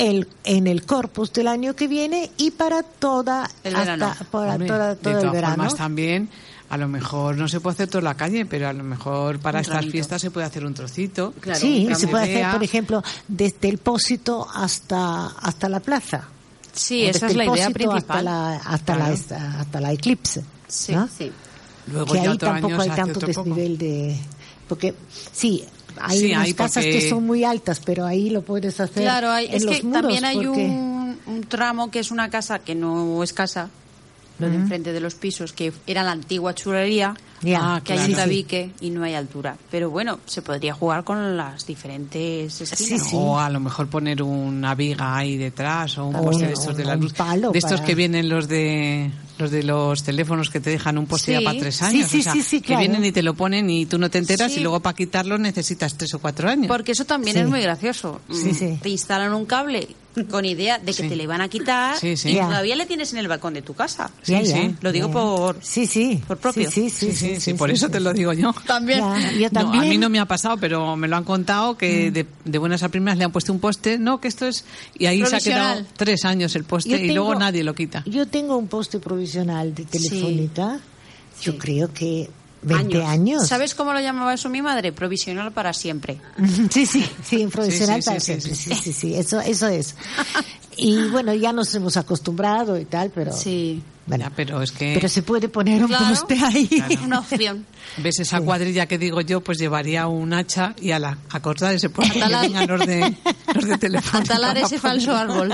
el, 0.00 0.28
en 0.44 0.66
el 0.66 0.84
corpus 0.84 1.32
del 1.32 1.48
año 1.48 1.74
que 1.76 1.86
viene 1.88 2.30
y 2.36 2.50
para 2.52 2.82
toda 2.82 3.48
El 3.64 3.76
hasta 3.76 3.90
verano. 3.96 4.14
para 4.30 4.52
Hombre, 4.54 4.68
toda- 4.68 4.88
de 4.90 4.96
todo 4.96 5.12
el 5.14 5.18
todas 5.20 5.32
verano. 5.32 5.54
formas 5.56 5.74
también 5.76 6.28
a 6.70 6.76
lo 6.76 6.86
mejor 6.88 7.36
no 7.36 7.48
se 7.48 7.58
puede 7.60 7.74
hacer 7.74 7.88
toda 7.88 8.02
la 8.02 8.14
calle 8.16 8.46
pero 8.46 8.68
a 8.68 8.72
lo 8.72 8.84
mejor 8.84 9.40
para 9.40 9.58
Un 9.58 9.64
estas 9.64 9.86
fiestas 9.86 10.22
se 10.22 10.30
puede 10.30 10.46
hacer 10.46 10.64
un 10.64 10.72
trocito 10.74 11.32
Claro, 11.40 11.58
sí, 11.58 11.86
un 11.88 11.96
se 11.96 12.06
puede 12.08 12.24
hacer, 12.24 12.52
por 12.52 12.62
ejemplo, 12.62 13.02
desde 13.26 13.68
el 13.68 13.78
Pósito 13.78 14.46
hasta 14.54 15.26
hasta 15.26 15.68
la 15.68 15.80
plaza. 15.80 16.28
Sí, 16.72 17.04
O 17.06 17.10
esa 17.10 17.26
es 17.26 17.34
la 17.34 17.42
el 17.44 17.50
idea 17.50 17.70
principal. 17.70 17.98
Hasta 17.98 18.22
la, 18.22 18.54
hasta, 18.56 18.92
la, 18.94 18.98
Claro. 19.00 19.14
esta- 19.14 19.60
hasta 19.60 19.80
la 19.80 19.92
eclipse. 19.92 20.44
Sí, 20.68 20.94
¿no? 20.94 21.08
Sí. 21.08 21.32
luego 21.88 22.06
que 22.12 22.18
ya 22.18 22.22
ahí 22.22 22.28
otro 22.28 22.48
tampoco 22.50 22.74
año 22.74 22.82
hay 22.82 22.90
tanto 22.96 23.14
poco. 23.20 23.26
desnivel 23.42 23.76
de 23.78 24.16
porque 24.68 24.94
sí 25.32 25.64
hay 26.00 26.18
Sí, 26.18 26.26
unas 26.32 26.44
hay 26.44 26.54
casas 26.54 26.84
porque- 26.84 26.98
que 27.00 27.08
son 27.08 27.26
muy 27.26 27.44
altas 27.44 27.80
pero 27.84 28.04
ahí 28.06 28.30
lo 28.30 28.42
puedes 28.42 28.78
hacer 28.80 29.02
Claro, 29.02 29.30
hay- 29.30 29.46
en 29.46 29.54
es 29.54 29.62
los 29.64 29.76
que 29.76 29.82
muros 29.84 30.02
también 30.02 30.24
hay 30.24 30.36
porque- 30.36 30.48
un, 30.66 31.18
un 31.26 31.40
tramo 31.44 31.90
que 31.90 31.98
es 32.00 32.10
una 32.10 32.30
casa 32.30 32.58
que 32.60 32.74
no 32.74 33.22
es 33.22 33.32
casa, 33.32 33.68
lo 34.38 34.48
de 34.48 34.54
enfrente 34.56 34.92
de 34.92 35.00
los 35.00 35.14
pisos, 35.14 35.52
que 35.52 35.72
era 35.86 36.02
la 36.02 36.12
antigua 36.12 36.54
chulería, 36.54 37.14
Ah, 37.56 37.80
que 37.82 37.92
hay 37.94 37.98
un 38.00 38.04
sí, 38.06 38.10
sí. 38.12 38.16
tabique 38.16 38.70
y 38.80 38.90
no 38.90 39.02
hay 39.02 39.14
altura. 39.14 39.56
Pero 39.70 39.88
bueno, 39.90 40.20
se 40.26 40.42
podría 40.42 40.74
jugar 40.74 41.04
con 41.04 41.36
las 41.36 41.66
diferentes 41.66 42.60
esquinas. 42.60 43.02
Sí, 43.04 43.10
sí. 43.10 43.16
O 43.18 43.38
a 43.38 43.48
lo 43.50 43.60
mejor 43.60 43.88
poner 43.88 44.22
una 44.22 44.74
viga 44.74 45.16
ahí 45.16 45.36
detrás 45.36 45.96
o 45.98 46.06
un 46.06 46.16
O 46.16 46.22
poste 46.24 46.46
de 46.46 46.52
estos 46.52 46.76
de 46.76 46.84
la 46.84 46.96
luz. 46.96 47.12
palo 47.14 47.50
de 47.50 47.58
estos 47.58 47.74
para- 47.80 47.86
que 47.86 47.94
vienen 47.94 48.28
los 48.28 48.48
de 48.48 49.10
los 49.38 49.50
de 49.50 49.62
los 49.62 50.02
teléfonos 50.02 50.50
que 50.50 50.60
te 50.60 50.68
dejan 50.68 50.98
un 50.98 51.06
poste 51.06 51.34
Sí. 51.34 51.42
ya 51.42 51.48
para 51.48 51.58
tres 51.58 51.76
Sí, 51.76 51.84
años. 51.84 52.10
sí, 52.10 52.20
o 52.20 52.22
sea, 52.22 52.32
sí, 52.34 52.42
sí, 52.42 52.60
que 52.60 52.66
claro. 52.68 52.80
vienen 52.80 53.04
y 53.06 53.10
te 53.12 53.22
lo 53.22 53.32
ponen 53.32 53.70
y 53.70 53.86
tú 53.86 53.96
no 53.98 54.10
te 54.10 54.18
enteras 54.18 54.52
Sí. 54.52 54.60
y 54.60 54.62
luego 54.62 54.80
para 54.80 54.94
quitarlo 54.94 55.38
necesitas 55.38 55.96
tres 55.96 56.12
o 56.12 56.18
cuatro 56.18 56.46
años. 56.50 56.66
Porque 56.68 56.92
eso 56.92 57.06
también 57.06 57.36
Sí. 57.36 57.42
es 57.42 57.48
muy 57.48 57.62
gracioso. 57.62 58.20
Sí, 58.30 58.48
Mm, 58.50 58.54
sí. 58.54 58.78
Te 58.82 58.90
instalan 58.90 59.32
un 59.32 59.46
cable 59.46 59.88
con 60.30 60.44
idea 60.44 60.78
de 60.78 60.86
que 60.92 61.04
Sí. 61.04 61.08
te 61.08 61.16
le 61.16 61.26
van 61.26 61.40
a 61.40 61.48
quitar 61.48 61.96
Sí, 61.96 62.18
sí. 62.18 62.30
y 62.30 62.34
Ya. 62.34 62.44
todavía 62.48 62.76
le 62.76 62.84
tienes 62.84 63.12
en 63.14 63.18
el 63.20 63.28
balcón 63.28 63.54
de 63.54 63.62
tu 63.62 63.72
casa. 63.72 64.10
Sí, 64.22 64.44
sí. 64.44 64.74
Lo 64.82 64.92
digo 64.92 65.10
por- 65.10 65.56
sí 65.62 65.86
sí 65.86 66.20
por 66.28 66.36
propio. 66.36 66.70
sí 66.70 66.90
sí 66.90 67.12
sí, 67.14 67.29
sí, 67.34 67.40
sí, 67.40 67.50
sí, 67.52 67.54
por 67.54 67.68
sí, 67.70 67.76
eso 67.76 67.86
sí. 67.86 67.92
te 67.92 68.00
lo 68.00 68.12
digo 68.12 68.32
yo. 68.32 68.52
También. 68.66 68.98
Ya, 69.00 69.32
yo 69.32 69.48
No, 69.48 69.60
también 69.60 69.84
a 69.84 69.86
mí 69.88 69.98
no 69.98 70.08
me 70.10 70.18
ha 70.20 70.26
pasado, 70.26 70.56
pero 70.58 70.96
me 70.96 71.08
lo 71.08 71.16
han 71.16 71.24
contado 71.24 71.76
que 71.76 72.10
de, 72.10 72.26
de 72.44 72.58
buenas 72.58 72.82
a 72.82 72.88
primeras 72.88 73.18
le 73.18 73.24
han 73.24 73.32
puesto 73.32 73.52
un 73.52 73.60
poste, 73.60 73.98
no, 73.98 74.20
que 74.20 74.28
esto 74.28 74.46
es... 74.46 74.64
Y 74.98 75.06
ahí 75.06 75.24
se 75.26 75.36
ha 75.36 75.40
quedado 75.40 75.68
Provisional. 75.74 75.86
tres 75.96 76.24
años 76.24 76.54
el 76.56 76.64
poste 76.64 76.90
Yo 76.90 76.96
y 76.96 77.12
luego 77.12 77.30
tengo- 77.30 77.40
nadie 77.40 77.64
lo 77.64 77.74
quita. 77.74 78.02
yo 78.06 78.26
tengo 78.26 78.56
un 78.56 78.68
poste 78.68 78.98
provisional 78.98 79.74
de 79.74 79.84
telefónica 79.84 80.80
yo 81.42 81.56
creo 81.56 81.92
que 81.92 82.28
20 82.62 82.98
años, 82.98 83.08
Años. 83.08 83.46
¿Sabes 83.48 83.74
cómo 83.74 83.94
lo 83.94 84.00
llamaba 84.00 84.34
eso 84.34 84.50
mi 84.50 84.60
madre? 84.60 84.92
Provisional 84.92 85.52
para 85.52 85.72
siempre. 85.72 86.18
Sí, 86.70 86.84
sí, 86.84 87.02
sí, 87.24 87.40
en 87.40 87.50
profesional 87.50 88.02
Sí, 88.02 88.02
sí, 88.02 88.06
para 88.10 88.20
sí, 88.20 88.26
siempre. 88.26 88.54
sí, 88.54 88.74
Sí, 88.74 88.74
sí, 88.74 88.92
sí, 88.92 89.14
eso, 89.14 89.40
eso 89.40 89.66
es. 89.68 89.94
Y 90.76 91.08
bueno, 91.08 91.34
ya 91.34 91.52
nos 91.52 91.74
hemos 91.74 91.96
acostumbrado 91.96 92.78
y 92.78 92.84
tal, 92.86 93.10
pero 93.14 93.32
Sí. 93.32 93.82
Bueno, 94.10 94.24
Ya, 94.24 94.30
pero 94.36 94.62
es 94.62 94.72
que... 94.72 94.92
pero 94.94 95.08
se 95.08 95.22
puede 95.22 95.48
poner 95.48 95.82
un 95.82 95.88
Claro. 95.88 96.06
poste 96.10 96.38
ahí. 96.44 96.68
Una 97.04 97.20
opción. 97.20 97.64
¿Ves 97.96 98.20
esa 98.20 98.40
cuadrilla 98.40 98.86
que 98.86 98.98
digo 98.98 99.20
yo? 99.22 99.40
Pues 99.40 99.58
llevaría 99.58 100.06
un 100.06 100.32
hacha 100.34 100.74
y 100.80 100.90
a 100.90 100.98
la 100.98 101.16
a 101.30 101.40
cortar 101.40 101.74
ese 101.74 101.88
poste 101.90 102.14
que 102.14 102.20
talar. 102.20 102.42
vengan 102.42 102.66
los 102.68 102.86
de, 102.86 103.16
los 103.54 103.64
de 103.64 103.78
teléfono. 103.78 104.22
A 104.22 104.24
talar 104.26 104.58
ese 104.58 104.78
falso 104.78 105.16
árbol. 105.16 105.50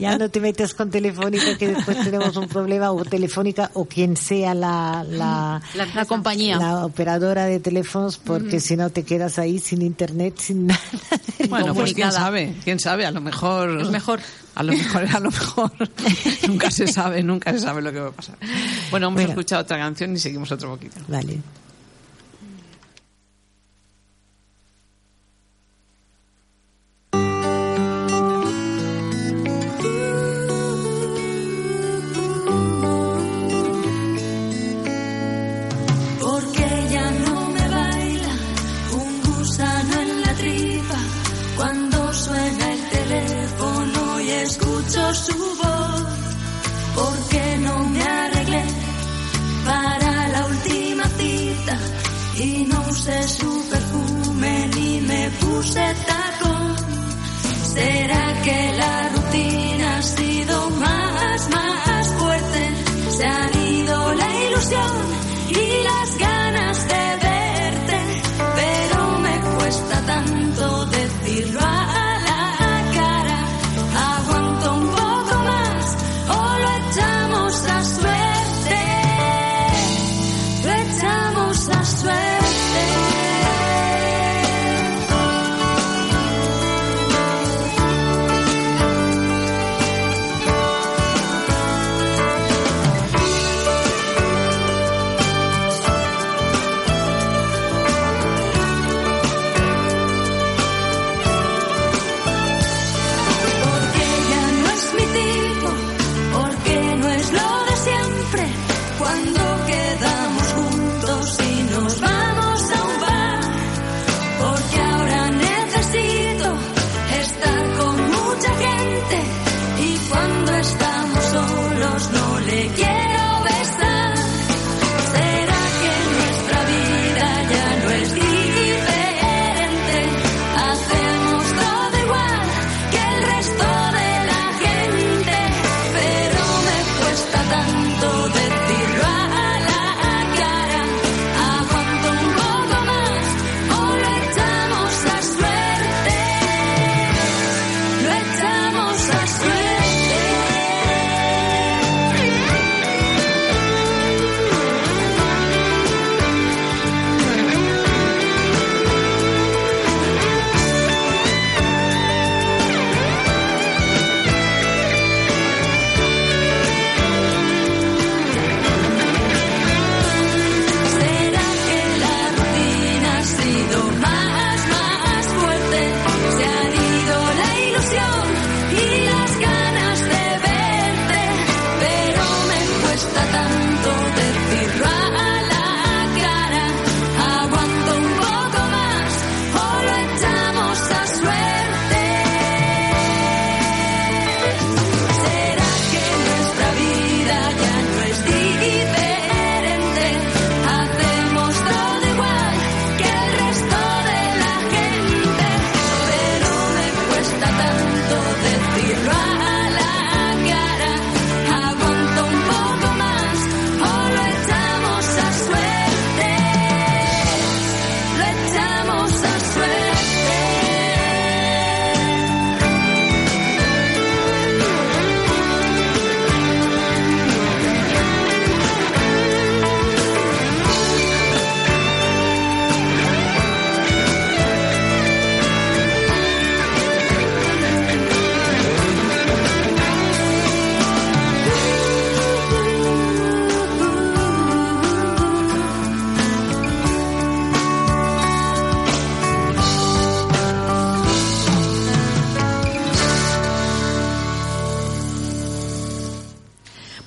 Ya 0.00 0.18
no 0.18 0.28
te 0.30 0.40
metes 0.40 0.74
con 0.74 0.90
Telefónica 0.90 1.56
que 1.56 1.68
después 1.68 1.98
tenemos 2.02 2.36
un 2.36 2.48
problema 2.48 2.90
o 2.90 3.04
Telefónica 3.04 3.70
o 3.74 3.84
quien 3.86 4.16
sea 4.16 4.54
la 4.54 5.04
la, 5.08 5.60
La, 5.74 5.86
la 5.86 6.04
compañía. 6.04 6.56
la 6.58 6.84
operadora 6.84 7.44
de 7.46 7.60
teléfonos 7.60 8.18
porque 8.18 8.60
si 8.60 8.76
no 8.76 8.90
te 8.90 9.04
quedas 9.04 9.38
ahí 9.38 9.58
sin 9.58 9.82
internet, 9.82 10.34
sin 10.38 10.66
nada. 10.66 10.80
Bueno, 11.48 11.74
pues 11.74 11.94
quién 11.94 12.12
sabe, 12.12 12.54
quién 12.64 12.78
sabe, 12.80 13.06
a 13.06 13.10
lo 13.10 13.20
mejor... 13.20 13.80
Es 13.80 13.90
mejor. 13.90 14.20
A 14.60 14.62
lo 14.62 14.72
mejor, 14.74 15.04
a 15.16 15.20
lo 15.20 15.30
mejor. 15.30 15.72
nunca 16.48 16.70
se 16.70 16.86
sabe, 16.86 17.22
nunca 17.22 17.50
se 17.50 17.60
sabe 17.60 17.80
lo 17.80 17.90
que 17.90 17.98
va 18.00 18.08
a 18.08 18.12
pasar. 18.12 18.36
Bueno, 18.90 19.06
hemos 19.06 19.14
Bueno. 19.16 19.30
escuchado 19.30 19.62
otra 19.62 19.78
canción 19.78 20.12
y 20.14 20.18
seguimos 20.18 20.52
otro 20.52 20.68
poquito. 20.68 21.00
Vale. 21.08 21.38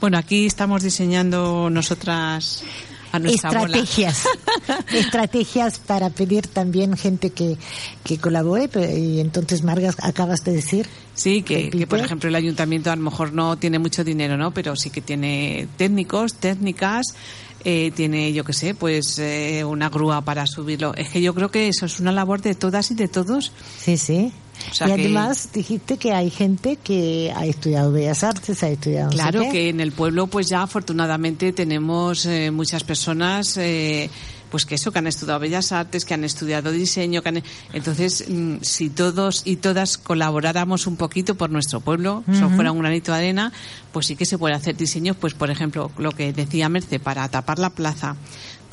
Bueno, 0.04 0.18
aquí 0.18 0.46
estamos 0.46 0.84
diseñando 0.84 1.70
nosotras 1.70 2.62
a 3.14 3.20
nuestra 3.20 3.52
bola. 3.52 3.78
estrategias 3.78 4.26
estrategias 4.94 5.80
para 5.80 6.10
pedir 6.10 6.46
también 6.46 6.98
gente 6.98 7.30
que, 7.30 7.56
que 8.04 8.18
colabore 8.18 8.70
y 9.00 9.22
entonces 9.22 9.64
Margas 9.64 9.96
acabas 10.02 10.44
de 10.44 10.52
decir 10.52 10.90
Sí, 11.14 11.42
que, 11.42 11.70
que, 11.70 11.88
por 11.88 12.00
ejemplo 12.00 12.28
el 12.28 12.36
ayuntamiento 12.36 12.92
a 12.92 12.98
lo 12.98 13.02
mejor 13.02 13.32
no 13.32 13.56
tiene 13.56 13.80
mucho 13.80 14.04
dinero, 14.04 14.36
¿no? 14.36 14.54
Pero 14.54 14.76
sí 14.76 14.90
que 14.90 15.00
tiene 15.00 15.70
técnicos, 15.78 16.34
técnicas, 16.34 17.16
eh, 17.64 17.92
tiene, 17.96 18.34
yo 18.34 18.44
qué 18.44 18.52
sé, 18.52 18.76
pues 18.76 19.18
eh, 19.20 19.64
una 19.64 19.88
grúa 19.88 20.20
para 20.20 20.46
subirlo. 20.48 20.94
Es 20.96 21.12
que 21.12 21.22
yo 21.22 21.34
creo 21.34 21.50
que 21.50 21.70
eso 21.70 21.86
es 21.86 22.02
una 22.02 22.12
labor 22.12 22.42
de 22.42 22.56
todas 22.56 22.92
y 22.92 22.96
de 22.96 23.08
todos. 23.08 23.54
sí 23.80 23.96
sí 23.96 24.34
O 24.72 24.74
sea 24.74 24.88
y 24.88 24.96
que- 24.96 25.02
además 25.02 25.50
dijiste 25.54 25.98
que 25.98 26.14
hay 26.14 26.30
gente 26.30 26.78
que 26.78 27.34
ha 27.36 27.46
estudiado 27.46 27.92
Bellas 27.92 28.24
Artes 28.24 28.64
ha 28.64 28.70
estudiado 28.70 29.06
no 29.08 29.12
sé 29.12 29.18
Claro 29.18 29.40
que 29.52 29.70
en 29.70 29.80
el 29.80 29.92
pueblo, 29.92 30.28
pues 30.28 30.48
ya 30.48 30.62
afortunadamente 30.64 31.52
tenemos 31.54 32.26
eh, 32.26 32.52
muchas 32.52 32.84
personas, 32.84 33.58
eh, 33.58 34.10
pues 34.52 34.66
que 34.68 34.76
eso, 34.76 34.92
que 34.92 35.00
han 35.00 35.08
estudiado 35.08 35.40
Bellas 35.40 35.72
Artes, 35.72 36.06
que 36.06 36.14
han 36.14 36.24
estudiado 36.24 36.72
diseño, 36.72 37.24
que 37.24 37.30
han- 37.30 37.44
entonces 37.74 38.26
mm, 38.30 38.58
si 38.62 38.90
todos 38.92 39.42
y 39.46 39.56
todas 39.56 39.98
colaboráramos 39.98 40.86
un 40.86 40.96
poquito 40.96 41.34
por 41.36 41.50
nuestro 41.50 41.82
pueblo, 41.82 42.24
eso 42.32 42.50
fuera 42.52 42.72
un 42.72 42.80
granito 42.80 43.12
de 43.12 43.18
arena, 43.18 43.52
pues 43.92 44.06
sí 44.06 44.16
que 44.16 44.26
se 44.26 44.38
puede 44.38 44.54
hacer 44.54 44.78
diseños, 44.78 45.18
pues 45.20 45.34
por 45.34 45.50
ejemplo, 45.50 45.92
lo 45.98 46.12
que 46.12 46.32
decía 46.34 46.70
Merce, 46.70 47.00
para 47.00 47.28
tapar 47.30 47.58
la 47.58 47.72
plaza. 47.72 48.16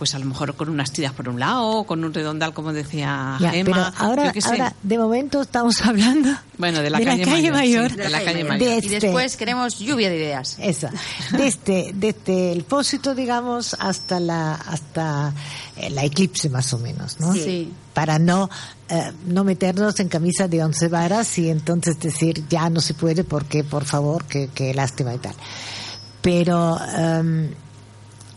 Pues 0.00 0.14
a 0.14 0.18
lo 0.18 0.24
mejor 0.24 0.54
con 0.56 0.70
unas 0.70 0.92
tiras 0.92 1.12
por 1.12 1.28
un 1.28 1.38
lado, 1.38 1.84
con 1.84 2.02
un 2.02 2.14
redondal, 2.14 2.54
como 2.54 2.72
decía 2.72 3.36
Ya, 3.38 3.50
Gemma. 3.50 3.92
pero 3.94 4.06
ahora, 4.08 4.24
yo 4.28 4.32
qué 4.32 4.40
sé. 4.40 4.48
ahora, 4.48 4.74
de 4.82 4.96
momento 4.96 5.42
estamos 5.42 5.78
hablando 5.84 6.30
Bueno, 6.56 6.80
de 6.80 6.88
la 6.88 7.02
calle 7.02 7.26
mayor, 7.26 7.52
mayor. 7.52 7.90
sí, 7.90 7.96
de 7.98 8.08
la 8.08 8.24
calle 8.24 8.38
De 8.38 8.44
mayor. 8.44 8.62
Y 8.82 8.86
este- 8.86 8.98
después 9.00 9.36
queremos 9.36 9.78
lluvia 9.78 10.08
de 10.08 10.16
ideas. 10.16 10.56
Eso. 10.58 10.88
Desde, 11.32 11.92
desde 11.94 12.50
el 12.52 12.64
pósito, 12.64 13.14
digamos, 13.14 13.76
hasta 13.78 14.18
la, 14.20 14.54
hasta 14.54 15.34
eh, 15.76 15.90
la 15.90 16.02
eclipse 16.02 16.48
más 16.48 16.72
o 16.72 16.78
menos, 16.78 17.20
¿no? 17.20 17.34
Sí. 17.34 17.70
Para 17.92 18.18
no, 18.18 18.48
eh, 18.88 19.12
no 19.26 19.44
meternos 19.44 20.00
en 20.00 20.08
camisa 20.08 20.48
de 20.48 20.64
once 20.64 20.88
varas 20.88 21.36
y 21.38 21.50
entonces 21.50 22.00
decir, 22.00 22.42
ya 22.48 22.70
no 22.70 22.80
se 22.80 22.94
puede 22.94 23.22
porque, 23.22 23.64
por 23.64 23.84
favor, 23.84 24.24
que, 24.24 24.48
que 24.48 24.72
lástima 24.72 25.14
y 25.14 25.18
tal. 25.18 25.34
Pero, 26.22 26.78
em, 26.96 27.50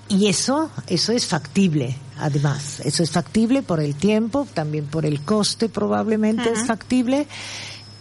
y 0.10 0.28
eso, 0.28 0.70
eso 0.88 1.12
es 1.12 1.26
factible, 1.26 1.96
además. 2.18 2.82
Eso 2.84 3.04
es 3.04 3.12
factible 3.12 3.64
por 3.64 3.80
el 3.80 3.96
tiempo, 3.96 4.48
también 4.54 4.86
por 4.86 5.06
el 5.06 5.22
coste 5.22 5.70
probablemente 5.70 6.52
es 6.52 6.66
factible. 6.66 7.28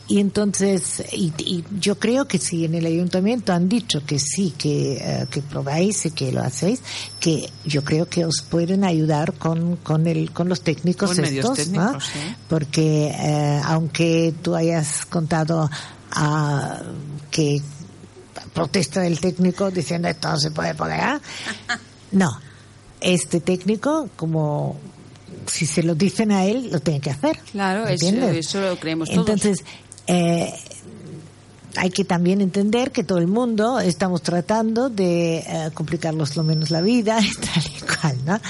Y 0.09 0.19
entonces, 0.19 1.03
y, 1.13 1.33
y 1.39 1.65
yo 1.81 1.99
creo 1.99 2.27
que 2.27 2.37
si 2.37 2.65
en 2.65 2.75
el 2.75 2.85
ayuntamiento 2.85 3.53
han 3.53 3.69
dicho 3.69 4.05
que 4.05 4.19
sí, 4.19 4.53
que, 4.59 4.95
eh, 5.01 5.27
que 5.31 5.41
probáis 5.41 6.05
y 6.05 6.11
que 6.11 6.33
lo 6.33 6.43
hacéis, 6.43 6.83
que 7.21 7.49
yo 7.65 7.83
creo 7.83 8.07
que 8.07 8.27
os 8.27 8.43
pueden 8.43 8.85
ayudar 8.85 9.33
con, 9.35 9.77
con, 9.77 10.07
el, 10.07 10.33
con 10.33 10.49
los 10.49 10.61
técnicos 10.61 11.15
Con 11.15 11.25
estos, 11.25 11.69
¿no? 11.69 11.99
sí. 12.01 12.19
Porque 12.49 13.07
eh, 13.07 13.61
aunque 13.65 14.35
tú 14.43 14.55
hayas 14.55 15.07
contado 15.07 15.71
que 17.31 17.63
protesta 18.53 19.01
del 19.01 19.19
técnico 19.19 19.71
diciendo 19.71 20.09
esto 20.09 20.31
no 20.31 20.39
se 20.39 20.51
puede 20.51 20.75
pagar, 20.75 21.23
no. 22.13 22.31
Este 23.01 23.41
técnico, 23.41 24.09
como 24.17 24.77
si 25.47 25.67
se 25.67 25.83
lo 25.83 25.95
dicen 25.97 26.31
a 26.31 26.45
él, 26.45 26.71
lo 26.71 26.79
tiene 26.81 27.01
que 27.01 27.11
hacer. 27.11 27.37
Claro, 27.51 27.87
eso- 27.89 28.61
lo 28.61 28.79
creemos 28.79 29.09
todos. 29.11 29.21
Entonces, 29.29 29.65
eh, 30.07 30.53
hay 31.77 31.91
que 31.91 32.05
también 32.05 32.41
entender 32.41 32.91
que 32.91 33.05
todo 33.05 33.19
el 33.19 33.27
mundo 33.27 33.81
estamos 33.81 34.23
tratando 34.23 34.91
de 34.91 35.39
eh, 35.39 35.71
complicarnos 35.75 36.37
lo 36.37 36.45
menos 36.45 36.71
la 36.71 36.81
vida 36.81 37.17
tal 37.55 37.65
y 37.65 37.81
cual, 37.81 38.17
¿no? 38.27 38.41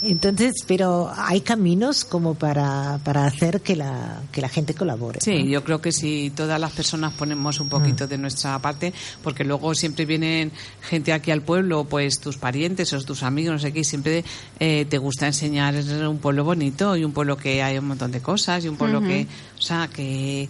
Entonces, 0.00 0.62
pero 0.64 1.10
hay 1.16 1.40
caminos 1.40 2.04
como 2.04 2.34
para, 2.34 3.00
para 3.02 3.24
hacer 3.24 3.60
que 3.62 3.74
la, 3.74 4.22
que 4.30 4.40
la 4.40 4.48
gente 4.48 4.72
colabore. 4.72 5.18
Sí, 5.20 5.42
¿no? 5.42 5.50
yo 5.50 5.64
creo 5.64 5.80
que 5.80 5.90
si 5.90 6.30
todas 6.30 6.60
las 6.60 6.70
personas 6.70 7.12
ponemos 7.14 7.58
un 7.58 7.68
poquito 7.68 8.06
Mm. 8.06 8.08
de 8.08 8.18
nuestra 8.18 8.58
parte, 8.60 8.92
porque 9.22 9.42
luego 9.42 9.74
siempre 9.74 10.06
vienen 10.06 10.52
gente 10.82 11.12
aquí 11.12 11.32
al 11.32 11.42
pueblo, 11.42 11.84
pues 11.84 12.20
tus 12.20 12.36
parientes 12.36 12.92
o 12.92 13.02
tus 13.02 13.24
amigos, 13.24 13.54
no 13.54 13.58
sé 13.58 13.72
qué, 13.72 13.80
y 13.80 13.84
siempre 13.84 14.24
eh, 14.60 14.86
te 14.88 14.98
gusta 14.98 15.26
enseñar 15.26 15.74
un 15.74 16.18
pueblo 16.18 16.44
bonito 16.44 16.96
y 16.96 17.04
un 17.04 17.12
pueblo 17.12 17.36
que 17.36 17.62
hay 17.62 17.78
un 17.78 17.88
montón 17.88 18.12
de 18.12 18.20
cosas 18.20 18.64
y 18.64 18.68
un 18.68 18.76
pueblo 18.76 19.00
que, 19.00 19.26
o 19.58 19.62
sea, 19.62 19.88
que 19.88 20.48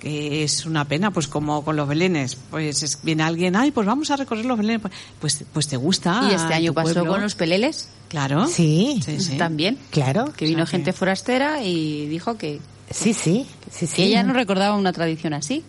que 0.00 0.44
es 0.44 0.66
una 0.66 0.84
pena, 0.86 1.10
pues 1.10 1.26
como 1.26 1.64
con 1.64 1.76
los 1.76 1.88
belenes, 1.88 2.36
pues 2.50 2.82
es- 2.82 2.98
viene 3.02 3.22
alguien, 3.22 3.56
ay, 3.56 3.70
pues 3.70 3.86
vamos 3.86 4.10
a 4.10 4.16
recorrer 4.16 4.44
los 4.44 4.58
belenes, 4.58 4.82
pues- 5.20 5.44
pues, 5.52 5.68
te 5.68 5.76
gusta. 5.76 6.28
y 6.30 6.34
este 6.34 6.54
año 6.54 6.72
pasó 6.74 6.92
pueblo. 6.94 7.10
con 7.12 7.22
los 7.22 7.34
peleles 7.34 7.88
Claro. 8.08 8.46
Sí, 8.46 9.00
Sí, 9.04 9.18
sí. 9.20 9.36
también. 9.36 9.78
claro. 9.90 10.32
Que 10.36 10.44
vino 10.46 10.62
O 10.62 10.66
sea 10.66 10.70
que- 10.72 10.84
gente 10.84 10.92
forastera 10.92 11.62
y 11.64 12.06
dijo 12.06 12.36
que, 12.38 12.60
Sí, 12.90 13.12
sí, 13.14 13.46
sí, 13.70 13.86
sí. 13.88 13.96
que 13.96 14.04
ella 14.04 14.22
no 14.22 14.32
recordaba 14.32 14.76
una 14.76 14.92
tradición 14.92 15.32
así. 15.34 15.64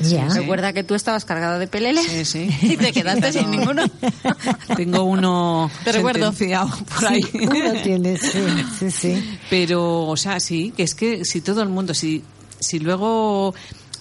Ya. 0.00 0.30
Sí. 0.30 0.38
Recuerda 0.40 0.72
que 0.72 0.84
tú 0.84 0.94
estabas 0.94 1.24
cargada 1.24 1.58
de 1.58 1.66
peleles 1.66 2.04
Sí, 2.06 2.24
sí. 2.24 2.48
y 2.62 2.76
te 2.76 2.92
quedaste 2.92 3.32
sin 3.32 3.50
ninguno. 3.50 3.82
Tengo 4.76 5.02
uno 5.04 5.70
Te 5.84 5.92
recuerdo. 5.92 6.26
sentenciado 6.26 6.70
por 6.94 7.06
ahí. 7.06 7.22
Sí, 7.22 7.38
uno 7.42 7.72
tiene, 7.82 8.16
sí, 8.16 8.40
sí, 8.78 8.90
sí. 8.90 9.38
Pero, 9.50 10.02
o 10.06 10.16
sea, 10.16 10.38
sí, 10.40 10.72
que 10.76 10.82
es 10.84 10.94
que 10.94 11.24
si 11.24 11.40
todo 11.40 11.62
el 11.62 11.68
mundo, 11.68 11.94
si, 11.94 12.22
si 12.60 12.78
luego 12.78 13.54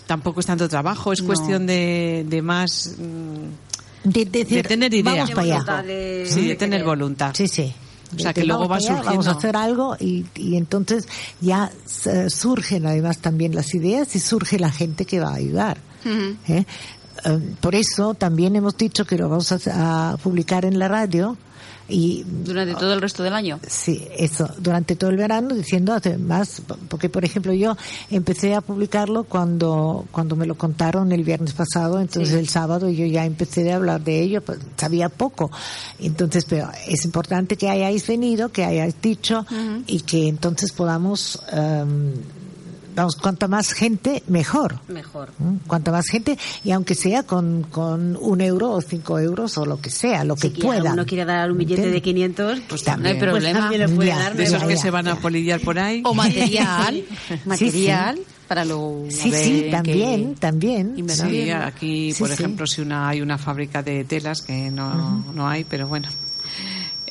tampoco 0.05 0.39
es 0.39 0.45
tanto 0.45 0.67
trabajo, 0.69 1.11
es 1.13 1.21
No. 1.21 1.27
cuestión 1.27 1.65
de, 1.67 2.25
de 2.29 2.41
más, 2.41 2.95
mm, 2.97 4.09
De, 4.09 4.25
decir, 4.25 4.57
de 4.57 4.63
tener 4.63 4.93
idea. 4.93 5.13
Vamos 5.13 5.31
para 5.31 5.41
allá. 5.41 5.53
Voluntad 5.55 5.83
de- 5.83 6.25
sí, 6.29 6.41
de 6.43 6.47
de 6.49 6.55
tener 6.55 6.83
voluntad. 6.83 7.31
Sí, 7.35 7.47
sí. 7.47 7.73
O 8.15 8.19
sea, 8.19 8.29
De- 8.31 8.39
que 8.41 8.45
luego 8.47 8.69
va 8.69 8.77
allá, 8.77 9.01
Vamos 9.03 9.27
a 9.27 9.31
surgiendo. 9.31 9.31
hacer 9.37 9.55
algo 9.57 9.97
y, 9.99 10.25
y 10.35 10.55
entonces 10.55 11.07
ya 11.41 11.69
surgen 12.29 12.85
además 12.85 13.17
también 13.17 13.53
las 13.53 13.73
ideas 13.75 14.15
y 14.15 14.19
surge 14.19 14.59
la 14.59 14.71
gente 14.71 15.03
que 15.05 15.19
va 15.19 15.31
a 15.31 15.35
ayudar. 15.35 15.77
¿eh? 16.05 16.63
Eh, 17.25 17.39
por 17.59 17.75
eso 17.75 18.13
también 18.13 18.55
hemos 18.55 18.77
dicho 18.77 19.03
que 19.05 19.17
lo 19.17 19.27
vamos 19.27 19.51
a, 19.51 20.11
a 20.13 20.17
publicar 20.17 20.63
en 20.63 20.79
la 20.79 20.87
radio 20.87 21.35
y 21.89 22.23
Durante 22.27 22.75
todo 22.75 22.93
el 22.93 23.01
resto 23.01 23.23
del 23.23 23.33
año. 23.33 23.59
Sí, 23.67 24.05
eso, 24.17 24.49
durante 24.59 24.95
todo 24.95 25.09
el 25.09 25.17
verano, 25.17 25.55
diciendo 25.55 25.93
además, 25.93 26.61
porque 26.89 27.09
por 27.09 27.23
ejemplo 27.25 27.53
yo 27.53 27.77
empecé 28.09 28.55
a 28.55 28.61
publicarlo 28.61 29.23
cuando, 29.23 30.05
cuando 30.11 30.35
me 30.35 30.45
lo 30.45 30.55
contaron 30.55 31.11
el 31.11 31.23
viernes 31.23 31.53
pasado, 31.53 31.99
entonces 31.99 32.33
Sí. 32.33 32.39
el 32.39 32.49
sábado 32.49 32.89
yo 32.89 33.05
ya 33.05 33.25
empecé 33.25 33.71
a 33.71 33.77
hablar 33.77 34.03
de 34.03 34.21
ello, 34.21 34.41
pues 34.41 34.59
sabía 34.75 35.09
poco. 35.09 35.49
Entonces, 35.99 36.45
pero 36.45 36.69
es 36.87 37.05
importante 37.05 37.55
que 37.57 37.69
hayáis 37.69 38.05
venido, 38.07 38.49
que 38.49 38.65
hayáis 38.65 38.95
dicho 39.01 39.45
y 39.87 40.01
que 40.01 40.27
entonces 40.27 40.71
podamos, 40.73 41.39
em, 41.51 42.13
vamos, 43.01 43.15
cuanta 43.15 43.47
más 43.47 43.71
gente, 43.73 44.23
mejor. 44.27 44.79
Mejor. 44.87 45.29
¿Mm? 45.39 45.55
Cuanta 45.67 45.91
más 45.91 46.07
gente, 46.07 46.37
y 46.63 46.71
aunque 46.71 46.95
sea 46.95 47.23
con, 47.23 47.63
con 47.63 48.17
un 48.19 48.41
euro 48.41 48.71
o 48.71 48.81
cinco 48.81 49.19
euros 49.19 49.57
o 49.57 49.65
lo 49.65 49.79
que 49.79 49.89
sea, 49.89 50.23
lo 50.23 50.35
que 50.35 50.49
Si 50.49 50.61
pueda. 50.61 50.93
uno 50.93 51.05
quiere 51.05 51.25
dar 51.25 51.51
un 51.51 51.57
billete 51.57 51.89
de 51.89 52.01
500, 52.01 52.59
pues 52.67 52.83
también. 52.83 53.03
no 53.03 53.09
hay 53.25 53.29
problema. 53.31 53.51
Pues 53.59 53.61
también 53.61 53.81
lo 53.89 53.95
puede 53.95 54.09
Ya, 54.09 54.17
dar, 54.17 54.35
De 54.35 54.43
esos 54.43 54.63
que 54.63 54.75
ya. 54.75 54.81
se 54.81 54.91
van 54.91 55.07
a 55.07 55.15
polillar 55.15 55.59
por 55.61 55.79
ahí. 55.79 56.01
O 56.05 56.13
material. 56.13 57.03
Sí, 57.27 57.35
material 57.45 58.19
para 58.47 58.63
lo. 58.65 59.03
Sí, 59.09 59.31
sí, 59.31 59.67
también, 59.71 60.33
qué- 60.35 60.39
también. 60.39 60.95
Sí, 61.09 61.51
aquí, 61.51 62.13
Sí, 62.13 62.19
por 62.19 62.27
sí. 62.29 62.33
ejemplo, 62.35 62.65
si 62.67 62.81
una 62.81 63.09
hay 63.09 63.21
una 63.21 63.37
fábrica 63.37 63.83
de 63.83 64.03
telas 64.05 64.41
que 64.41 64.71
no, 64.71 65.23
no 65.33 65.47
hay, 65.47 65.63
pero 65.65 65.87
bueno. 65.87 66.07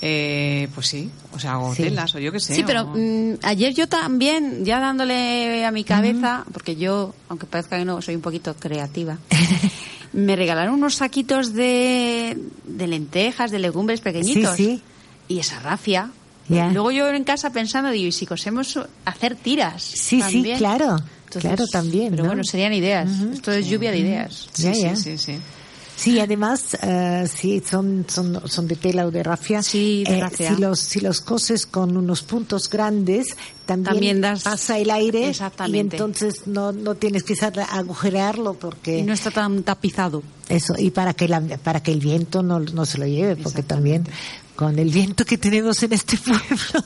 Eh, 0.09 0.69
pues 0.73 0.87
sí, 0.87 1.11
o 1.35 1.39
sea, 1.41 1.59
o 1.59 1.75
Sí. 1.75 1.83
telas, 1.83 2.15
o 2.15 2.21
yo 2.21 2.31
qué 2.31 2.39
sé. 2.39 2.55
Sí, 2.55 2.63
pero 2.65 2.83
o- 2.83 2.95
mm, 2.97 3.39
ayer 3.43 3.75
yo 3.75 3.89
también, 3.89 4.65
ya 4.65 4.79
dándole 4.79 5.65
a 5.65 5.73
mi 5.73 5.83
cabeza, 5.83 6.45
porque 6.53 6.77
yo, 6.77 7.13
aunque 7.29 7.47
parezca 7.47 7.77
que 7.77 7.85
no, 7.85 8.01
soy 8.01 8.15
un 8.15 8.21
poquito 8.21 8.55
creativa, 8.55 9.19
me 10.13 10.37
regalaron 10.37 10.75
unos 10.75 10.95
saquitos 10.95 11.53
de, 11.55 12.39
de 12.67 12.87
lentejas, 12.87 13.51
de 13.51 13.59
legumbres 13.59 14.01
pequeñitos. 14.01 14.55
Sí, 14.57 14.65
sí. 14.77 14.83
Y 15.29 15.41
esa 15.41 15.59
rafia. 15.59 16.11
Ya. 16.49 16.69
Luego 16.71 16.93
yo 16.93 17.09
en 17.09 17.25
casa 17.25 17.51
pensando, 17.51 17.91
digo, 17.91 18.07
¿y 18.07 18.13
si 18.13 18.25
cosemos 18.27 18.79
hacer 19.05 19.35
tiras? 19.35 19.83
Sí, 19.83 20.23
sí, 20.23 20.45
claro. 20.57 20.97
Entonces, 21.25 21.41
claro, 21.51 21.67
también. 21.67 22.11
Pero 22.11 22.23
¿no? 22.23 22.29
bueno, 22.29 22.45
serían 22.45 22.73
ideas. 22.73 23.11
Esto 23.33 23.51
es 23.51 23.67
lluvia 23.67 23.91
de 23.91 23.99
ideas. 23.99 24.49
sí, 24.53 24.73
sí, 24.73 24.95
sí, 24.95 25.19
sí. 25.19 25.39
Sí, 25.97 26.21
además, 26.21 26.77
eh, 26.83 27.27
sí, 27.33 27.63
son, 27.69 28.05
son, 28.07 28.43
son 28.47 28.69
de 28.69 28.77
tela 28.77 29.07
o 29.07 29.11
de 29.11 29.23
rafia. 29.23 29.63
Sí, 29.63 30.05
de 30.07 30.19
Eh, 30.19 30.21
rafia. 30.21 30.55
si 30.55 30.61
los, 30.61 30.79
si 30.79 31.01
los 31.01 31.23
coses 31.23 31.65
con 31.65 31.97
unos 31.97 32.23
puntos 32.23 32.69
grandes, 32.69 33.29
también, 33.65 33.85
También 33.95 34.21
das- 34.21 34.43
pasa 34.43 34.79
el 34.79 34.91
aire. 34.91 35.21
Y 35.21 35.25
Exactamente. 35.25 35.97
entonces 35.97 36.47
no, 36.47 36.71
no 36.73 36.95
tienes 36.97 37.23
que 37.25 37.35
agujerearlo 37.73 38.55
porque 38.55 38.99
Y 38.99 39.03
no 39.05 39.15
está 39.15 39.31
tan 39.31 39.63
tapizado. 39.63 40.23
eso, 40.51 40.75
y 40.79 40.91
para 40.91 41.15
que 41.15 41.29
la, 41.29 41.41
para 41.41 41.83
que 41.83 41.93
el 41.93 42.01
viento 42.01 42.43
no, 42.43 42.61
no 42.61 42.85
se 42.85 42.99
lo 42.99 43.07
lleve, 43.07 43.35
porque 43.37 43.63
también 43.63 44.07
con 44.55 44.79
el 44.79 44.91
viento 44.91 45.25
que 45.25 45.39
tenemos 45.39 45.83
en 45.83 45.95
este 45.95 46.19
pueblo. 46.19 46.85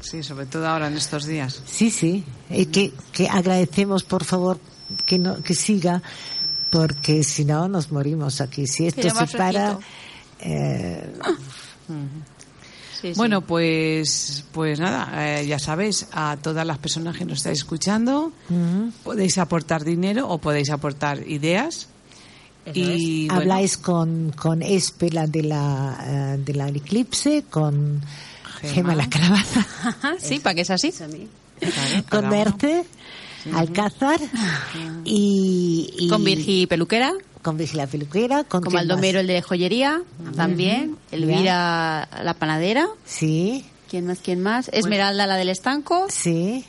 Sí, 0.00 0.22
sobre 0.22 0.46
todo 0.46 0.68
ahora 0.68 0.86
en 0.88 0.96
estos 0.96 1.24
días. 1.26 1.60
Sí, 1.66 1.90
sí. 1.90 2.24
Y 2.50 2.66
que, 2.66 2.92
que 3.10 3.26
agradecemos, 3.28 4.04
por 4.04 4.22
favor, 4.24 4.58
que 5.06 5.18
no, 5.18 5.42
que 5.42 5.54
siga, 5.54 6.02
porque 6.74 7.22
si 7.22 7.44
no 7.44 7.68
nos 7.68 7.92
morimos 7.92 8.40
aquí. 8.40 8.66
Si 8.66 8.88
esto 8.88 9.08
se 9.08 9.38
para. 9.38 9.78
Eh, 10.40 11.12
Sí, 13.00 13.12
sí. 13.12 13.18
Bueno, 13.18 13.42
pues, 13.42 14.44
pues 14.50 14.80
nada, 14.80 15.40
eh, 15.40 15.46
ya 15.46 15.58
sabéis, 15.58 16.06
a 16.12 16.38
todas 16.40 16.66
las 16.66 16.78
personas 16.78 17.14
que 17.18 17.26
nos 17.26 17.36
estáis 17.38 17.58
escuchando, 17.58 18.32
podéis 19.02 19.36
aportar 19.36 19.84
dinero 19.84 20.26
o 20.26 20.38
podéis 20.38 20.70
aportar 20.70 21.20
ideas. 21.28 21.88
Eso 22.64 22.72
y 22.80 23.26
bueno, 23.26 23.42
habláis 23.42 23.76
con, 23.76 24.32
con 24.32 24.62
Espe, 24.62 25.10
la 25.10 25.26
de 25.26 25.42
la, 25.42 25.98
eh, 26.02 26.40
de 26.42 26.54
la 26.54 26.68
eclipse, 26.68 27.44
con 27.50 28.00
Gema. 28.62 28.72
Gema 28.72 28.94
la 28.94 29.10
calabaza, 29.10 29.66
sí, 30.18 30.38
para 30.38 30.54
que 30.54 30.62
es 30.62 30.70
así. 30.70 30.88
Eso 30.88 31.04
a 31.04 31.08
mí. 31.08 31.28
claro, 31.60 32.04
con 32.08 32.24
uno. 32.24 32.84
Alcázar 33.52 34.20
y, 35.04 35.92
y- 35.98 36.08
Con 36.08 36.24
Virgi 36.24 36.66
Peluquera, 36.66 37.12
con 37.42 37.56
Virgilia 37.58 37.86
Peluquera, 37.86 38.44
con 38.44 38.62
Baldomero 38.62 39.16
más? 39.18 39.20
el 39.22 39.26
de 39.26 39.42
joyería, 39.42 40.02
también. 40.34 40.96
Elvira 41.12 42.08
la 42.22 42.34
panadera. 42.34 42.86
Sí, 43.04 43.64
¿Quién 43.90 44.06
más? 44.06 44.18
¿Quién 44.20 44.40
más? 44.42 44.68
Esmeralda 44.72 45.26
la 45.26 45.36
del 45.36 45.48
estanco. 45.50 46.06
sí. 46.08 46.64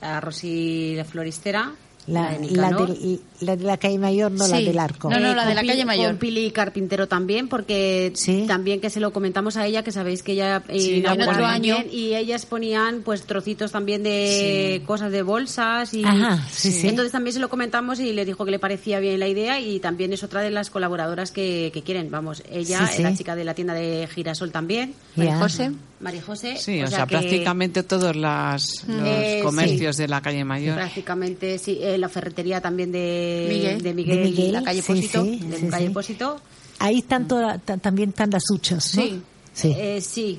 La 0.00 0.20
Rosy 0.20 0.94
la 0.96 1.04
floristera. 1.06 1.72
La, 2.06 2.32
de 2.38 2.50
la, 2.50 2.70
de, 2.70 3.18
la 3.40 3.56
de 3.56 3.64
la 3.64 3.76
calle 3.78 3.98
mayor, 3.98 4.30
no 4.30 4.46
la 4.46 4.58
del 4.60 4.78
arco. 4.78 5.08
No, 5.08 5.18
no, 5.18 5.32
Eh, 5.32 5.34
la 5.34 5.46
de 5.46 5.54
con 5.54 5.66
la 5.66 5.72
calle 5.72 5.84
Mayor. 5.86 6.06
Con 6.08 6.16
Pili 6.18 6.50
Carpintero 6.50 7.08
también, 7.08 7.48
porque 7.48 8.12
Sí. 8.14 8.44
también 8.46 8.80
que 8.80 8.90
se 8.90 9.00
lo 9.00 9.12
comentamos 9.12 9.56
a 9.56 9.66
ella, 9.66 9.82
que 9.82 9.90
sabéis 9.90 10.22
que 10.22 10.32
ella 10.32 10.62
eh, 10.68 10.78
Sí, 10.80 10.94
en 10.96 11.06
otro 11.08 11.24
también, 11.24 11.44
año. 11.76 11.76
y 11.90 12.14
ellas 12.14 12.44
ponían 12.44 13.00
pues 13.02 13.22
trocitos 13.22 13.72
también 13.72 14.02
de 14.02 14.82
cosas 14.86 15.10
de 15.12 15.22
bolsas 15.22 15.94
y 15.94 16.04
Ajá, 16.04 16.46
sí, 16.52 16.72
sí. 16.72 16.88
entonces 16.88 17.12
también 17.12 17.32
se 17.32 17.40
lo 17.40 17.48
comentamos 17.48 17.98
y 18.00 18.12
le 18.12 18.24
dijo 18.26 18.44
que 18.44 18.50
le 18.50 18.58
parecía 18.58 19.00
bien 19.00 19.18
la 19.18 19.28
idea 19.28 19.58
y 19.60 19.80
también 19.80 20.12
es 20.12 20.22
otra 20.22 20.42
de 20.42 20.50
las 20.50 20.68
colaboradoras 20.70 21.30
que, 21.30 21.70
que 21.72 21.82
quieren, 21.82 22.10
vamos, 22.10 22.42
ella 22.50 22.86
Sí, 22.86 22.96
sí. 22.98 23.02
la 23.02 23.14
chica 23.16 23.34
de 23.34 23.44
la 23.44 23.54
tienda 23.54 23.72
de 23.74 24.06
Girasol 24.14 24.52
también. 24.52 24.94
María 25.16 25.38
José. 25.38 25.70
María 26.04 26.22
José, 26.22 26.56
Sí, 26.58 26.80
o, 26.80 26.84
o 26.84 26.86
sea, 26.86 26.98
sea 26.98 27.06
que- 27.06 27.16
prácticamente 27.16 27.82
todos 27.82 28.14
las, 28.14 28.84
los 28.86 29.08
Eh, 29.08 29.40
comercios 29.42 29.96
de 29.96 30.06
la 30.06 30.20
calle 30.20 30.44
Mayor. 30.44 30.76
Prácticamente, 30.76 31.58
sí. 31.58 31.78
eh, 31.80 31.98
la 31.98 32.08
ferretería 32.08 32.60
también 32.60 32.92
de 32.92 33.46
Miguel. 33.48 33.82
de 33.82 33.94
Miguel, 33.94 34.16
De 34.18 34.24
Miguel, 34.30 34.52
la 34.52 34.62
calle 34.62 34.82
sí, 34.82 34.86
Pósito. 34.92 35.24
sí, 35.24 35.38
de 35.38 35.56
sí, 35.58 35.66
calle 35.68 35.86
sí. 35.88 35.92
Pósito. 35.92 36.40
Ahí 36.78 36.98
están 36.98 37.26
toda- 37.26 37.58
ta- 37.58 37.78
también 37.78 38.10
están 38.10 38.30
las 38.30 38.42
huchas, 38.50 38.94
¿no? 38.96 39.02
Sí. 39.02 39.22
Sí. 39.52 39.74
Eh, 39.76 40.00
sí. 40.00 40.38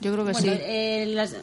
Yo 0.00 0.12
creo 0.12 0.24
que 0.24 0.32
Bueno, 0.32 0.52
sí. 0.52 0.58
eh, 0.62 1.04
las, 1.14 1.34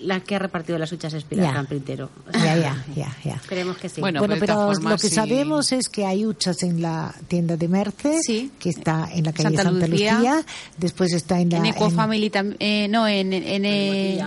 la 0.00 0.20
que 0.20 0.34
ha 0.36 0.38
repartido 0.38 0.78
las 0.78 0.90
huchas 0.92 1.12
es 1.14 1.24
Pilar 1.24 1.46
Ya. 1.48 1.52
Carpintero. 1.54 2.10
Ya, 2.32 2.56
ya, 2.56 2.84
ya, 2.96 3.16
ya. 3.24 3.40
Creemos 3.46 3.76
que 3.76 3.88
sí. 3.88 4.00
Bueno, 4.00 4.20
Bueno, 4.20 4.36
pero 4.40 4.68
de 4.70 4.82
lo 4.82 4.96
que 4.96 5.08
sí. 5.08 5.14
sabemos 5.14 5.72
es 5.72 5.88
que 5.88 6.06
hay 6.06 6.24
huchas 6.26 6.62
en 6.62 6.80
la 6.82 7.14
tienda 7.28 7.56
de 7.56 7.68
Merce, 7.68 8.18
Sí. 8.22 8.50
que 8.58 8.70
está 8.70 9.08
en 9.12 9.24
la 9.24 9.32
calle 9.32 9.48
Santa 9.56 9.62
Santa, 9.64 9.86
Lucía. 9.86 10.14
Lucía. 10.14 10.44
después 10.78 11.12
está 11.12 11.40
en 11.40 11.50
la... 11.50 11.58
En 11.58 11.66
Eco 11.66 11.86
en- 11.86 11.92
Family 11.94 12.30
también. 12.30 12.56
Eh, 12.60 12.88
no, 12.88 13.06
en, 13.06 13.32
en, 13.32 13.42
en, 13.44 13.64
eh, 13.66 14.20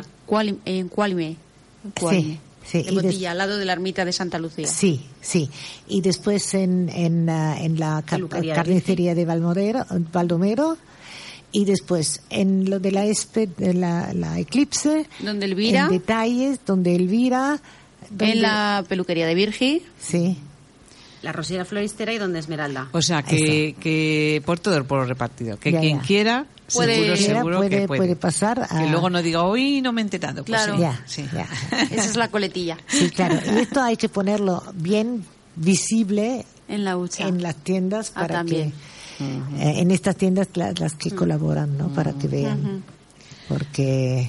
en 0.65 0.87
Cualime. 0.89 1.35
Sí, 1.99 2.39
sí, 2.65 2.83
des- 2.83 2.93
Botilla, 2.93 3.31
al 3.31 3.37
lado 3.39 3.57
de 3.57 3.65
la 3.65 3.73
ermita 3.73 4.05
de 4.05 4.13
Santa 4.13 4.39
Lucía. 4.39 4.67
Sí, 4.67 5.05
sí. 5.21 5.49
Y 5.87 6.01
después 6.01 6.53
en, 6.53 6.89
en, 6.89 7.27
en 7.27 7.79
la 7.79 8.01
car- 8.05 8.21
de 8.21 8.53
carnicería 8.53 9.15
de 9.15 9.25
Baldomero. 9.25 10.77
Y 11.53 11.65
después 11.65 12.21
en 12.29 12.69
lo 12.69 12.79
de 12.79 12.91
la 12.91 13.05
ESPE, 13.05 13.47
de 13.57 13.73
la, 13.75 14.11
la 14.13 14.39
Eclipse. 14.39 15.07
Donde 15.19 15.45
Elvira. 15.45 15.83
En 15.85 15.89
detalles, 15.91 16.59
donde 16.65 16.95
Elvira. 16.95 17.61
donde- 18.09 18.33
En 18.33 18.41
la 18.41 18.83
peluquería 18.89 19.25
de 19.27 19.35
Virgi. 19.35 19.81
Sí. 20.01 20.37
La 21.21 21.31
Rosera 21.31 21.63
Floristera 21.63 22.11
y 22.11 22.17
donde 22.17 22.39
Esmeralda. 22.39 22.89
O 22.91 23.01
sea, 23.01 23.23
que, 23.23 23.75
que 23.79 24.41
por 24.45 24.59
todo 24.59 24.75
el 24.75 24.83
pueblo 24.83 25.05
repartido. 25.05 25.57
Que 25.57 25.71
Ya, 25.71 25.79
quien 25.79 25.99
ya. 25.99 26.03
quiera, 26.05 26.45
Puede- 26.73 26.95
seguro, 26.95 27.15
seguro 27.17 27.57
puede, 27.59 27.69
que 27.69 27.87
puede. 27.87 27.97
puede 27.99 28.15
pasar 28.17 28.59
a... 28.59 28.67
Que 28.83 28.89
luego 28.89 29.09
no 29.09 29.21
diga, 29.21 29.43
hoy 29.43 29.81
no 29.81 29.93
me 29.93 30.01
he 30.01 30.03
enterado. 30.03 30.43
Pues 30.43 30.59
Claro. 30.59 30.75
sí, 30.75 30.81
Ya, 30.81 31.03
sí. 31.05 31.25
ya. 31.31 31.47
Esa 31.91 32.05
es 32.09 32.15
la 32.17 32.27
coletilla. 32.29 32.77
Sí, 32.87 33.09
claro. 33.09 33.35
Y 33.55 33.59
esto 33.59 33.81
hay 33.81 33.95
que 33.95 34.09
ponerlo 34.09 34.63
bien 34.73 35.23
visible 35.55 36.45
En 36.67 36.83
la 36.83 36.97
hucha. 36.97 37.27
en 37.27 37.41
las 37.41 37.55
tiendas 37.57 38.11
Ah, 38.15 38.21
para 38.21 38.33
también. 38.39 38.71
que 38.71 38.77
eh, 39.57 39.73
en 39.79 39.91
estas 39.91 40.15
tiendas 40.15 40.47
la- 40.55 40.71
las, 40.73 40.95
que 40.95 41.11
colaboran, 41.11 41.77
¿no? 41.77 41.89
Para 41.89 42.13
que 42.13 42.27
vean. 42.27 42.83
Porque 43.47 44.27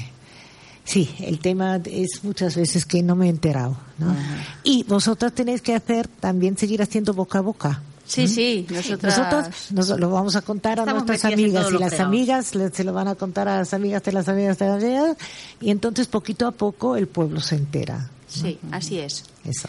sí, 0.84 1.08
el 1.20 1.38
tema 1.38 1.80
es 1.84 2.24
muchas 2.24 2.56
veces 2.56 2.84
que 2.84 3.02
no 3.02 3.16
me 3.16 3.26
he 3.26 3.30
enterado, 3.30 3.76
¿no? 3.98 4.14
Y 4.64 4.82
vosotras 4.84 5.32
tenéis 5.32 5.62
que 5.62 5.74
hacer 5.74 6.08
también 6.08 6.56
seguir 6.58 6.82
haciendo 6.82 7.14
boca 7.14 7.38
a 7.38 7.42
boca. 7.42 7.82
Sí, 8.06 8.28
sí. 8.28 8.66
Nosotras... 8.68 9.16
Nosotros 9.16 9.72
nos 9.72 9.88
lo 9.98 10.10
vamos 10.10 10.36
a 10.36 10.42
contar 10.42 10.78
a 10.78 10.84
nuestras 10.84 11.24
amigas 11.24 11.68
y 11.72 11.78
las 11.78 12.00
amigas 12.00 12.54
le- 12.54 12.68
se 12.70 12.84
lo 12.84 12.92
van 12.92 13.08
a 13.08 13.14
contar 13.14 13.48
a 13.48 13.56
las 13.58 13.72
amigas 13.72 14.02
de 14.02 14.12
las 14.12 14.28
amigas 14.28 14.58
de 14.58 14.66
las 14.66 14.82
amigas 14.82 15.16
y 15.60 15.70
entonces 15.70 16.06
poquito 16.06 16.46
a 16.46 16.52
poco 16.52 16.96
el 16.96 17.06
pueblo 17.08 17.40
se 17.40 17.56
entera. 17.56 18.10
Sí, 18.28 18.58
así 18.72 18.98
es. 18.98 19.24
Eso. 19.44 19.68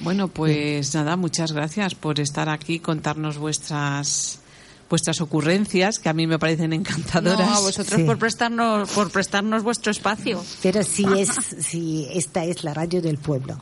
Bueno, 0.00 0.28
pues 0.28 0.94
nada, 0.94 1.16
muchas 1.16 1.52
gracias 1.52 1.94
por 1.94 2.20
estar 2.20 2.48
aquí, 2.48 2.78
contarnos 2.80 3.36
vuestras 3.38 4.38
vuestras 4.88 5.20
ocurrencias, 5.20 5.98
que 5.98 6.08
a 6.08 6.12
mí 6.12 6.26
me 6.26 6.38
parecen 6.38 6.72
encantadoras. 6.72 7.48
No, 7.48 7.54
a 7.56 7.60
vosotros 7.60 8.00
Sí. 8.00 8.04
por 8.04 8.18
prestarnos 8.18 8.90
por 8.90 9.10
prestarnos 9.10 9.62
vuestro 9.62 9.90
espacio. 9.90 10.42
Pero 10.62 10.82
si 10.82 11.04
es, 11.18 11.30
si 11.60 12.06
esta 12.12 12.44
es 12.44 12.64
la 12.64 12.74
radio 12.74 13.00
del 13.02 13.18
pueblo. 13.18 13.60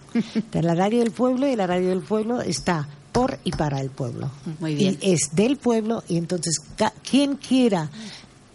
De 0.50 0.62
la 0.62 0.74
radio 0.74 1.00
del 1.00 1.10
pueblo 1.12 1.46
y 1.46 1.56
la 1.56 1.66
radio 1.66 1.88
del 1.90 2.00
pueblo 2.02 2.40
está 2.40 2.88
por 3.12 3.38
y 3.44 3.50
para 3.52 3.80
el 3.80 3.90
pueblo. 3.90 4.30
Muy 4.60 4.74
bien. 4.74 4.98
Y 5.00 5.12
es 5.12 5.30
del 5.34 5.56
pueblo 5.58 6.02
y 6.08 6.16
entonces 6.16 6.56
quien 7.08 7.36
quiera 7.36 7.90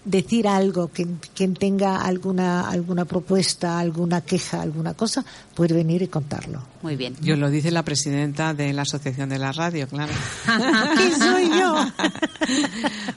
decir 0.07 0.47
algo, 0.47 0.87
quien, 0.87 1.19
quien 1.35 1.53
tenga 1.53 2.01
alguna 2.01 2.69
alguna 2.69 3.05
propuesta, 3.05 3.77
alguna 3.77 4.21
queja, 4.21 4.61
alguna 4.61 4.93
cosa, 4.93 5.23
puede 5.53 5.75
venir 5.75 6.01
y 6.01 6.07
contarlo. 6.07 6.61
Muy 6.81 6.95
bien. 6.95 7.15
Yo 7.21 7.35
lo 7.35 7.49
dice 7.49 7.71
la 7.71 7.83
presidenta 7.83 8.53
de 8.53 8.71
la 8.73 8.83
Asociación 8.83 9.29
de 9.29 9.39
la 9.39 9.51
Radio, 9.51 9.87
claro. 9.87 10.13
¿Quién 10.97 11.17
soy 11.17 11.49
yo? 11.49 11.75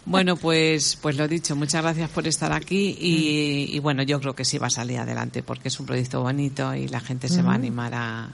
Bueno, 0.06 0.34
pues, 0.34 0.98
pues 1.00 1.16
lo 1.16 1.28
dicho, 1.28 1.54
muchas 1.54 1.82
gracias 1.82 2.10
por 2.10 2.26
estar 2.26 2.52
aquí 2.52 2.96
y, 2.98 3.76
y 3.76 3.78
bueno, 3.78 4.02
yo 4.02 4.18
creo 4.18 4.34
que 4.34 4.44
sí 4.44 4.58
va 4.58 4.66
a 4.66 4.70
salir 4.70 4.98
adelante 4.98 5.44
porque 5.44 5.68
es 5.68 5.78
un 5.78 5.86
proyecto 5.86 6.20
bonito 6.20 6.74
y 6.74 6.88
la 6.88 6.98
gente 6.98 7.28
se 7.28 7.42
va 7.42 7.52
a 7.52 7.54
animar 7.54 7.94
a, 7.94 8.30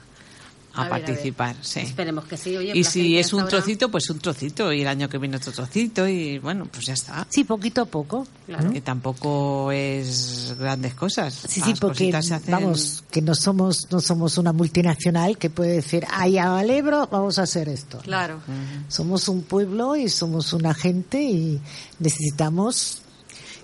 a, 0.77 0.81
A 0.81 0.83
ver, 0.85 0.93
a 0.93 0.95
ver. 0.97 1.05
participar. 1.05 1.55
sí. 1.61 1.79
Esperemos 1.81 2.25
que 2.25 2.37
sí. 2.37 2.55
Oye, 2.55 2.71
y 2.75 2.83
si 2.83 3.17
es 3.17 3.33
un 3.33 3.41
ahora- 3.41 3.49
trocito, 3.51 3.89
pues 3.91 4.09
un 4.09 4.19
trocito 4.19 4.71
y 4.71 4.81
el 4.81 4.87
año 4.87 5.09
que 5.09 5.17
viene 5.17 5.37
otro 5.37 5.51
trocito 5.51 6.07
y 6.07 6.39
bueno, 6.39 6.67
pues 6.71 6.85
ya 6.85 6.93
está. 6.93 7.25
Sí, 7.29 7.43
poquito 7.43 7.81
a 7.81 7.85
poco. 7.85 8.25
Claro. 8.45 8.71
Que 8.71 8.79
tampoco 8.81 9.71
es 9.71 10.55
grandes 10.57 10.93
cosas. 10.93 11.33
Sí, 11.47 11.59
sí, 11.61 11.73
porque 11.79 12.05
cositas 12.11 12.25
se 12.27 12.33
hacen- 12.35 12.51
vamos, 12.51 13.03
que 13.11 13.21
no 13.21 13.35
somos 13.35 13.87
no 13.91 13.99
somos 13.99 14.37
una 14.37 14.53
multinacional 14.53 15.37
que 15.37 15.49
puede 15.49 15.73
decir, 15.73 16.05
ay, 16.09 16.37
al 16.37 16.69
Ebro 16.69 17.07
vamos 17.11 17.39
a 17.39 17.43
hacer 17.43 17.67
esto. 17.67 17.97
Claro. 17.99 18.39
Somos 18.87 19.27
un 19.27 19.41
pueblo 19.43 19.95
y 19.95 20.07
somos 20.09 20.53
una 20.53 20.73
gente 20.73 21.21
y 21.21 21.59
necesitamos 21.99 23.01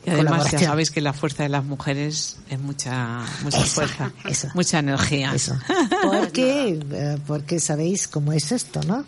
Y 0.06 0.10
además 0.10 0.52
ya 0.52 0.60
sabéis 0.60 0.92
que 0.92 1.02
la 1.02 1.14
fuerza 1.14 1.44
de 1.44 1.50
las 1.50 1.64
mujeres 1.64 2.38
es 2.50 2.60
mucha, 2.60 3.24
mucha 3.44 3.60
Eso, 3.62 3.68
fuerza, 3.76 4.12
eso. 4.28 4.50
mucha 4.54 4.80
energía. 4.80 5.34
Eso. 5.34 5.58
Porque, 6.04 6.80
eh, 6.92 7.18
porque 7.26 7.60
sabéis 7.60 8.08
cómo 8.08 8.34
es 8.34 8.52
esto, 8.52 8.82
¿no? 8.84 9.06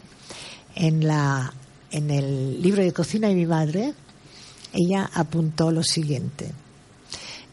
En 0.75 1.05
la, 1.05 1.53
en 1.91 2.11
el 2.11 2.61
libro 2.61 2.81
de 2.81 2.93
cocina 2.93 3.27
de 3.27 3.35
mi 3.35 3.45
madre, 3.45 3.93
ella 4.73 5.09
apuntó 5.13 5.71
lo 5.71 5.83
siguiente. 5.83 6.51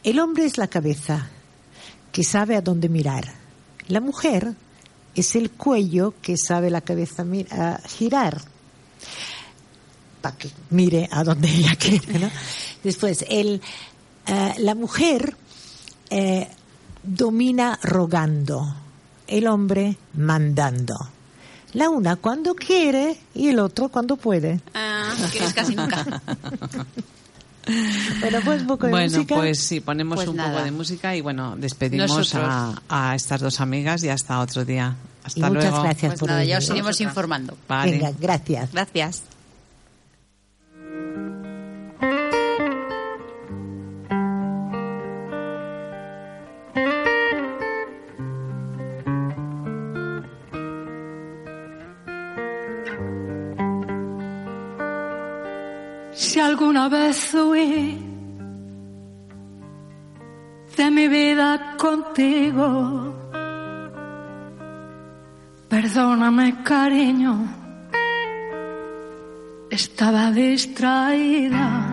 El 0.04 0.20
hombre 0.20 0.44
es 0.44 0.58
la 0.58 0.68
cabeza 0.68 1.28
que 2.12 2.24
sabe 2.24 2.56
a 2.56 2.60
dónde 2.60 2.88
mirar. 2.88 3.24
La 3.88 4.00
mujer 4.00 4.54
es 5.14 5.34
el 5.36 5.50
cuello 5.50 6.14
que 6.22 6.36
sabe 6.36 6.70
la 6.70 6.80
cabeza 6.80 7.24
girar 7.88 8.40
para 10.22 10.36
que 10.38 10.48
mire 10.70 11.08
a 11.12 11.22
donde 11.24 11.48
ella 11.54 11.76
quiere, 11.76 12.18
¿no? 12.18 12.30
Después, 12.82 13.24
el, 13.28 13.60
eh, 14.26 14.54
la 14.58 14.74
mujer 14.74 15.36
eh, 16.10 16.48
domina 17.02 17.78
rogando, 17.82 18.74
el 19.26 19.46
hombre 19.48 19.96
mandando. 20.14 20.94
La 21.74 21.88
una 21.88 22.16
cuando 22.16 22.54
quiere 22.54 23.16
y 23.34 23.48
el 23.48 23.58
otro 23.58 23.88
cuando 23.88 24.16
puede. 24.16 24.60
Ah, 24.74 25.12
que 25.32 25.44
es 25.44 25.52
casi 25.54 25.74
nunca. 25.74 26.22
Bueno, 28.20 28.38
pues 28.44 28.60
un 28.62 28.66
poco 28.66 28.86
de 28.86 28.90
Bueno, 28.92 29.12
música. 29.18 29.36
pues 29.36 29.60
sí, 29.60 29.78
ponemos 29.78 30.16
Pues 30.16 30.26
un 30.28 30.34
nada. 30.34 30.50
poco 30.50 30.64
de 30.64 30.70
música 30.72 31.14
y 31.14 31.20
bueno, 31.20 31.54
despedimos 31.56 32.34
a, 32.34 32.74
a 32.88 33.14
estas 33.14 33.40
dos 33.40 33.60
amigas 33.60 34.02
y 34.02 34.08
hasta 34.08 34.40
otro 34.40 34.64
día. 34.64 34.96
Hasta 35.22 35.38
y 35.38 35.42
muchas 35.44 35.64
luego. 35.70 35.82
gracias 35.84 36.10
Pues 36.10 36.18
por 36.20 36.28
nada, 36.30 36.42
ya 36.44 36.58
os 36.58 36.68
iremos 36.68 37.00
informando. 37.00 37.56
Vale. 37.68 37.92
Venga, 37.92 38.12
gracias. 38.18 38.72
Gracias. 38.72 39.22
Alguna 56.46 56.88
vez 56.88 57.34
huí 57.34 57.98
de 60.76 60.90
mi 60.90 61.06
vida 61.08 61.76
contigo, 61.76 63.14
perdóname 65.68 66.62
cariño, 66.62 67.34
estaba 69.70 70.30
distraída, 70.30 71.91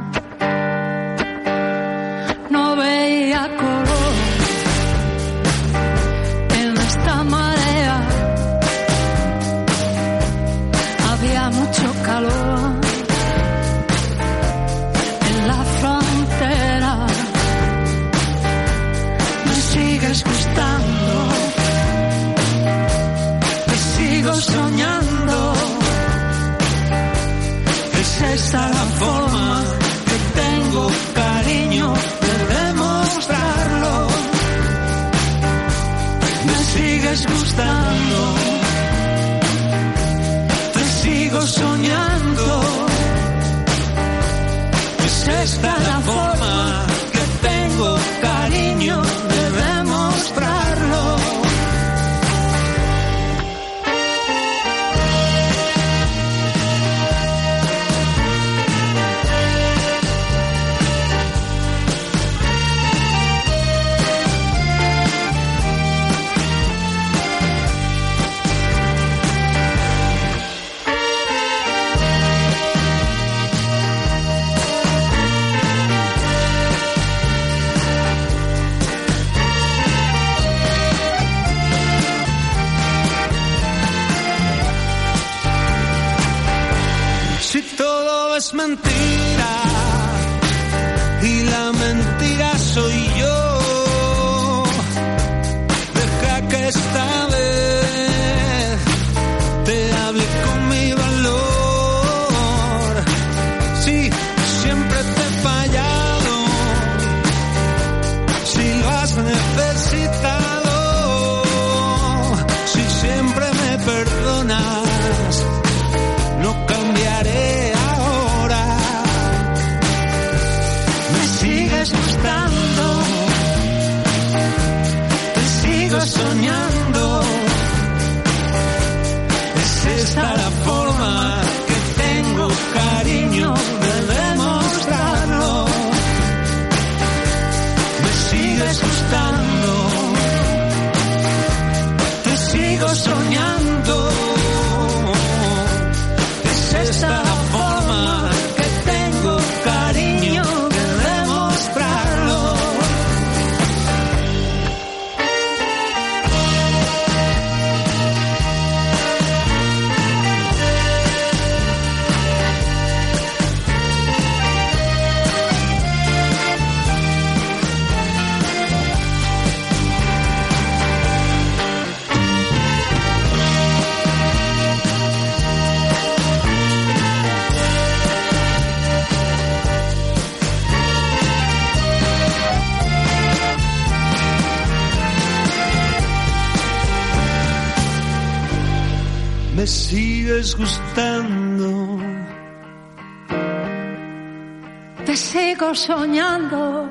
soñando. 195.90 196.88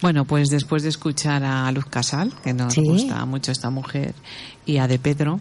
Bueno, 0.00 0.24
pues 0.24 0.48
después 0.48 0.82
de 0.82 0.88
escuchar 0.88 1.44
a 1.44 1.70
Luz 1.70 1.86
Casal, 1.86 2.32
que 2.42 2.52
nos 2.52 2.74
Sí. 2.74 2.82
gusta 2.82 3.24
mucho 3.24 3.52
esta 3.52 3.70
mujer, 3.70 4.14
y 4.66 4.78
a 4.78 4.88
De 4.88 4.98
Pedro, 4.98 5.38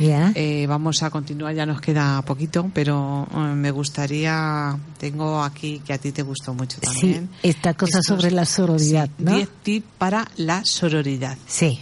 Ya. 0.00 0.32
eh, 0.34 0.66
vamos 0.66 1.02
a 1.02 1.10
continuar, 1.10 1.54
ya 1.54 1.66
nos 1.66 1.80
queda 1.80 2.20
poquito, 2.22 2.70
pero 2.74 3.28
eh, 3.32 3.36
me 3.54 3.70
gustaría, 3.70 4.76
tengo 4.98 5.42
aquí 5.42 5.80
que 5.80 5.92
a 5.92 5.98
ti 5.98 6.10
te 6.12 6.22
gustó 6.22 6.54
mucho 6.54 6.78
Sí, 6.80 6.86
también. 6.86 7.28
esta 7.42 7.74
cosa 7.74 7.98
Estos- 8.00 8.16
sobre 8.16 8.30
la 8.30 8.44
sororidad, 8.46 9.08
sí, 9.18 9.24
¿no? 9.24 9.34
10 9.36 9.48
tips 9.62 9.86
para 9.98 10.28
la 10.36 10.64
sororidad. 10.64 11.36
Sí. 11.46 11.80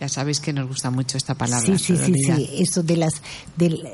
Ya 0.00 0.08
sabéis 0.08 0.40
que 0.40 0.52
nos 0.52 0.66
gusta 0.66 0.90
mucho 0.90 1.16
esta 1.16 1.34
palabra. 1.34 1.64
Sí, 1.64 1.78
sí, 1.78 1.96
sí, 1.96 1.96
sororidad. 1.96 2.36
sí, 2.36 2.48
eso 2.58 2.82
de 2.82 2.96
las 2.96 3.22
del 3.56 3.88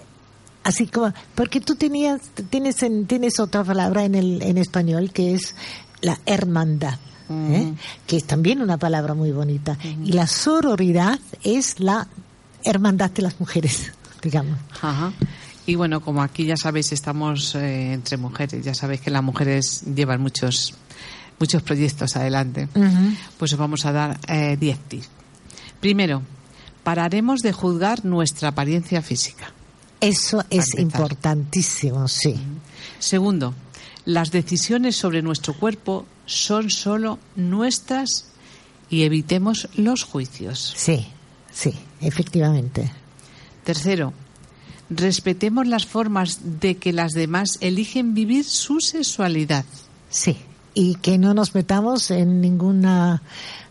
así 0.65 0.87
como 0.87 1.13
porque 1.35 1.61
tú 1.61 1.75
tenías 1.77 2.21
tienes 2.51 2.83
en- 2.83 3.07
tienes 3.07 3.39
otra 3.41 3.63
palabra 3.65 4.05
en 4.05 4.15
el 4.15 4.43
en 4.43 4.57
español 4.59 5.13
que 5.13 5.35
es 5.35 5.55
la 6.01 6.19
hermandad. 6.27 6.99
¿eh? 7.31 7.75
que 8.07 8.17
es 8.17 8.25
también 8.25 8.63
una 8.63 8.79
palabra 8.79 9.13
muy 9.13 9.33
bonita 9.33 9.77
y 10.03 10.13
la 10.13 10.27
sororidad 10.27 11.19
es 11.45 11.79
la 11.79 12.09
hermandad 12.71 13.11
de 13.11 13.23
las 13.23 13.41
mujeres 13.41 13.93
digamos 14.23 14.59
Ajá. 14.81 15.13
Y 15.69 15.75
bueno, 15.75 16.01
como 16.01 16.23
aquí 16.23 16.47
ya 16.47 16.57
sabéis, 16.57 16.93
estamos 16.93 17.55
eh, 17.55 17.93
entre 17.93 18.17
mujeres, 18.17 18.65
ya 18.65 18.73
sabéis 18.73 19.03
que 19.03 19.11
las 19.11 19.23
mujeres 19.23 19.83
llevan 19.95 20.23
muchos 20.23 20.73
muchos 21.39 21.63
proyectos 21.63 22.17
adelante. 22.17 22.69
Pues 23.37 23.53
os 23.53 23.59
vamos 23.59 23.85
a 23.85 23.93
dar 23.93 24.19
eh, 24.29 24.57
10 24.59 24.79
tips. 24.89 25.09
Primero, 25.79 26.23
pararemos 26.83 27.41
de 27.41 27.53
juzgar 27.53 28.07
nuestra 28.07 28.49
apariencia 28.49 29.03
física. 29.03 29.53
eso 30.01 30.43
es 30.49 30.79
importantísimo 30.79 32.09
sí 32.09 32.35
Segundo, 32.99 33.55
las 34.07 34.31
decisiones 34.31 34.97
sobre 34.97 35.21
nuestro 35.21 35.53
cuerpo 35.53 36.07
son 36.25 36.71
solo 36.71 37.19
nuestras 37.37 38.31
y 38.89 39.03
evitemos 39.03 39.69
los 39.77 40.03
juicios. 40.03 40.73
sí 40.79 41.09
sí 41.59 41.73
efectivamente 42.01 42.91
Tercero, 43.65 44.13
respetemos 44.89 45.67
las 45.67 45.85
formas 45.85 46.41
de 46.61 46.77
que 46.79 46.93
las 46.93 47.13
demás 47.13 47.59
eligen 47.61 48.15
vivir 48.15 48.45
su 48.47 48.81
sexualidad. 48.81 49.65
Sí, 50.09 50.39
y 50.73 50.95
que 50.95 51.19
no 51.19 51.35
nos 51.35 51.55
metamos 51.55 52.11
en 52.11 52.41
ninguna 52.41 53.21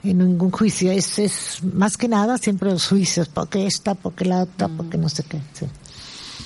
en 0.03 0.19
ningún 0.19 0.51
juicio. 0.51 0.91
Es, 0.91 1.17
es 1.17 1.63
más 1.63 1.97
que 1.97 2.07
nada 2.07 2.37
siempre 2.37 2.69
los 2.69 2.87
juicios, 2.87 3.27
porque 3.29 3.65
esta, 3.65 3.95
porque 3.95 4.25
la 4.25 4.43
otra, 4.43 4.67
porque 4.67 4.99
no 4.99 5.09
sé 5.09 5.23
qué. 5.23 5.39
Sí. 5.53 5.65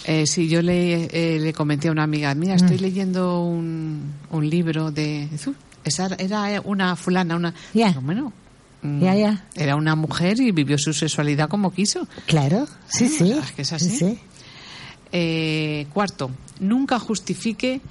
Eh, 0.05 0.25
sí, 0.25 0.47
yo 0.47 0.61
le, 0.61 1.09
eh, 1.11 1.39
le 1.39 1.51
comenté 1.51 1.89
a 1.89 1.91
una 1.91 2.03
amiga, 2.03 2.33
mira, 2.33 2.55
estoy 2.55 2.77
Mm. 2.77 2.81
leyendo 2.81 3.43
un, 3.43 4.13
un 4.31 4.49
libro 4.49 4.91
de... 4.91 5.27
Esa 5.83 6.07
era 6.17 6.61
una 6.63 6.95
fulana, 6.95 7.35
una... 7.35 7.53
Digo, 7.73 7.99
bueno, 8.01 8.31
Ya, 8.84 9.13
ya. 9.15 9.45
Era 9.55 9.75
una 9.75 9.95
mujer 9.95 10.39
y 10.39 10.51
vivió 10.51 10.77
su 10.77 10.93
sexualidad 10.93 11.47
como 11.49 11.71
quiso. 11.71 12.07
Claro, 12.25 12.67
sí, 12.88 13.05
Ah, 13.05 13.15
sí. 13.17 13.32
es 13.32 13.51
que 13.51 13.61
es 13.61 13.73
así. 13.73 13.89
Sí, 13.89 13.97
sí. 13.97 14.19
Eh, 15.13 15.88
cuarto, 15.93 16.32
nunca 16.59 16.97
justifique, 16.97 17.82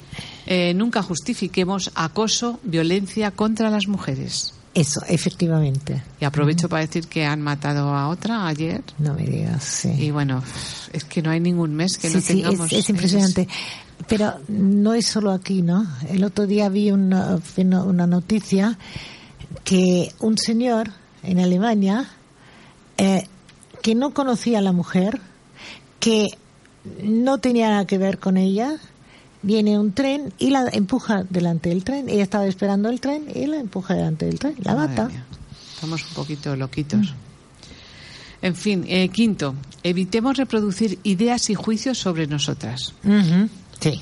eh, 0.47 0.73
nunca 0.75 1.03
justifiquemos 1.03 1.91
acoso, 1.95 2.59
violencia 2.63 3.31
contra 3.31 3.69
las 3.71 3.87
mujeres. 3.89 4.55
Eso, 4.73 5.03
efectivamente. 5.09 6.03
Y 6.21 6.25
aprovecho 6.25 6.69
para 6.69 6.87
decir 6.87 7.09
que 7.09 7.25
han 7.27 7.43
matado 7.43 7.95
a 7.95 8.09
otra 8.09 8.47
ayer. 8.47 8.83
No 8.99 9.15
me 9.15 9.25
digas, 9.27 9.63
sí. 9.65 9.91
Y 9.99 10.11
bueno, 10.13 10.43
es 10.93 11.05
que 11.05 11.21
no 11.23 11.31
hay 11.31 11.41
ningún 11.41 11.75
mes 11.75 11.99
que 11.99 12.09
sí, 12.09 12.15
no 12.15 12.21
sí, 12.21 12.35
tengamos. 12.43 12.73
es, 12.73 12.79
es 12.79 12.89
impresionante. 12.91 13.49
Pero 14.09 14.35
no 14.49 14.95
es 14.95 15.07
solo 15.07 15.33
aquí, 15.33 15.61
¿no? 15.63 15.87
El 16.09 16.25
otro 16.25 16.47
día 16.47 16.69
vi 16.69 16.91
una, 16.91 17.39
una 17.85 18.07
noticia 18.07 18.79
que 19.65 20.13
un 20.21 20.39
señor 20.39 20.91
en 21.23 21.39
Alemania 21.39 22.09
eh, 22.97 23.27
que 23.83 23.95
no 23.95 24.13
conocía 24.13 24.59
a 24.59 24.63
la 24.63 24.73
mujer, 24.73 25.21
que 25.99 26.27
no 27.03 27.39
tenía 27.39 27.69
nada 27.71 27.87
que 27.87 27.99
ver 27.99 28.19
con 28.19 28.37
ella, 28.37 28.77
viene 29.43 29.79
un 29.79 29.93
tren 29.93 30.33
y 30.39 30.51
la 30.51 30.69
empuja 30.73 31.25
delante 31.29 31.69
del 31.71 31.85
tren. 31.85 32.09
Ella 32.09 32.23
estaba 32.23 32.47
esperando 32.47 32.89
el 32.89 33.01
tren 33.01 33.27
y 33.35 33.47
la 33.47 33.57
empuja 33.59 33.95
delante 33.95 34.27
del 34.27 34.39
tren. 34.39 34.55
La 34.63 34.75
Madre 34.75 34.89
mata. 34.89 35.09
mía, 35.09 35.25
Estamos 35.75 36.03
un 36.09 36.15
poquito 36.15 36.55
loquitos. 36.57 37.15
En 38.43 38.55
fin, 38.55 38.85
eh, 38.89 39.09
quinto, 39.11 39.55
evitemos 39.83 40.37
reproducir 40.37 40.99
ideas 41.03 41.51
y 41.51 41.55
juicios 41.55 41.99
sobre 41.99 42.27
nosotras. 42.27 42.95
Sí, 43.81 44.01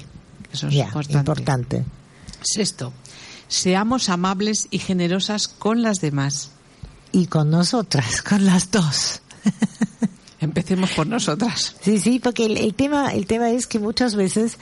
Eso 0.53 0.69
es 0.69 0.75
ya, 0.75 0.85
importante. 0.87 1.19
importante. 1.19 1.85
Sexto, 2.43 2.93
seamos 3.49 4.09
amables 4.09 4.69
y 4.71 4.79
generosas 4.79 5.49
con 5.49 5.83
las 5.83 6.01
demás. 6.01 6.53
Y 7.13 7.27
con 7.27 7.51
nosotras, 7.51 8.23
con 8.23 8.45
las 8.45 8.71
dos. 8.71 9.23
Empecemos 10.41 10.91
por 10.91 11.07
nosotras. 11.07 11.75
Sí, 11.81 11.99
sí, 11.99 12.21
porque 12.21 12.47
el, 12.47 12.59
el 12.59 12.75
tema, 12.75 13.13
el 13.13 13.27
tema 13.27 13.51
es 13.51 13.67
que 13.67 13.81
muchas 13.81 14.15
veces 14.15 14.59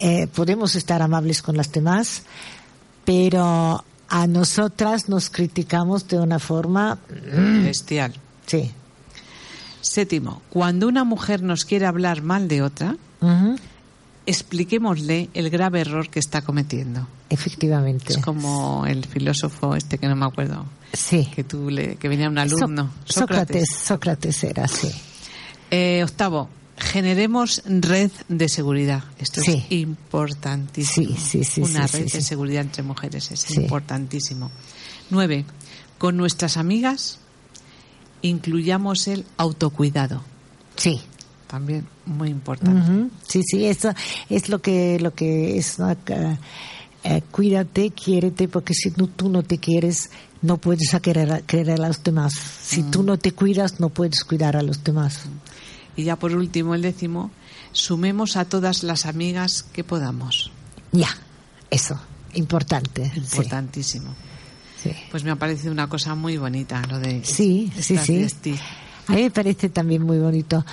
eh, 0.00 0.26
podemos 0.26 0.74
estar 0.74 1.00
amables 1.00 1.42
con 1.42 1.56
las 1.56 1.70
demás, 1.70 2.22
pero 3.04 3.84
a 4.08 4.26
nosotras 4.26 5.08
nos 5.08 5.30
criticamos 5.30 6.08
de 6.08 6.18
una 6.18 6.38
forma, 6.38 6.98
Bestial. 7.62 8.14
sí, 8.46 8.72
Séptimo, 9.80 10.42
cuando 10.48 10.86
una 10.86 11.02
mujer 11.04 11.42
nos 11.42 11.64
quiere 11.64 11.86
hablar 11.86 12.22
mal 12.22 12.46
de 12.46 12.62
otra, 12.62 12.96
ujú, 13.20 13.56
expliquémosle 14.26 15.28
el 15.34 15.50
grave 15.50 15.80
error 15.80 16.08
que 16.08 16.20
está 16.20 16.42
cometiendo. 16.42 17.06
Efectivamente. 17.32 18.12
Es 18.12 18.18
como 18.18 18.84
el 18.86 19.04
filósofo 19.04 19.74
este 19.74 19.98
que 19.98 20.06
no 20.08 20.16
me 20.16 20.26
acuerdo, 20.26 20.64
Sí. 20.92 21.26
que 21.34 21.44
tú 21.44 21.70
le, 21.70 21.96
que 21.96 22.08
venía 22.08 22.28
un 22.28 22.36
So- 22.36 22.40
alumno, 22.42 22.90
Sócrates, 23.04 23.68
Sócrates 23.84 24.44
era 24.44 24.64
así. 24.64 24.90
Eh, 25.70 26.02
octavo, 26.04 26.48
generemos 26.76 27.62
red 27.66 28.10
de 28.28 28.48
seguridad. 28.48 29.04
Esto 29.18 29.40
Sí. 29.40 29.52
es 29.52 29.72
importantísimo. 29.72 31.16
Sí, 31.16 31.42
sí, 31.42 31.44
sí, 31.44 31.60
Una 31.62 31.88
sí, 31.88 31.98
red 31.98 32.08
sí, 32.08 32.12
de 32.18 32.20
sí. 32.22 32.28
seguridad 32.28 32.62
entre 32.62 32.82
mujeres 32.82 33.30
es 33.30 33.40
Sí. 33.40 33.60
importantísimo. 33.62 34.50
Nueve, 35.10 35.44
con 35.98 36.16
nuestras 36.16 36.56
amigas 36.56 37.18
incluyamos 38.22 39.08
el 39.08 39.24
autocuidado. 39.36 40.22
Sí. 40.76 41.00
También 41.46 41.86
muy 42.06 42.30
importante. 42.30 43.10
Sí, 43.28 43.42
sí, 43.44 43.66
eso 43.66 43.92
es 44.30 44.48
lo 44.48 44.62
que, 44.62 44.98
lo 45.00 45.12
que 45.14 45.58
es. 45.58 45.76
Eh, 47.04 47.22
cuídate, 47.30 47.90
quiérete, 47.90 48.46
porque 48.48 48.74
si 48.74 48.92
no, 48.96 49.08
tú 49.08 49.28
no 49.28 49.42
te 49.42 49.58
quieres, 49.58 50.10
no 50.40 50.58
puedes 50.58 50.94
querer, 51.02 51.32
a 51.32 51.40
querer 51.40 51.80
a 51.82 51.88
los 51.88 52.02
demás. 52.02 52.32
Si 52.34 52.82
tú 52.84 53.02
no 53.02 53.18
te 53.18 53.32
cuidas, 53.32 53.80
no 53.80 53.88
puedes 53.88 54.22
cuidar 54.24 54.56
a 54.56 54.62
los 54.62 54.84
demás. 54.84 55.22
Y 55.96 56.04
ya 56.04 56.16
por 56.16 56.34
último, 56.34 56.74
el 56.74 56.82
décimo, 56.82 57.30
sumemos 57.72 58.36
a 58.36 58.44
todas 58.44 58.82
las 58.84 59.06
amigas 59.06 59.64
que 59.64 59.82
podamos. 59.82 60.52
Ya, 60.92 61.08
eso, 61.70 61.98
importante. 62.34 63.10
sí, 63.10 63.18
Importantísimo. 63.18 64.14
Sí, 64.80 64.90
Pues 65.10 65.22
me 65.22 65.30
ha 65.30 65.36
parecido 65.36 65.70
una 65.72 65.88
cosa 65.88 66.14
muy 66.14 66.36
bonita 66.36 66.82
lo 66.88 66.98
de 66.98 67.24
sí, 67.24 67.70
sí. 67.78 67.96
sí. 67.96 68.54
A 69.06 69.12
mí 69.12 69.22
me 69.22 69.30
parece 69.30 69.68
también 69.68 70.02
muy 70.02 70.18
bonito. 70.18 70.64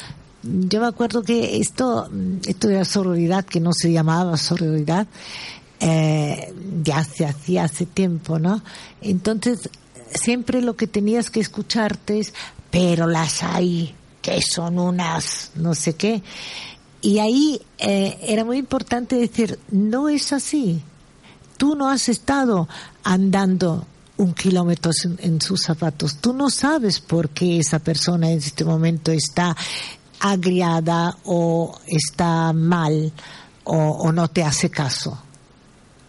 Yo 0.42 0.80
me 0.80 0.88
acuerdo 0.88 1.22
que 1.22 1.58
esto, 1.58 2.10
esto 2.46 2.70
de 2.70 2.76
la 2.76 2.86
sororidad, 2.86 3.46
que 3.46 3.60
no 3.60 3.72
se 3.74 3.92
llamaba 3.92 4.38
sororidad, 4.38 5.06
eh, 5.80 6.54
ya 6.84 7.04
se 7.04 7.26
hacía 7.26 7.64
hace 7.64 7.86
tiempo, 7.86 8.38
¿no? 8.38 8.62
Entonces, 9.02 9.70
siempre 10.14 10.62
lo 10.62 10.76
que 10.76 10.88
tenías 10.88 11.30
que 11.30 11.40
escucharte 11.40 12.20
es, 12.20 12.34
pero 12.70 13.08
las 13.08 13.44
hay, 13.44 13.96
que 14.22 14.42
son 14.42 14.78
unas, 14.78 15.52
no 15.56 15.74
sé 15.74 15.96
qué. 15.96 16.22
Y 17.02 17.20
ahí 17.20 17.62
eh, 17.78 18.18
era 18.24 18.44
muy 18.44 18.58
importante 18.58 19.16
decir, 19.16 19.58
no 19.72 20.10
es 20.10 20.34
así. 20.34 20.82
Tú 21.58 21.76
no 21.76 21.90
has 21.90 22.10
estado 22.10 22.68
andando 23.04 23.86
un 24.18 24.34
kilómetro 24.34 24.92
en, 25.20 25.40
sus 25.40 25.62
zapatos. 25.62 26.18
Tú 26.18 26.34
no 26.34 26.50
sabes 26.50 27.00
por 27.00 27.30
qué 27.30 27.60
esa 27.60 27.80
persona 27.80 28.30
en 28.30 28.40
este 28.40 28.66
momento 28.66 29.14
está 29.14 29.56
agriada 30.20 31.18
o 31.24 31.80
está 31.88 32.52
mal 32.52 33.14
o 33.64 34.12
no 34.12 34.28
te 34.28 34.44
hace 34.44 34.70
caso. 34.70 35.18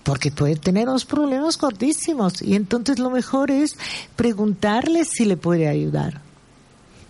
Porque 0.03 0.31
puede 0.31 0.57
tener 0.57 0.89
unos 0.89 1.05
problemas 1.05 1.59
gordísimos 1.59 2.41
y 2.43 2.55
entonces 2.55 2.99
lo 2.99 3.11
mejor 3.11 3.51
es 3.51 3.77
preguntarle 4.17 5.05
si 5.05 5.25
le 5.25 5.37
puede 5.37 5.69
ayudar. 5.69 6.21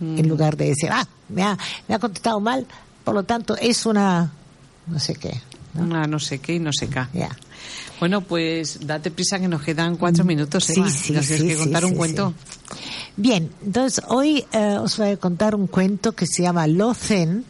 En 0.01 0.27
lugar 0.27 0.57
de 0.57 0.65
decir, 0.69 0.89
ah, 0.91 1.07
me 1.29 1.43
ha, 1.43 1.55
me 1.87 1.93
ha 1.93 1.99
contestado 1.99 2.39
mal, 2.39 2.65
por 3.03 3.13
lo 3.13 3.21
tanto 3.23 3.55
es 3.55 3.85
una 3.85 4.31
no 4.87 4.99
sé 4.99 5.15
qué. 5.15 5.39
¿no? 5.73 5.83
Una 5.83 6.07
no 6.07 6.19
sé 6.19 6.39
qué 6.39 6.55
y 6.55 6.59
no 6.59 6.71
sé 6.73 6.87
qué. 6.87 7.05
Ya. 7.13 7.29
Bueno, 7.99 8.21
pues 8.21 8.79
date 8.85 9.11
prisa 9.11 9.39
que 9.39 9.47
nos 9.47 9.61
quedan 9.61 9.95
cuatro 9.95 10.23
minutos. 10.23 10.65
Sí, 10.65 10.73
Eva. 10.79 10.89
sí, 10.89 11.13
Nos 11.13 11.27
tienes 11.27 11.41
sí, 11.41 11.47
que 11.47 11.53
sí, 11.53 11.59
contar 11.59 11.85
un 11.85 11.91
sí, 11.91 11.97
cuento. 11.97 12.33
Bien, 13.15 13.51
entonces 13.63 14.03
hoy 14.07 14.45
eh, 14.51 14.77
os 14.79 14.97
voy 14.97 15.09
a 15.09 15.17
contar 15.17 15.55
un 15.55 15.67
cuento 15.67 16.13
que 16.13 16.25
se 16.25 16.43
llama 16.43 16.67
Lo 16.67 16.93
Zen. 16.93 17.45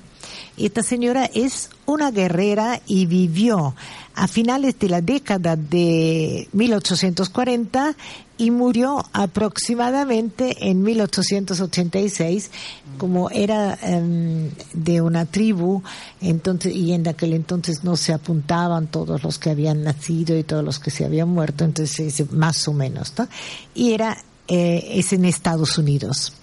Y 0.58 0.66
esta 0.66 0.84
señora 0.84 1.30
es 1.34 1.70
una 1.86 2.12
guerrera 2.12 2.82
y 2.86 3.06
vivió 3.06 3.74
a 4.16 4.28
finales 4.28 4.78
de 4.80 4.90
la 4.90 5.02
década 5.02 5.56
de 5.56 6.48
1840 6.54 7.96
y 8.38 8.52
murió 8.52 9.06
aproximadamente 9.14 10.70
en 10.70 10.82
1886 10.82 12.52
como 12.98 13.30
era 13.30 13.78
em, 13.82 14.50
de 14.74 15.02
una 15.02 15.26
tribu 15.26 15.84
entonces 16.22 16.76
y 16.76 16.94
en 16.94 17.08
aquel 17.08 17.34
entonces 17.34 17.84
no 17.84 17.96
se 17.96 18.14
apuntaban 18.14 18.88
todos 18.88 19.24
los 19.24 19.38
que 19.38 19.52
habían 19.52 19.84
nacido 19.84 20.38
y 20.38 20.44
todos 20.44 20.64
los 20.64 20.80
que 20.80 20.92
se 20.92 21.06
habían 21.06 21.30
muerto 21.30 21.66
entonces 21.66 22.20
es 22.20 22.32
más 22.32 22.68
o 22.68 22.74
menos 22.74 23.14
¿no? 23.18 23.28
y 23.76 23.94
era 23.94 24.18
eh, 24.48 24.94
es 24.96 25.14
en 25.14 25.26
Estados 25.26 25.78
Unidos 25.78 26.34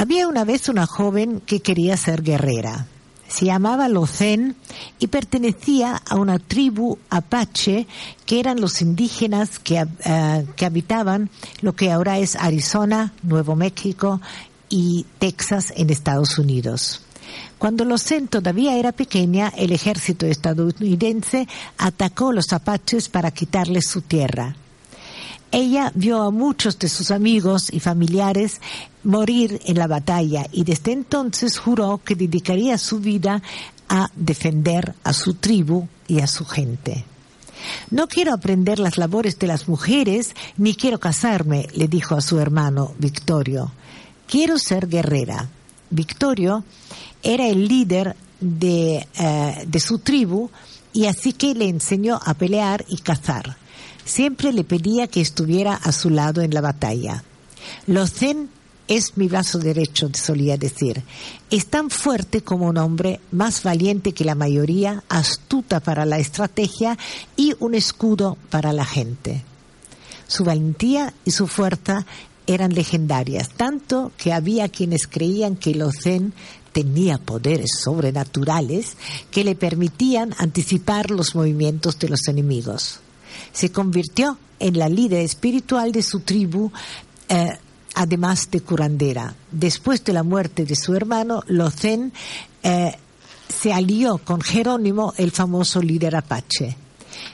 había 0.00 0.28
una 0.28 0.46
vez 0.46 0.70
una 0.70 0.86
joven 0.86 1.40
que 1.40 1.60
quería 1.60 1.94
ser 1.94 2.22
guerrera. 2.22 2.86
Se 3.30 3.46
llamaba 3.46 3.88
Locen 3.88 4.56
y 4.98 5.06
pertenecía 5.06 6.02
a 6.04 6.16
una 6.16 6.40
tribu 6.40 6.98
apache 7.10 7.86
que 8.26 8.40
eran 8.40 8.60
los 8.60 8.82
indígenas 8.82 9.60
que, 9.60 9.86
eh, 10.04 10.46
que 10.56 10.66
habitaban 10.66 11.30
lo 11.60 11.74
que 11.74 11.92
ahora 11.92 12.18
es 12.18 12.34
Arizona, 12.34 13.12
Nuevo 13.22 13.54
México 13.54 14.20
y 14.68 15.06
Texas 15.18 15.72
en 15.76 15.90
Estados 15.90 16.38
Unidos. 16.38 17.02
Cuando 17.58 17.84
Locen 17.84 18.26
todavía 18.26 18.76
era 18.76 18.90
pequeña, 18.90 19.52
el 19.56 19.70
ejército 19.70 20.26
estadounidense 20.26 21.46
atacó 21.78 22.30
a 22.30 22.34
los 22.34 22.52
apaches 22.52 23.08
para 23.08 23.30
quitarles 23.30 23.86
su 23.86 24.00
tierra. 24.00 24.56
Ella 25.52 25.90
vio 25.94 26.22
a 26.22 26.30
muchos 26.30 26.78
de 26.78 26.88
sus 26.88 27.10
amigos 27.10 27.72
y 27.72 27.80
familiares 27.80 28.60
morir 29.02 29.60
en 29.64 29.78
la 29.78 29.88
batalla 29.88 30.46
y 30.52 30.62
desde 30.62 30.92
entonces 30.92 31.58
juró 31.58 32.00
que 32.04 32.14
dedicaría 32.14 32.78
su 32.78 33.00
vida 33.00 33.42
a 33.88 34.10
defender 34.14 34.94
a 35.02 35.12
su 35.12 35.34
tribu 35.34 35.88
y 36.06 36.20
a 36.20 36.28
su 36.28 36.44
gente. 36.44 37.04
No 37.90 38.06
quiero 38.06 38.32
aprender 38.32 38.78
las 38.78 38.96
labores 38.96 39.38
de 39.38 39.48
las 39.48 39.68
mujeres 39.68 40.34
ni 40.56 40.74
quiero 40.74 41.00
casarme, 41.00 41.66
le 41.74 41.88
dijo 41.88 42.14
a 42.14 42.20
su 42.20 42.38
hermano 42.38 42.94
Victorio. 42.98 43.72
Quiero 44.28 44.58
ser 44.58 44.88
guerrera. 44.88 45.48
Victorio 45.90 46.64
era 47.22 47.48
el 47.48 47.66
líder 47.66 48.14
de, 48.40 49.06
eh, 49.18 49.64
de 49.66 49.80
su 49.80 49.98
tribu 49.98 50.48
y 50.92 51.06
así 51.06 51.32
que 51.32 51.54
le 51.54 51.68
enseñó 51.68 52.20
a 52.24 52.34
pelear 52.34 52.84
y 52.88 52.98
cazar. 52.98 53.56
Siempre 54.10 54.52
le 54.52 54.64
pedía 54.64 55.06
que 55.06 55.20
estuviera 55.20 55.76
a 55.76 55.92
su 55.92 56.10
lado 56.10 56.42
en 56.42 56.52
la 56.52 56.60
batalla. 56.60 57.22
Zen 58.08 58.50
es 58.88 59.16
mi 59.16 59.28
brazo 59.28 59.60
derecho, 59.60 60.10
solía 60.14 60.56
decir. 60.56 61.04
Es 61.48 61.66
tan 61.66 61.90
fuerte 61.90 62.42
como 62.42 62.66
un 62.66 62.78
hombre, 62.78 63.20
más 63.30 63.62
valiente 63.62 64.12
que 64.12 64.24
la 64.24 64.34
mayoría, 64.34 65.04
astuta 65.08 65.78
para 65.78 66.06
la 66.06 66.18
estrategia 66.18 66.98
y 67.36 67.54
un 67.60 67.76
escudo 67.76 68.36
para 68.50 68.72
la 68.72 68.84
gente. 68.84 69.44
Su 70.26 70.42
valentía 70.42 71.14
y 71.24 71.30
su 71.30 71.46
fuerza 71.46 72.04
eran 72.48 72.74
legendarias, 72.74 73.50
tanto 73.50 74.10
que 74.16 74.32
había 74.32 74.68
quienes 74.68 75.06
creían 75.06 75.54
que 75.54 75.80
Zen 76.02 76.32
tenía 76.72 77.18
poderes 77.18 77.78
sobrenaturales 77.80 78.96
que 79.30 79.44
le 79.44 79.54
permitían 79.54 80.34
anticipar 80.36 81.12
los 81.12 81.36
movimientos 81.36 81.96
de 82.00 82.08
los 82.08 82.26
enemigos. 82.26 82.98
Se 83.52 83.70
convirtió 83.70 84.38
en 84.58 84.78
la 84.78 84.88
líder 84.88 85.22
espiritual 85.22 85.92
de 85.92 86.02
su 86.02 86.20
tribu, 86.20 86.70
eh, 87.28 87.58
además 87.94 88.50
de 88.50 88.60
curandera. 88.60 89.34
Después 89.50 90.04
de 90.04 90.12
la 90.12 90.22
muerte 90.22 90.64
de 90.64 90.76
su 90.76 90.94
hermano, 90.94 91.42
Lozen 91.46 92.12
eh, 92.62 92.94
se 93.48 93.72
alió 93.72 94.18
con 94.18 94.40
Jerónimo, 94.40 95.12
el 95.16 95.30
famoso 95.30 95.82
líder 95.82 96.16
apache. 96.16 96.76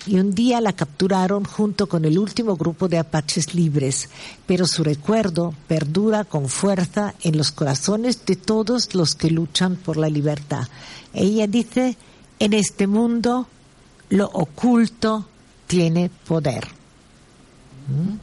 Y 0.07 0.18
un 0.18 0.34
día 0.34 0.61
la 0.61 0.72
capturaron 0.72 1.44
junto 1.44 1.88
con 1.88 2.05
el 2.05 2.18
último 2.18 2.57
grupo 2.57 2.88
de 2.88 2.99
apaches 2.99 3.55
libres, 3.55 4.09
pero 4.47 4.66
su 4.66 4.82
recuerdo 4.82 5.55
perdura 5.68 6.24
con 6.24 6.49
fuerza 6.49 7.14
en 7.22 7.36
los 7.36 7.53
corazones 7.53 8.24
de 8.24 8.36
todos 8.36 8.94
los 8.94 9.14
que 9.14 9.30
luchan 9.30 9.76
por 9.76 9.97
la 9.97 10.09
libertad. 10.09 10.66
Ella 11.12 11.47
dice, 11.47 11.97
en 12.38 12.53
este 12.53 12.86
mundo 12.86 13.49
lo 14.09 14.26
oculto 14.26 15.26
tiene 15.66 16.10
poder. 16.26 16.66
¿Mm? 17.88 18.16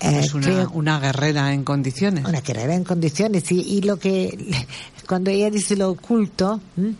Es 0.00 0.26
Eh, 0.26 0.36
una, 0.36 0.46
creo- 0.46 0.70
una 0.74 1.00
guerrera 1.00 1.52
en 1.52 1.64
condiciones. 1.64 2.24
una 2.24 2.40
carrera 2.40 2.74
en 2.74 2.84
condiciones 2.84 3.50
y, 3.50 3.60
y 3.60 3.80
lo 3.82 3.98
que 3.98 4.66
cuando 5.08 5.30
ella 5.30 5.50
dice 5.50 5.76
lo 5.76 5.90
oculto 5.90 6.60
¿m? 6.76 6.94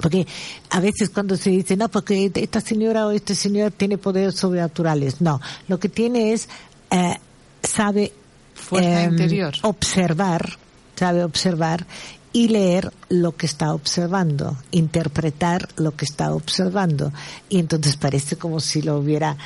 porque 0.00 0.26
a 0.70 0.80
veces 0.80 1.10
cuando 1.10 1.36
se 1.36 1.50
dice 1.50 1.76
no 1.76 1.88
porque 1.88 2.30
esta 2.34 2.60
señora 2.60 3.06
o 3.06 3.10
este 3.12 3.34
señor 3.36 3.70
tiene 3.72 3.96
poderes 3.98 4.34
sobrenaturales 4.34 5.20
no 5.20 5.40
lo 5.68 5.78
que 5.78 5.88
tiene 5.88 6.32
es 6.32 6.48
eh, 6.90 7.16
sabe 7.62 8.12
Fuerza 8.54 9.04
em, 9.04 9.12
interior. 9.12 9.54
observar 9.62 10.50
sabe 10.96 11.22
observar 11.22 11.86
y 12.32 12.48
leer 12.48 12.92
lo 13.08 13.36
que 13.36 13.46
está 13.46 13.74
observando, 13.74 14.56
interpretar 14.70 15.68
lo 15.76 15.96
que 15.96 16.04
está 16.04 16.32
observando. 16.32 17.12
Y 17.48 17.58
entonces 17.58 17.96
parece 17.96 18.36
como 18.36 18.60
si 18.60 18.82
lo 18.82 18.98
hubiera, 18.98 19.36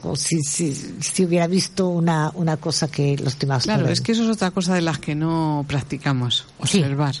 como 0.00 0.14
si, 0.16 0.40
si, 0.42 0.72
si 0.74 1.24
hubiera 1.24 1.46
visto 1.48 1.88
una, 1.88 2.30
una 2.34 2.56
cosa 2.56 2.88
que 2.88 3.16
los 3.16 3.38
demás 3.38 3.66
no 3.66 3.72
Claro, 3.72 3.84
ven. 3.84 3.92
es 3.92 4.00
que 4.00 4.12
eso 4.12 4.22
es 4.24 4.28
otra 4.30 4.50
cosa 4.52 4.74
de 4.74 4.82
las 4.82 4.98
que 4.98 5.14
no 5.14 5.64
practicamos, 5.66 6.46
Sí. 6.64 6.78
observar. 6.78 7.14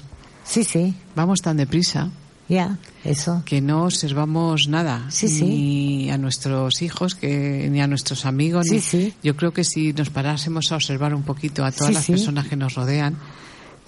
Sí, 0.44 0.64
sí, 0.64 0.94
Vamos 1.14 1.40
tan 1.42 1.56
deprisa 1.56 2.10
ya, 2.48 2.76
eso. 3.04 3.42
que 3.44 3.60
no 3.60 3.84
observamos 3.84 4.66
nada, 4.68 5.06
Sí, 5.10 5.28
sí. 5.28 5.44
ni 5.44 6.10
a 6.10 6.18
nuestros 6.18 6.82
hijos, 6.82 7.14
que 7.14 7.68
ni 7.70 7.80
a 7.80 7.86
nuestros 7.86 8.26
amigos. 8.26 8.66
Sí, 8.66 8.74
ni- 8.76 8.80
sí. 8.80 9.14
Yo 9.22 9.36
creo 9.36 9.52
que 9.52 9.62
si 9.64 9.92
nos 9.92 10.10
parásemos 10.10 10.70
a 10.72 10.76
observar 10.76 11.14
un 11.14 11.22
poquito 11.22 11.64
a 11.64 11.70
todas 11.72 11.88
Sí, 11.88 11.94
las 11.94 12.04
sí. 12.04 12.12
personas 12.12 12.48
que 12.48 12.56
nos 12.56 12.74
rodean, 12.74 13.16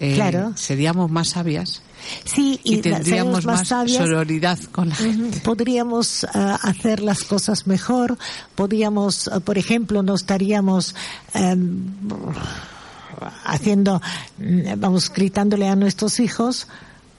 eh, 0.02 0.14
Claro. 0.14 0.52
seríamos 0.56 1.10
más 1.10 1.30
sabias 1.30 1.80
Sí, 2.24 2.60
y, 2.64 2.78
tendríamos 2.78 3.44
más, 3.44 3.60
más 3.60 3.68
sabias. 3.68 3.98
sororidad 3.98 4.58
con 4.72 4.88
la 4.88 4.94
gente. 4.94 5.38
Podríamos 5.40 6.24
ah, 6.34 6.58
hacer 6.62 7.00
las 7.00 7.22
cosas 7.22 7.66
mejor, 7.66 8.18
podríamos, 8.54 9.28
ah, 9.28 9.40
por 9.40 9.58
ejemplo, 9.58 10.02
no 10.02 10.14
estaríamos 10.14 10.94
em, 11.34 11.84
haciendo, 13.44 14.00
mm, 14.38 14.78
vamos, 14.80 15.12
gritándole 15.12 15.68
a 15.68 15.76
nuestros 15.76 16.18
hijos 16.20 16.66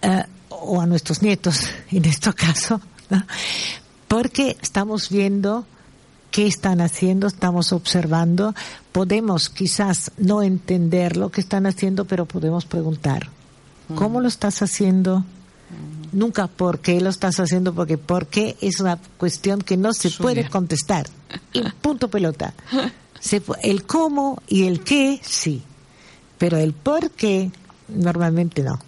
eh, 0.02 0.24
o 0.50 0.82
a 0.82 0.86
nuestros 0.86 1.22
nietos, 1.22 1.68
en 1.92 2.06
este 2.06 2.34
caso, 2.34 2.82
¿no? 3.10 3.24
porque 4.08 4.58
estamos 4.62 5.10
viendo 5.10 5.66
qué 6.34 6.48
están 6.48 6.82
haciendo, 6.82 7.28
estamos 7.28 7.72
observando, 7.74 8.56
podemos 8.92 9.52
quizás 9.52 10.12
no 10.18 10.42
entender 10.42 11.16
lo 11.16 11.30
que 11.30 11.40
están 11.40 11.68
haciendo, 11.68 12.06
pero 12.06 12.26
podemos 12.26 12.66
preguntar, 12.66 13.30
¿cómo 13.94 14.20
lo 14.20 14.28
estás 14.28 14.64
haciendo? 14.64 15.24
Nunca 16.12 16.48
por 16.48 16.80
qué 16.80 17.00
lo 17.02 17.12
estás 17.12 17.40
haciendo, 17.40 17.76
porque 17.76 18.00
por 18.00 18.26
qué 18.26 18.58
es 18.62 18.80
una 18.80 18.98
cuestión 19.18 19.62
que 19.62 19.78
no 19.78 19.94
se 19.94 20.10
puede 20.10 20.50
contestar. 20.50 21.06
Y 21.54 21.62
punto 21.82 22.10
pelota. 22.10 22.56
El 23.62 23.86
cómo 23.86 24.42
y 24.48 24.64
el 24.64 24.82
qué, 24.82 25.22
sí. 25.24 25.62
Pero 26.38 26.58
el 26.58 26.74
por 26.74 27.12
qué, 27.12 27.52
normalmente 27.88 28.64
no. 28.64 28.80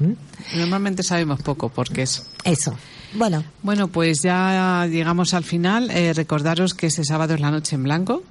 ¿Mm? 0.00 0.56
Normalmente 0.56 1.04
sabemos 1.04 1.40
poco 1.42 1.68
porque 1.68 2.02
es 2.02 2.26
Eso. 2.42 2.74
Bueno, 3.14 3.44
Bueno, 3.62 3.88
pues 3.88 4.22
ya 4.22 4.86
llegamos 4.90 5.34
al 5.34 5.44
final. 5.44 5.90
Eh, 5.90 6.12
recordaros 6.12 6.74
que 6.74 6.86
este 6.88 7.04
sábado 7.04 7.34
es 7.34 7.40
la 7.40 7.50
noche 7.50 7.76
en 7.76 7.84
blanco. 7.84 8.22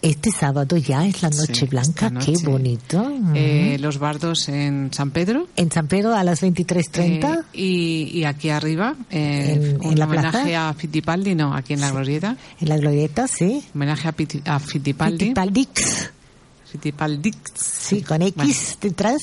este 0.00 0.30
sábado 0.30 0.76
ya 0.76 1.04
es 1.06 1.22
la 1.22 1.28
Noche 1.30 1.54
Sí, 1.56 1.66
Blanca, 1.66 2.06
esta 2.06 2.20
qué 2.24 2.30
noche. 2.32 2.46
bonito. 2.46 3.12
Eh, 3.34 3.78
los 3.80 3.98
bardos 3.98 4.48
en 4.48 4.90
San 4.92 5.10
Pedro. 5.10 5.48
en 5.56 5.72
San 5.72 5.88
Pedro 5.88 6.14
a 6.14 6.22
las 6.22 6.40
23.30. 6.40 7.44
Eh, 7.52 7.58
y, 7.60 8.18
y 8.20 8.24
aquí 8.24 8.48
arriba, 8.50 8.94
eh, 9.10 9.54
En- 9.56 9.62
en 9.82 9.86
un 9.88 9.98
la 9.98 10.04
homenaje 10.04 10.42
plaza. 10.44 10.68
a 10.68 10.74
Fittipaldi, 10.74 11.34
no, 11.34 11.52
aquí 11.52 11.72
en 11.74 11.80
la 11.80 11.90
glorieta. 11.90 12.36
En 12.60 12.68
la 12.68 12.76
glorieta, 12.76 13.26
sí. 13.26 13.64
Homenaje 13.74 14.06
a, 14.08 14.12
Piti- 14.16 14.42
a 14.44 14.60
Fittipaldi. 14.60 15.18
Fittipaldix, 15.18 16.10
Fittipaldi. 16.70 17.30
sí, 17.54 18.02
con 18.02 18.22
X 18.22 18.34
Bueno. 18.36 18.54
detrás. 18.82 19.22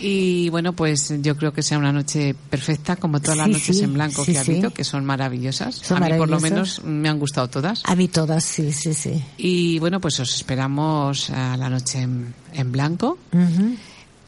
Y 0.00 0.48
bueno, 0.50 0.72
pues 0.74 1.12
yo 1.22 1.36
creo 1.36 1.52
que 1.52 1.62
sea 1.62 1.78
una 1.78 1.92
noche 1.92 2.34
perfecta, 2.50 2.96
como 2.96 3.20
todas 3.20 3.36
las 3.38 3.46
Sí, 3.48 3.52
noches 3.52 3.78
sí, 3.78 3.84
en 3.84 3.94
blanco 3.94 4.24
sí, 4.24 4.32
que 4.32 4.38
ha 4.38 4.44
sí. 4.44 4.52
habido, 4.52 4.70
que 4.70 4.84
son 4.84 5.04
maravillosas. 5.04 5.74
Son 5.76 6.02
a 6.02 6.08
mí, 6.08 6.16
por 6.16 6.28
lo 6.28 6.40
menos, 6.40 6.82
me 6.84 7.08
han 7.08 7.18
gustado 7.18 7.48
todas. 7.48 7.82
A 7.84 7.94
mí 7.96 8.08
todas, 8.08 8.44
sí, 8.44 8.72
sí, 8.72 8.94
sí. 8.94 9.22
Y 9.36 9.78
bueno, 9.78 10.00
pues 10.00 10.20
os 10.20 10.34
esperamos 10.34 11.30
a 11.30 11.56
la 11.56 11.68
noche 11.68 12.00
en, 12.00 12.34
en 12.52 12.72
blanco. 12.72 13.18
Ujú. 13.32 13.74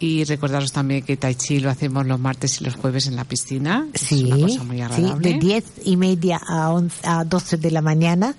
Y 0.02 0.24
recordaros 0.24 0.72
también 0.72 1.02
que 1.02 1.18
Tai 1.18 1.34
Chi 1.34 1.60
lo 1.60 1.68
hacemos 1.68 2.06
los 2.06 2.18
martes 2.18 2.62
y 2.62 2.64
los 2.64 2.74
jueves 2.74 3.06
en 3.06 3.16
la 3.16 3.24
piscina. 3.24 3.86
Sí, 3.94 4.20
es 4.30 4.32
una 4.32 4.46
cosa 4.46 4.62
muy 4.64 4.76
sí, 4.78 4.82
agradable. 4.82 5.32
de 5.34 5.38
10 5.38 5.64
y 5.84 5.96
media 5.98 6.40
a, 6.48 6.70
11 6.72 7.06
a 7.06 7.24
12 7.24 7.58
de 7.58 7.70
la 7.70 7.82
mañana. 7.82 8.34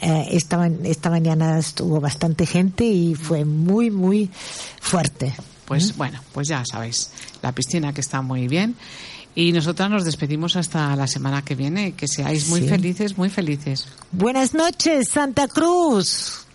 Eh, 0.00 0.28
esta, 0.30 0.66
esta 0.84 1.10
mañana 1.10 1.58
estuvo 1.58 2.00
bastante 2.00 2.46
gente 2.46 2.84
y 2.86 3.14
fue 3.14 3.44
muy, 3.44 3.90
muy 3.90 4.30
fuerte. 4.80 5.34
Pues 5.66 5.96
bueno, 5.96 6.20
pues 6.32 6.48
ya 6.48 6.62
sabéis, 6.64 7.10
la 7.42 7.52
piscina 7.52 7.92
que 7.92 8.00
está 8.00 8.22
muy 8.22 8.48
bien. 8.48 8.76
Y 9.34 9.52
nosotras 9.52 9.90
nos 9.90 10.04
despedimos 10.04 10.56
hasta 10.56 10.96
la 10.96 11.06
semana 11.06 11.42
que 11.42 11.54
viene. 11.54 11.92
Que 11.92 12.08
seáis 12.08 12.48
muy 12.48 12.62
Sí. 12.62 12.68
felices, 12.68 13.18
muy 13.18 13.28
felices. 13.28 13.86
Buenas 14.12 14.54
noches, 14.54 15.08
Santa 15.10 15.46
Cruz. 15.48 16.45